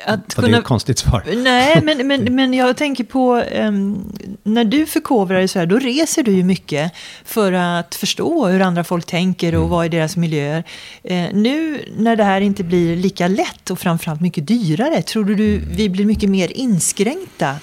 att 0.04 0.34
kunna... 0.34 0.48
det 0.48 0.58
ett 0.58 0.64
konstigt 0.64 0.98
svar? 0.98 1.22
Nej, 1.36 1.80
men, 1.82 2.06
men, 2.06 2.24
men 2.34 2.54
jag 2.54 2.76
tänker 2.76 3.04
på 3.04 3.42
um, 3.60 4.12
när 4.42 4.64
du 4.64 4.86
förkovrar 4.86 5.38
dig 5.38 5.48
så 5.48 5.58
här, 5.58 5.66
då 5.66 5.78
reser 5.78 6.22
du 6.22 6.32
ju 6.32 6.44
mycket 6.44 6.92
för 7.24 7.52
att 7.52 7.94
förstå 7.94 8.46
hur 8.46 8.60
andra 8.60 8.84
folk 8.84 9.06
tänker 9.06 9.54
och 9.54 9.58
mm. 9.58 9.70
vad 9.70 9.84
är 9.84 9.88
deras 9.88 10.16
miljöer. 10.16 10.64
Uh, 11.10 11.28
nu 11.32 11.84
när 11.96 12.16
det 12.16 12.24
här 12.24 12.40
inte 12.40 12.64
blir 12.64 12.96
lika 12.96 13.28
lätt 13.28 13.70
och 13.70 13.78
framförallt 13.78 14.20
mycket 14.20 14.46
dyrare, 14.46 15.02
tror 15.02 15.24
du 15.24 15.34
mm. 15.34 15.68
vi 15.76 15.88
blir 15.88 16.04
mycket 16.04 16.30
mer 16.30 16.52
inskränkta? 16.52 17.56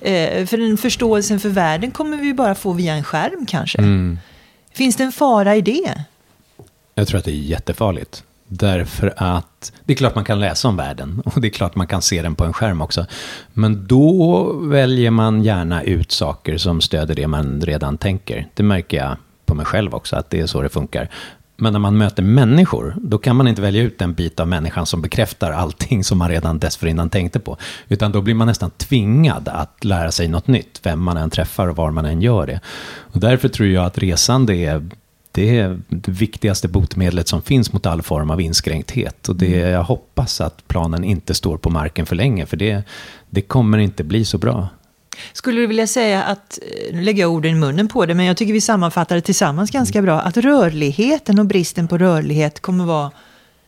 Uh, 0.00 0.46
för 0.46 0.56
den 0.56 0.76
förståelsen 0.76 1.40
för 1.40 1.48
världen 1.48 1.90
kommer 1.90 2.16
vi 2.16 2.34
bara 2.34 2.54
få 2.54 2.72
via 2.72 2.94
en 2.94 3.04
skärm 3.04 3.46
kanske. 3.46 3.78
Mm. 3.78 4.18
Finns 4.72 4.96
det 4.96 5.04
en 5.04 5.12
fara 5.12 5.56
i 5.56 5.60
det? 5.60 6.04
Jag 6.94 7.08
tror 7.08 7.18
att 7.18 7.24
det 7.24 7.30
är 7.30 7.34
jättefarligt. 7.34 8.24
Därför 8.48 9.14
att 9.16 9.72
det 9.84 9.92
är 9.92 9.96
klart 9.96 10.14
man 10.14 10.24
kan 10.24 10.40
läsa 10.40 10.68
om 10.68 10.76
världen 10.76 11.22
och 11.24 11.40
det 11.40 11.48
är 11.48 11.50
klart 11.50 11.74
man 11.74 11.86
kan 11.86 12.02
se 12.02 12.22
den 12.22 12.34
på 12.34 12.44
en 12.44 12.52
skärm 12.52 12.80
också. 12.80 13.06
Men 13.52 13.86
då 13.86 14.52
väljer 14.52 15.10
man 15.10 15.42
gärna 15.42 15.82
ut 15.82 16.12
saker 16.12 16.58
som 16.58 16.80
stöder 16.80 17.14
det 17.14 17.26
man 17.26 17.60
redan 17.60 17.98
tänker. 17.98 18.46
Det 18.54 18.62
märker 18.62 18.96
jag 18.96 19.16
på 19.46 19.54
mig 19.54 19.66
själv 19.66 19.94
också, 19.94 20.16
att 20.16 20.30
det 20.30 20.40
är 20.40 20.46
så 20.46 20.62
det 20.62 20.68
funkar. 20.68 21.10
Men 21.56 21.72
när 21.72 21.80
man 21.80 21.98
möter 21.98 22.22
människor, 22.22 22.94
då 23.00 23.18
kan 23.18 23.36
man 23.36 23.48
inte 23.48 23.62
välja 23.62 23.82
ut 23.82 24.02
en 24.02 24.14
bit 24.14 24.40
av 24.40 24.48
människan 24.48 24.86
som 24.86 25.02
bekräftar 25.02 25.50
allting 25.50 26.04
som 26.04 26.18
man 26.18 26.28
redan 26.28 26.58
dessförinnan 26.58 27.10
tänkte 27.10 27.40
på. 27.40 27.56
Utan 27.88 28.12
då 28.12 28.20
blir 28.20 28.34
man 28.34 28.46
nästan 28.46 28.70
tvingad 28.70 29.48
att 29.48 29.84
lära 29.84 30.12
sig 30.12 30.28
något 30.28 30.46
nytt, 30.46 30.80
vem 30.82 31.02
man 31.02 31.16
än 31.16 31.30
träffar 31.30 31.68
och 31.68 31.76
var 31.76 31.90
man 31.90 32.04
än 32.04 32.22
gör 32.22 32.46
det. 32.46 32.60
Och 32.96 33.20
därför 33.20 33.48
tror 33.48 33.68
jag 33.68 33.84
att 33.84 33.98
resande 33.98 34.54
är 34.54 34.88
det 35.34 35.58
är 35.58 35.80
det 35.88 36.12
viktigaste 36.12 36.68
botemedlet 36.68 37.28
som 37.28 37.42
finns 37.42 37.72
mot 37.72 37.86
all 37.86 38.02
form 38.02 38.30
av 38.30 38.40
inskränkthet. 38.40 39.28
Och 39.28 39.36
det, 39.36 39.60
mm. 39.60 39.72
jag 39.72 39.82
hoppas 39.82 40.40
att 40.40 40.68
planen 40.68 41.04
inte 41.04 41.34
står 41.34 41.56
på 41.56 41.70
marken 41.70 42.06
för 42.06 42.16
länge, 42.16 42.46
för 42.46 42.56
det, 42.56 42.82
det 43.30 43.40
kommer 43.40 43.78
inte 43.78 44.04
bli 44.04 44.24
så 44.24 44.38
bra. 44.38 44.68
Skulle 45.32 45.60
du 45.60 45.66
vilja 45.66 45.86
säga 45.86 46.22
att, 46.22 46.58
eh, 46.62 46.94
nu 46.94 47.02
lägger 47.02 47.22
jag 47.22 47.32
orden 47.32 47.50
i 47.50 47.54
munnen 47.54 47.88
på 47.88 48.06
det, 48.06 48.14
men 48.14 48.26
jag 48.26 48.36
tycker 48.36 48.52
vi 48.52 48.60
sammanfattar 48.60 49.16
det 49.16 49.22
tillsammans 49.22 49.70
ganska 49.70 50.02
bra, 50.02 50.20
att 50.20 50.36
rörligheten 50.36 51.38
och 51.38 51.46
bristen 51.46 51.88
på 51.88 51.98
rörlighet 51.98 52.60
kommer 52.60 52.84
vara 52.84 53.10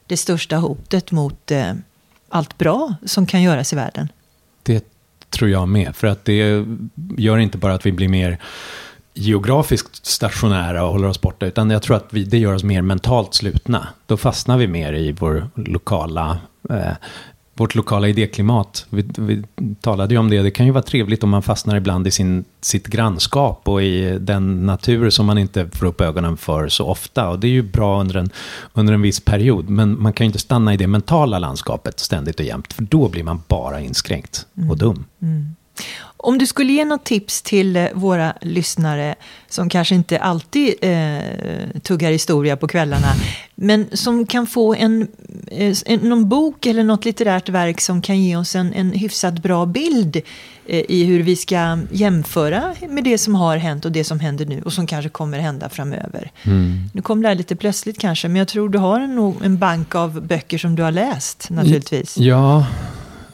det 0.07 0.17
största 0.17 0.57
hotet 0.57 1.13
mot 1.13 1.51
eh, 1.51 1.73
allt 2.29 2.59
bra 2.59 2.95
som 3.05 3.27
kan 3.27 3.43
göras 3.43 3.73
i 3.73 3.77
världen? 3.77 4.09
Det 4.63 4.85
tror 5.31 5.51
jag 5.51 5.69
med, 5.69 5.97
för 5.97 6.07
att 6.07 6.25
det 6.25 6.65
gör 7.17 7.39
inte 7.39 7.59
bara 7.59 7.75
att 7.75 7.87
vi 7.87 7.93
blir 7.93 8.09
mer 8.09 8.39
geografiskt 9.15 10.07
stationära 10.07 10.85
och 10.85 10.93
håller 10.93 11.09
oss 11.09 11.21
borta, 11.21 11.47
utan 11.47 11.71
jag 11.71 11.83
tror 11.83 11.97
att 11.97 12.07
vi, 12.11 12.25
det 12.25 12.39
gör 12.39 12.55
oss 12.55 12.65
mer 12.65 12.83
mentalt 12.83 13.35
slutna. 13.35 13.89
Då 14.07 14.17
fastnar 14.17 14.59
vi 14.59 14.67
mer 14.67 14.93
i 14.93 15.13
vår 15.13 15.51
lokala, 15.55 16.39
eh, 16.71 16.93
vårt 17.57 17.75
lokala 17.75 18.09
idéklimat. 18.09 18.87
Vi, 18.91 19.05
vi, 19.19 19.43
talade 19.81 20.15
ju 20.15 20.19
om 20.19 20.31
det, 20.31 20.43
det 20.43 20.51
kan 20.51 20.67
ju 20.67 20.73
vara 20.73 20.83
trevligt 20.83 21.25
om 21.25 21.31
man 21.31 21.43
fastnar 21.43 21.77
ibland 21.77 22.07
i 22.07 22.11
sin, 22.11 22.45
sitt 22.61 22.87
grannskap 22.87 23.69
och 23.69 23.83
i 23.83 24.19
den 24.19 24.67
natur 24.67 25.11
som 25.11 25.27
man 25.27 25.39
inte 25.39 25.69
får 25.73 25.87
upp 25.87 26.01
ögonen 26.01 26.37
för 26.37 26.69
så 26.69 26.87
ofta. 26.87 27.29
Och 27.29 27.39
det 27.39 27.47
är 27.47 27.51
ju 27.51 27.63
bra 27.63 28.01
under 28.01 28.17
en, 28.17 28.31
under 28.73 28.95
en 28.95 29.03
viss 29.03 29.21
period, 29.21 29.69
men 29.69 30.03
man 30.03 30.13
kan 30.13 30.25
ju 30.25 30.29
inte 30.29 30.39
stanna 30.39 30.75
i 30.75 30.77
det 30.77 30.87
mentala 30.87 31.39
landskapet 31.39 32.01
ständigt 32.01 32.41
och 32.41 32.47
jämt, 32.47 32.73
för 32.73 32.83
då 32.83 33.09
blir 33.09 33.25
man 33.25 33.43
bara 33.49 33.81
inskränkt 33.81 34.47
och 34.55 34.63
mm. 34.63 34.79
dum. 34.79 35.05
Mm. 35.23 35.57
Om 36.17 36.39
du 36.39 36.47
skulle 36.47 36.73
ge 36.73 36.85
något 36.85 37.05
tips 37.05 37.43
till 37.43 37.77
eh, 37.77 37.87
våra 37.95 38.35
lyssnare 38.41 39.15
som 39.49 39.69
kanske 39.69 39.95
inte 39.95 40.19
alltid 40.19 40.75
eh, 40.81 41.81
tuggar 41.83 42.11
historia 42.11 42.57
på 42.57 42.69
kvällarna, 42.69 43.13
men 43.55 43.87
som 43.93 44.27
kan 44.27 44.47
få 44.47 44.75
en, 44.75 45.09
eh, 45.51 45.77
en, 45.87 46.01
någon 46.01 46.29
bok 46.29 46.67
eller 46.67 46.85
något 46.85 47.05
litterärt 47.05 47.49
verk 47.49 47.81
som 47.81 48.03
kan 48.03 48.23
ge 48.23 48.37
oss 48.37 48.55
en, 48.55 48.73
en 48.73 48.93
hyfsat 48.93 49.43
bra 49.43 49.67
bild 49.67 50.17
eh, 50.67 50.85
i 50.89 51.05
hur 51.05 51.23
vi 51.23 51.37
ska 51.37 51.79
jämföra 51.91 52.75
med 52.89 53.05
det 53.05 53.19
som 53.19 53.35
har 53.35 53.57
hänt 53.57 53.85
och 53.85 53.93
det 53.93 54.05
som 54.05 54.21
händer 54.21 54.47
nu 54.47 54.63
och 54.63 54.73
som 54.73 54.87
kanske 54.87 55.09
kommer 55.09 55.39
hända 55.39 55.69
framöver. 55.69 56.31
Mm. 56.43 56.91
Nu 56.93 57.03
kom 57.03 57.23
det 57.23 57.29
här 57.29 57.35
lite 57.35 57.57
plötsligt 57.57 57.99
kanske, 57.99 58.29
men 58.29 58.37
jag 58.37 58.49
tror 58.49 58.69
du 58.69 58.79
har 58.79 59.01
en, 59.01 59.35
en 59.45 59.59
bank 59.59 59.95
av 59.95 60.27
böcker 60.27 60.59
som 60.59 60.77
du 60.77 60.83
har 60.83 60.93
läst 60.93 61.51
naturligtvis. 61.51 62.19
Ja, 62.19 62.67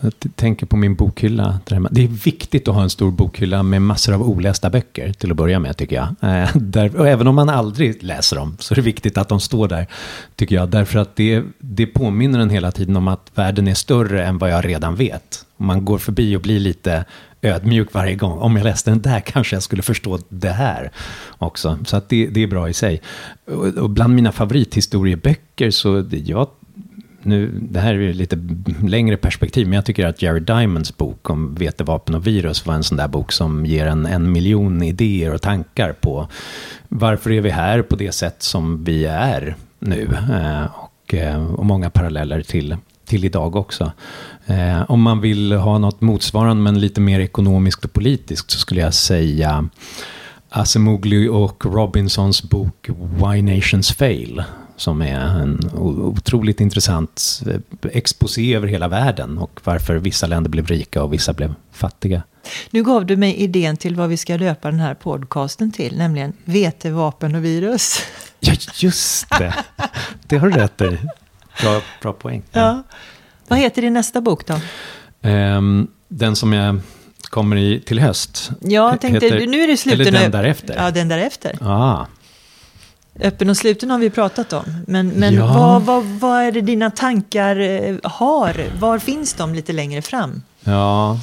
jag 0.03 0.37
tänker 0.37 0.67
på 0.67 0.77
min 0.77 0.95
bokhylla. 0.95 1.61
Det 1.91 2.05
är 2.05 2.25
viktigt 2.25 2.69
att 2.69 2.75
ha 2.75 2.83
en 2.83 2.91
stor 2.91 3.11
bokhylla 3.11 3.63
med 3.63 3.83
massor 3.83 4.15
av 4.15 4.23
olästa 4.23 4.71
böcker 4.71 5.13
till 5.13 5.31
att 5.31 5.37
börja 5.37 5.59
med 5.59 5.77
tycker 5.77 5.97
jag. 5.97 6.09
Eh, 6.31 6.51
där, 6.57 6.97
och 6.97 7.09
även 7.09 7.27
om 7.27 7.35
man 7.35 7.49
aldrig 7.49 8.03
läser 8.03 8.37
dem 8.37 8.57
så 8.61 8.75
är 8.75 8.77
det 8.77 8.83
viktigt 8.83 9.19
att 9.19 9.29
de 9.29 9.41
står 9.41 9.69
där 9.69 9.87
tycker 10.37 10.55
jag. 10.55 10.69
Därför 10.69 10.99
att 10.99 11.17
det, 11.17 11.43
det 11.59 11.87
påminner 11.87 12.39
en 12.39 12.51
hela 12.51 12.73
tiden 12.73 12.97
om 12.97 13.09
att 13.09 13.31
världen 13.35 13.69
är 13.69 13.75
större 13.75 14.25
än 14.25 14.39
vad 14.39 14.51
jag 14.51 14.65
redan 14.65 14.95
vet. 14.95 15.47
Man 15.57 15.85
går 15.85 15.99
förbi 15.99 16.37
och 16.37 16.41
blir 16.41 16.61
lite 16.61 17.05
ödmjuk 17.43 17.93
varje 17.93 18.15
gång. 18.15 18.39
Om 18.39 18.57
jag 18.57 18.65
läste 18.65 18.91
den 18.91 19.03
där 19.03 19.21
kanske 19.21 19.57
jag 19.57 19.63
skulle 19.63 19.83
förstå 19.83 20.19
det 20.29 20.51
här 20.51 20.91
också. 21.39 21.79
Så 21.87 21.97
att 21.97 22.09
det, 22.09 22.27
det 22.27 22.43
är 22.43 22.47
bra 22.47 22.69
i 22.69 22.73
sig. 22.73 23.03
Och, 23.47 23.67
och 23.67 23.91
bland 23.91 24.15
mina 24.15 24.33
favorithistorieböcker 24.33 25.71
så 25.71 26.05
jag 26.11 26.49
nu, 27.25 27.59
det 27.61 27.81
här 27.81 27.95
är 27.95 27.99
ju 27.99 28.13
lite 28.13 28.39
längre 28.83 29.17
perspektiv, 29.17 29.67
men 29.67 29.77
jag 29.77 29.85
tycker 29.85 30.07
att 30.07 30.23
Jared 30.23 30.43
Diamonds 30.43 30.97
bok 30.97 31.31
om 31.31 31.55
vetevapen 31.55 32.15
och 32.15 32.27
virus 32.27 32.67
var 32.67 32.75
en 32.75 32.85
sån 32.85 32.97
där 32.97 33.09
bok 33.09 33.33
som 33.33 33.67
ger 33.67 33.87
en, 33.87 34.07
en 34.07 34.33
miljon 34.33 34.83
idéer 34.83 35.35
och 35.35 35.43
tankar 35.43 35.93
på 35.93 36.29
varför 36.89 37.31
är 37.31 37.41
vi 37.41 37.51
här 37.51 37.83
på 37.83 37.97
det 37.97 38.13
sätt 38.13 38.43
som 38.43 38.85
vi 38.85 39.05
är 39.05 39.57
nu. 39.79 40.09
Eh, 40.33 40.65
och, 40.65 41.15
eh, 41.15 41.53
och 41.53 41.67
många 41.67 41.91
paralleller 41.91 42.43
till, 42.43 42.77
till 43.07 43.25
idag 43.25 43.57
också. 43.57 43.93
Eh, 44.47 44.91
om 44.91 45.03
man 45.03 45.21
vill 45.21 45.53
ha 45.53 45.79
något 45.79 46.01
motsvarande 46.01 46.63
men 46.63 46.81
lite 46.81 47.01
mer 47.01 47.21
ekonomiskt 47.21 47.85
och 47.85 47.93
politiskt 47.93 48.51
så 48.51 48.59
skulle 48.59 48.81
jag 48.81 48.95
säga 48.95 49.69
Asimoglu 50.49 51.29
och 51.29 51.65
Robinsons 51.67 52.43
bok 52.43 52.89
Why 52.89 53.43
Nations 53.43 53.93
Fail 53.93 54.43
som 54.83 55.03
är 55.03 55.21
en 55.21 55.71
otroligt 55.75 56.61
intressant 56.61 57.43
eh, 57.47 57.91
exposé 57.93 58.55
över 58.55 58.69
hela 58.69 58.89
världen 58.89 59.39
och 59.39 59.61
varför 59.65 59.95
vissa 59.95 60.27
länder 60.27 60.51
blev 60.51 60.67
rika 60.67 61.03
och 61.03 61.13
vissa 61.13 61.33
blev 61.33 61.55
fattiga. 61.73 62.23
Nu 62.71 62.83
gav 62.83 63.07
du 63.07 63.17
mig 63.17 63.37
idén 63.37 63.77
till 63.77 63.97
vad 63.97 64.09
vi 64.09 64.17
ska 64.17 64.37
löpa 64.37 64.71
den 64.71 64.81
här 64.81 64.95
podcasten 64.95 65.73
till, 65.73 65.99
nämligen 65.99 66.33
vete, 66.45 66.91
vapen 66.91 67.35
och 67.35 67.45
virus. 67.45 68.03
Ja, 68.45 68.53
just 68.75 69.31
det. 69.39 69.55
Det 70.27 70.39
har 70.39 70.49
du 70.49 70.57
rätt 70.59 70.81
i. 70.81 70.99
Bra, 71.61 71.81
bra 72.03 72.13
poäng. 72.13 72.43
Ja. 72.53 72.83
Vad 73.49 73.59
heter 73.59 73.83
din 73.83 73.93
nästa 73.93 74.21
bok 74.21 74.47
då? 74.47 74.61
Um, 75.29 75.89
den 76.09 76.37
som 76.37 76.53
jag 76.53 76.81
kommer 77.23 77.57
i 77.57 77.81
till 77.81 77.99
höst. 77.99 78.51
Ja, 78.61 78.97
tänkte, 78.97 79.27
heter, 79.27 79.47
nu 79.47 79.63
är 79.63 79.69
det 79.69 79.77
slutet. 79.77 80.07
Eller 80.07 80.21
den 80.21 80.31
därefter. 80.31 80.75
Ja, 80.79 80.91
den 80.91 81.09
därefter. 81.09 81.59
Ah. 81.61 82.07
Öppen 83.21 83.51
och 83.51 83.57
sluten 83.57 83.91
har 83.91 83.99
vi 83.99 84.11
pratat 84.11 84.53
om. 84.53 84.65
Men, 84.87 85.09
men 85.09 85.35
ja. 85.35 85.47
vad, 85.47 85.83
vad, 85.83 86.05
vad 86.05 86.43
är 86.43 86.53
det 86.53 86.61
dina 86.61 86.91
tankar 86.91 87.57
eh, 87.61 87.97
har? 88.03 88.65
Var 88.81 88.99
finns 88.99 89.35
de 89.35 89.55
lite 89.55 89.73
längre 89.73 90.03
fram? 90.03 90.43
Ja. 90.65 91.21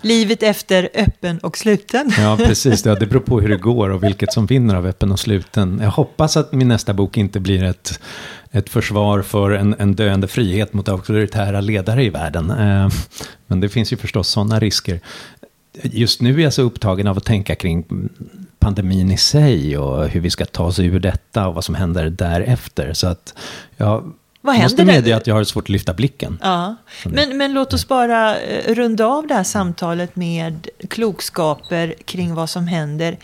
Livet 0.00 0.42
efter 0.42 0.88
öppen 0.94 1.38
och 1.38 1.58
sluten. 1.58 2.12
Ja, 2.18 2.36
precis. 2.46 2.82
Det, 2.82 2.94
det 2.94 3.06
beror 3.06 3.20
på 3.20 3.40
hur 3.40 3.48
det 3.48 3.56
går 3.56 3.90
och 3.90 4.04
vilket 4.04 4.32
som 4.32 4.46
vinner 4.46 4.74
av 4.74 4.86
öppen 4.86 5.12
och 5.12 5.20
sluten. 5.20 5.80
Jag 5.82 5.90
hoppas 5.90 6.36
att 6.36 6.52
min 6.52 6.68
nästa 6.68 6.92
bok 6.92 7.16
inte 7.16 7.40
blir 7.40 7.64
ett, 7.64 8.00
ett 8.50 8.68
försvar 8.68 9.22
för 9.22 9.50
en, 9.50 9.74
en 9.78 9.94
döende 9.94 10.28
frihet 10.28 10.72
mot 10.72 10.88
auktoritära 10.88 11.60
ledare 11.60 12.04
i 12.04 12.10
världen. 12.10 12.50
Eh, 12.50 12.88
men 13.46 13.60
det 13.60 13.68
finns 13.68 13.92
ju 13.92 13.96
förstås 13.96 14.28
sådana 14.28 14.60
risker. 14.60 15.00
Just 15.82 16.20
nu 16.20 16.40
är 16.40 16.44
jag 16.44 16.52
så 16.52 16.62
upptagen 16.62 17.06
av 17.06 17.16
att 17.16 17.24
tänka 17.24 17.54
kring 17.54 17.84
pandemin 18.62 19.10
i 19.10 19.16
sig 19.16 19.78
och 19.78 20.08
hur 20.08 20.20
vi 20.20 20.30
ska 20.30 20.44
ta 20.44 20.64
oss 20.64 20.78
ur 20.78 21.00
detta 21.00 21.48
och 21.48 21.54
vad 21.54 21.64
som 21.64 21.74
händer 21.74 22.10
därefter. 22.10 22.92
Så 22.92 23.06
att 23.06 23.34
jag 23.76 24.12
vad 24.40 24.58
måste 24.58 24.84
medge 24.84 25.16
att 25.16 25.26
jag 25.26 25.34
har 25.34 25.44
svårt 25.44 25.64
att 25.64 25.68
lyfta 25.68 25.94
blicken. 25.94 26.38
Ja. 26.42 26.76
Men, 27.04 27.36
men 27.36 27.52
låt 27.52 27.72
oss 27.72 27.88
bara 27.88 28.40
eh, 28.40 28.74
runda 28.74 29.06
av 29.06 29.26
det 29.26 29.34
här 29.34 29.44
samtalet 29.44 30.16
med 30.16 30.68
klokskaper 30.88 31.94
kring 32.04 32.34
vad 32.34 32.50
som 32.50 32.66
händer 32.66 33.16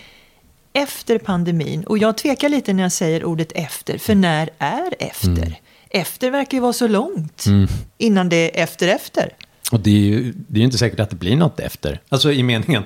efter 0.72 1.18
pandemin. 1.18 1.84
Och 1.84 1.98
jag 1.98 2.16
tvekar 2.16 2.48
lite 2.48 2.72
när 2.72 2.82
jag 2.82 2.92
säger 2.92 3.24
ordet 3.24 3.52
efter, 3.54 3.98
för 3.98 4.14
när 4.14 4.50
är 4.58 4.94
efter? 4.98 5.28
Mm. 5.28 5.54
Efter 5.90 6.30
verkar 6.30 6.56
ju 6.56 6.60
vara 6.62 6.72
så 6.72 6.88
långt 6.88 7.46
mm. 7.46 7.68
innan 7.98 8.28
det 8.28 8.58
är 8.60 8.62
efter 8.62 8.88
efter. 8.88 9.32
Och 9.72 9.80
det 9.80 9.90
är 9.90 10.00
ju 10.00 10.34
det 10.48 10.60
är 10.60 10.64
inte 10.64 10.78
säkert 10.78 11.00
att 11.00 11.10
det 11.10 11.16
blir 11.16 11.36
något 11.36 11.60
efter. 11.60 12.00
Alltså 12.08 12.32
i 12.32 12.42
meningen, 12.42 12.84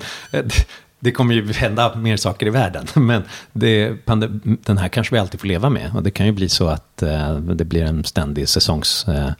det 1.03 1.11
kommer 1.11 1.35
ju 1.35 1.53
hända 1.53 1.95
mer 1.95 2.17
saker 2.17 2.47
i 2.47 2.49
världen. 2.49 2.85
Men 3.05 3.23
det, 3.53 3.93
den 4.65 4.77
här 4.77 4.87
kanske 4.87 5.15
vi 5.15 5.19
alltid 5.19 5.39
får 5.39 5.47
leva 5.47 5.69
med. 5.69 5.91
Och 5.95 6.03
det 6.03 6.11
kan 6.11 6.25
ju 6.25 6.31
bli 6.31 6.49
så 6.49 6.67
att 6.67 7.01
eh, 7.01 7.35
det 7.35 7.65
blir 7.65 7.83
en 7.83 8.03
ständig 8.03 8.49
säsongs... 8.49 9.07
Eh, 9.07 9.31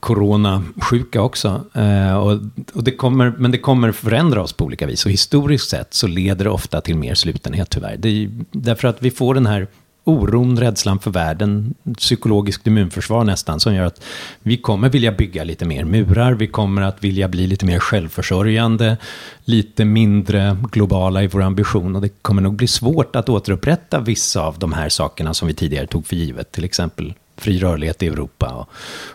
coronasjuka 0.00 1.22
också. 1.22 1.64
Eh, 1.74 2.16
och, 2.16 2.40
och, 2.74 2.84
det 2.84 2.90
kommer, 2.90 3.32
men 3.38 3.50
det 3.50 3.58
kommer 3.58 3.92
förändra 3.92 4.42
oss 4.42 4.52
på 4.52 4.64
olika 4.64 4.86
vis. 4.86 5.04
Och 5.04 5.10
historiskt 5.10 5.70
sett 5.70 5.94
så 5.94 6.06
leder 6.06 6.44
det 6.44 6.50
ofta 6.50 6.80
till 6.80 6.96
mer 6.96 7.14
slutenhet 7.14 7.70
tyvärr. 7.70 7.96
Det 7.96 8.08
är, 8.08 8.30
därför 8.52 8.88
att 8.88 9.02
vi 9.02 9.10
får 9.10 9.34
den 9.34 9.46
här 9.46 9.66
oron, 10.04 10.58
rädslan 10.58 10.98
för 10.98 11.10
världen, 11.10 11.74
psykologiskt 11.98 12.66
immunförsvar 12.66 13.24
nästan, 13.24 13.60
som 13.60 13.74
gör 13.74 13.84
att 13.84 14.04
vi 14.42 14.56
kommer 14.56 14.88
vilja 14.88 15.12
bygga 15.12 15.44
lite 15.44 15.64
mer 15.64 15.84
murar, 15.84 16.32
vi 16.32 16.46
kommer 16.46 16.82
att 16.82 17.04
vilja 17.04 17.28
bli 17.28 17.46
lite 17.46 17.66
mer 17.66 17.78
självförsörjande, 17.78 18.96
lite 19.44 19.84
mindre 19.84 20.56
globala 20.72 21.22
i 21.22 21.26
vår 21.26 21.42
ambition 21.42 21.96
och 21.96 22.02
det 22.02 22.22
kommer 22.22 22.42
nog 22.42 22.54
bli 22.54 22.66
svårt 22.66 23.16
att 23.16 23.28
återupprätta 23.28 24.00
vissa 24.00 24.40
av 24.40 24.58
de 24.58 24.72
här 24.72 24.88
sakerna 24.88 25.34
som 25.34 25.48
vi 25.48 25.54
tidigare 25.54 25.86
tog 25.86 26.06
för 26.06 26.16
givet, 26.16 26.52
till 26.52 26.64
exempel 26.64 27.14
fri 27.36 27.58
rörlighet 27.58 28.02
i 28.02 28.06
Europa 28.06 28.54
och, 28.54 28.68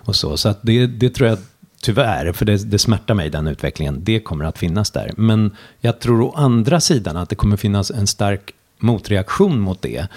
och 0.07 0.15
så. 0.15 0.38
Så 0.38 0.49
att 0.49 0.59
det, 0.61 0.88
det 0.88 1.09
tror 1.09 1.29
jag 1.29 1.38
Tyvärr, 1.81 2.31
för 2.31 2.45
det, 2.45 2.71
det 2.71 2.79
smärtar 2.79 3.13
mig 3.13 3.29
den 3.29 3.47
utvecklingen. 3.47 4.03
Det 4.03 4.19
kommer 4.19 4.45
att 4.45 4.57
finnas 4.57 4.91
där. 4.91 5.11
Men 5.17 5.55
jag 5.79 5.99
tror 5.99 6.21
å 6.21 6.33
andra 6.35 6.79
sidan 6.79 7.17
att 7.17 7.29
det 7.29 7.35
kommer 7.35 7.57
finnas 7.57 7.91
en 7.91 8.07
stark 8.07 8.51
motreaktion 8.79 9.59
mot 9.59 9.81
det 9.81 10.07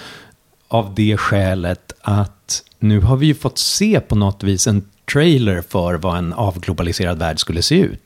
av 0.71 0.95
det 0.95 1.17
skälet 1.17 1.93
att 2.01 2.63
nu 2.79 3.01
har 3.01 3.17
vi 3.17 3.27
ju 3.27 3.35
fått 3.35 3.59
se 3.59 4.01
på 4.01 4.15
något 4.15 4.43
vis 4.43 4.67
en 4.67 4.85
trailer 5.13 5.63
för 5.63 5.95
vad 5.95 6.19
en 6.19 6.33
avglobaliserad 6.33 7.19
värld 7.19 7.39
skulle 7.39 7.63
se 7.63 7.81
ut. 7.81 8.01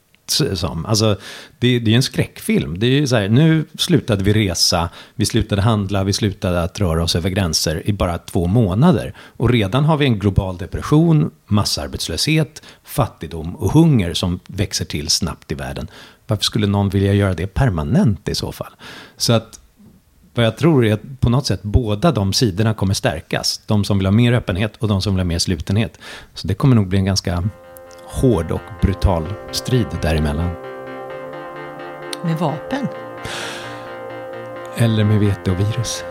Som. 0.55 0.87
Alltså, 0.87 1.17
det, 1.59 1.79
det 1.79 1.91
är 1.91 1.97
en 1.97 2.03
skräckfilm. 2.03 2.79
Det 2.79 2.87
är 2.87 3.07
så 3.07 3.17
här, 3.17 3.29
nu 3.29 3.65
slutade 3.79 4.25
vi 4.25 4.33
resa, 4.33 4.91
vi 5.15 5.27
slutade 5.27 5.62
handla, 5.62 6.05
vi 6.05 6.12
slutade 6.12 6.62
att 6.62 6.81
röra 6.81 7.03
oss 7.03 7.17
över 7.17 7.31
gränser 7.31 7.83
i 7.89 7.93
bara 7.93 8.19
två 8.19 8.47
månader. 8.47 9.15
Och 9.19 9.51
redan 9.51 9.85
har 9.85 9.97
vi 9.97 10.07
en 10.07 10.19
global 10.19 10.57
depression, 10.59 11.31
massarbetslöshet, 11.47 12.62
fattigdom 12.85 13.57
och 13.57 13.71
hunger 13.71 14.15
som 14.15 14.41
växer 14.47 14.85
till 14.85 15.09
snabbt 15.09 15.53
i 15.53 15.55
världen. 15.55 15.89
Varför 16.27 16.45
skulle 16.45 16.67
någon 16.67 16.89
vilja 16.89 17.12
göra 17.12 17.35
det 17.35 17.47
permanent 17.47 18.29
i 18.29 18.35
så 18.35 18.53
fall? 18.53 18.73
Så 19.17 19.33
att 19.33 19.61
vad 20.35 20.47
jag 20.47 20.57
tror 20.57 20.87
är 20.87 20.93
att 20.93 21.20
på 21.20 21.30
något 21.30 21.47
sätt 21.47 21.62
båda 21.62 22.12
de 22.12 22.32
sidorna 22.32 22.74
kommer 22.74 22.95
stärkas. 22.95 23.61
De 23.66 23.85
som 23.85 23.99
vill 23.99 24.07
ha 24.07 24.12
mer 24.12 24.32
öppenhet 24.32 24.76
och 24.76 24.89
de 24.89 25.03
som 25.03 25.14
vill 25.14 25.20
ha 25.20 25.24
mer 25.24 25.39
slutenhet. 25.39 25.99
Så 26.35 26.49
det 26.49 26.55
kommer 26.55 26.76
nog 26.76 26.89
bli 26.89 26.99
en 26.99 27.05
ganska 27.05 27.49
hård 28.07 28.51
och 28.51 28.61
brutal 28.82 29.26
strid 29.53 29.87
däremellan. 30.03 30.51
Med 32.24 32.39
vapen? 32.39 32.89
Eller 34.76 35.05
med 35.05 35.20
vete 35.20 35.51
och 35.51 35.61
virus. 35.61 36.05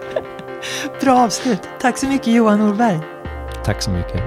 Bra 1.00 1.18
avslut. 1.18 1.62
Tack 1.80 1.98
så 1.98 2.06
mycket 2.06 2.26
Johan 2.26 2.58
Norberg. 2.58 3.00
Tack 3.64 3.82
så 3.82 3.90
mycket. 3.90 4.22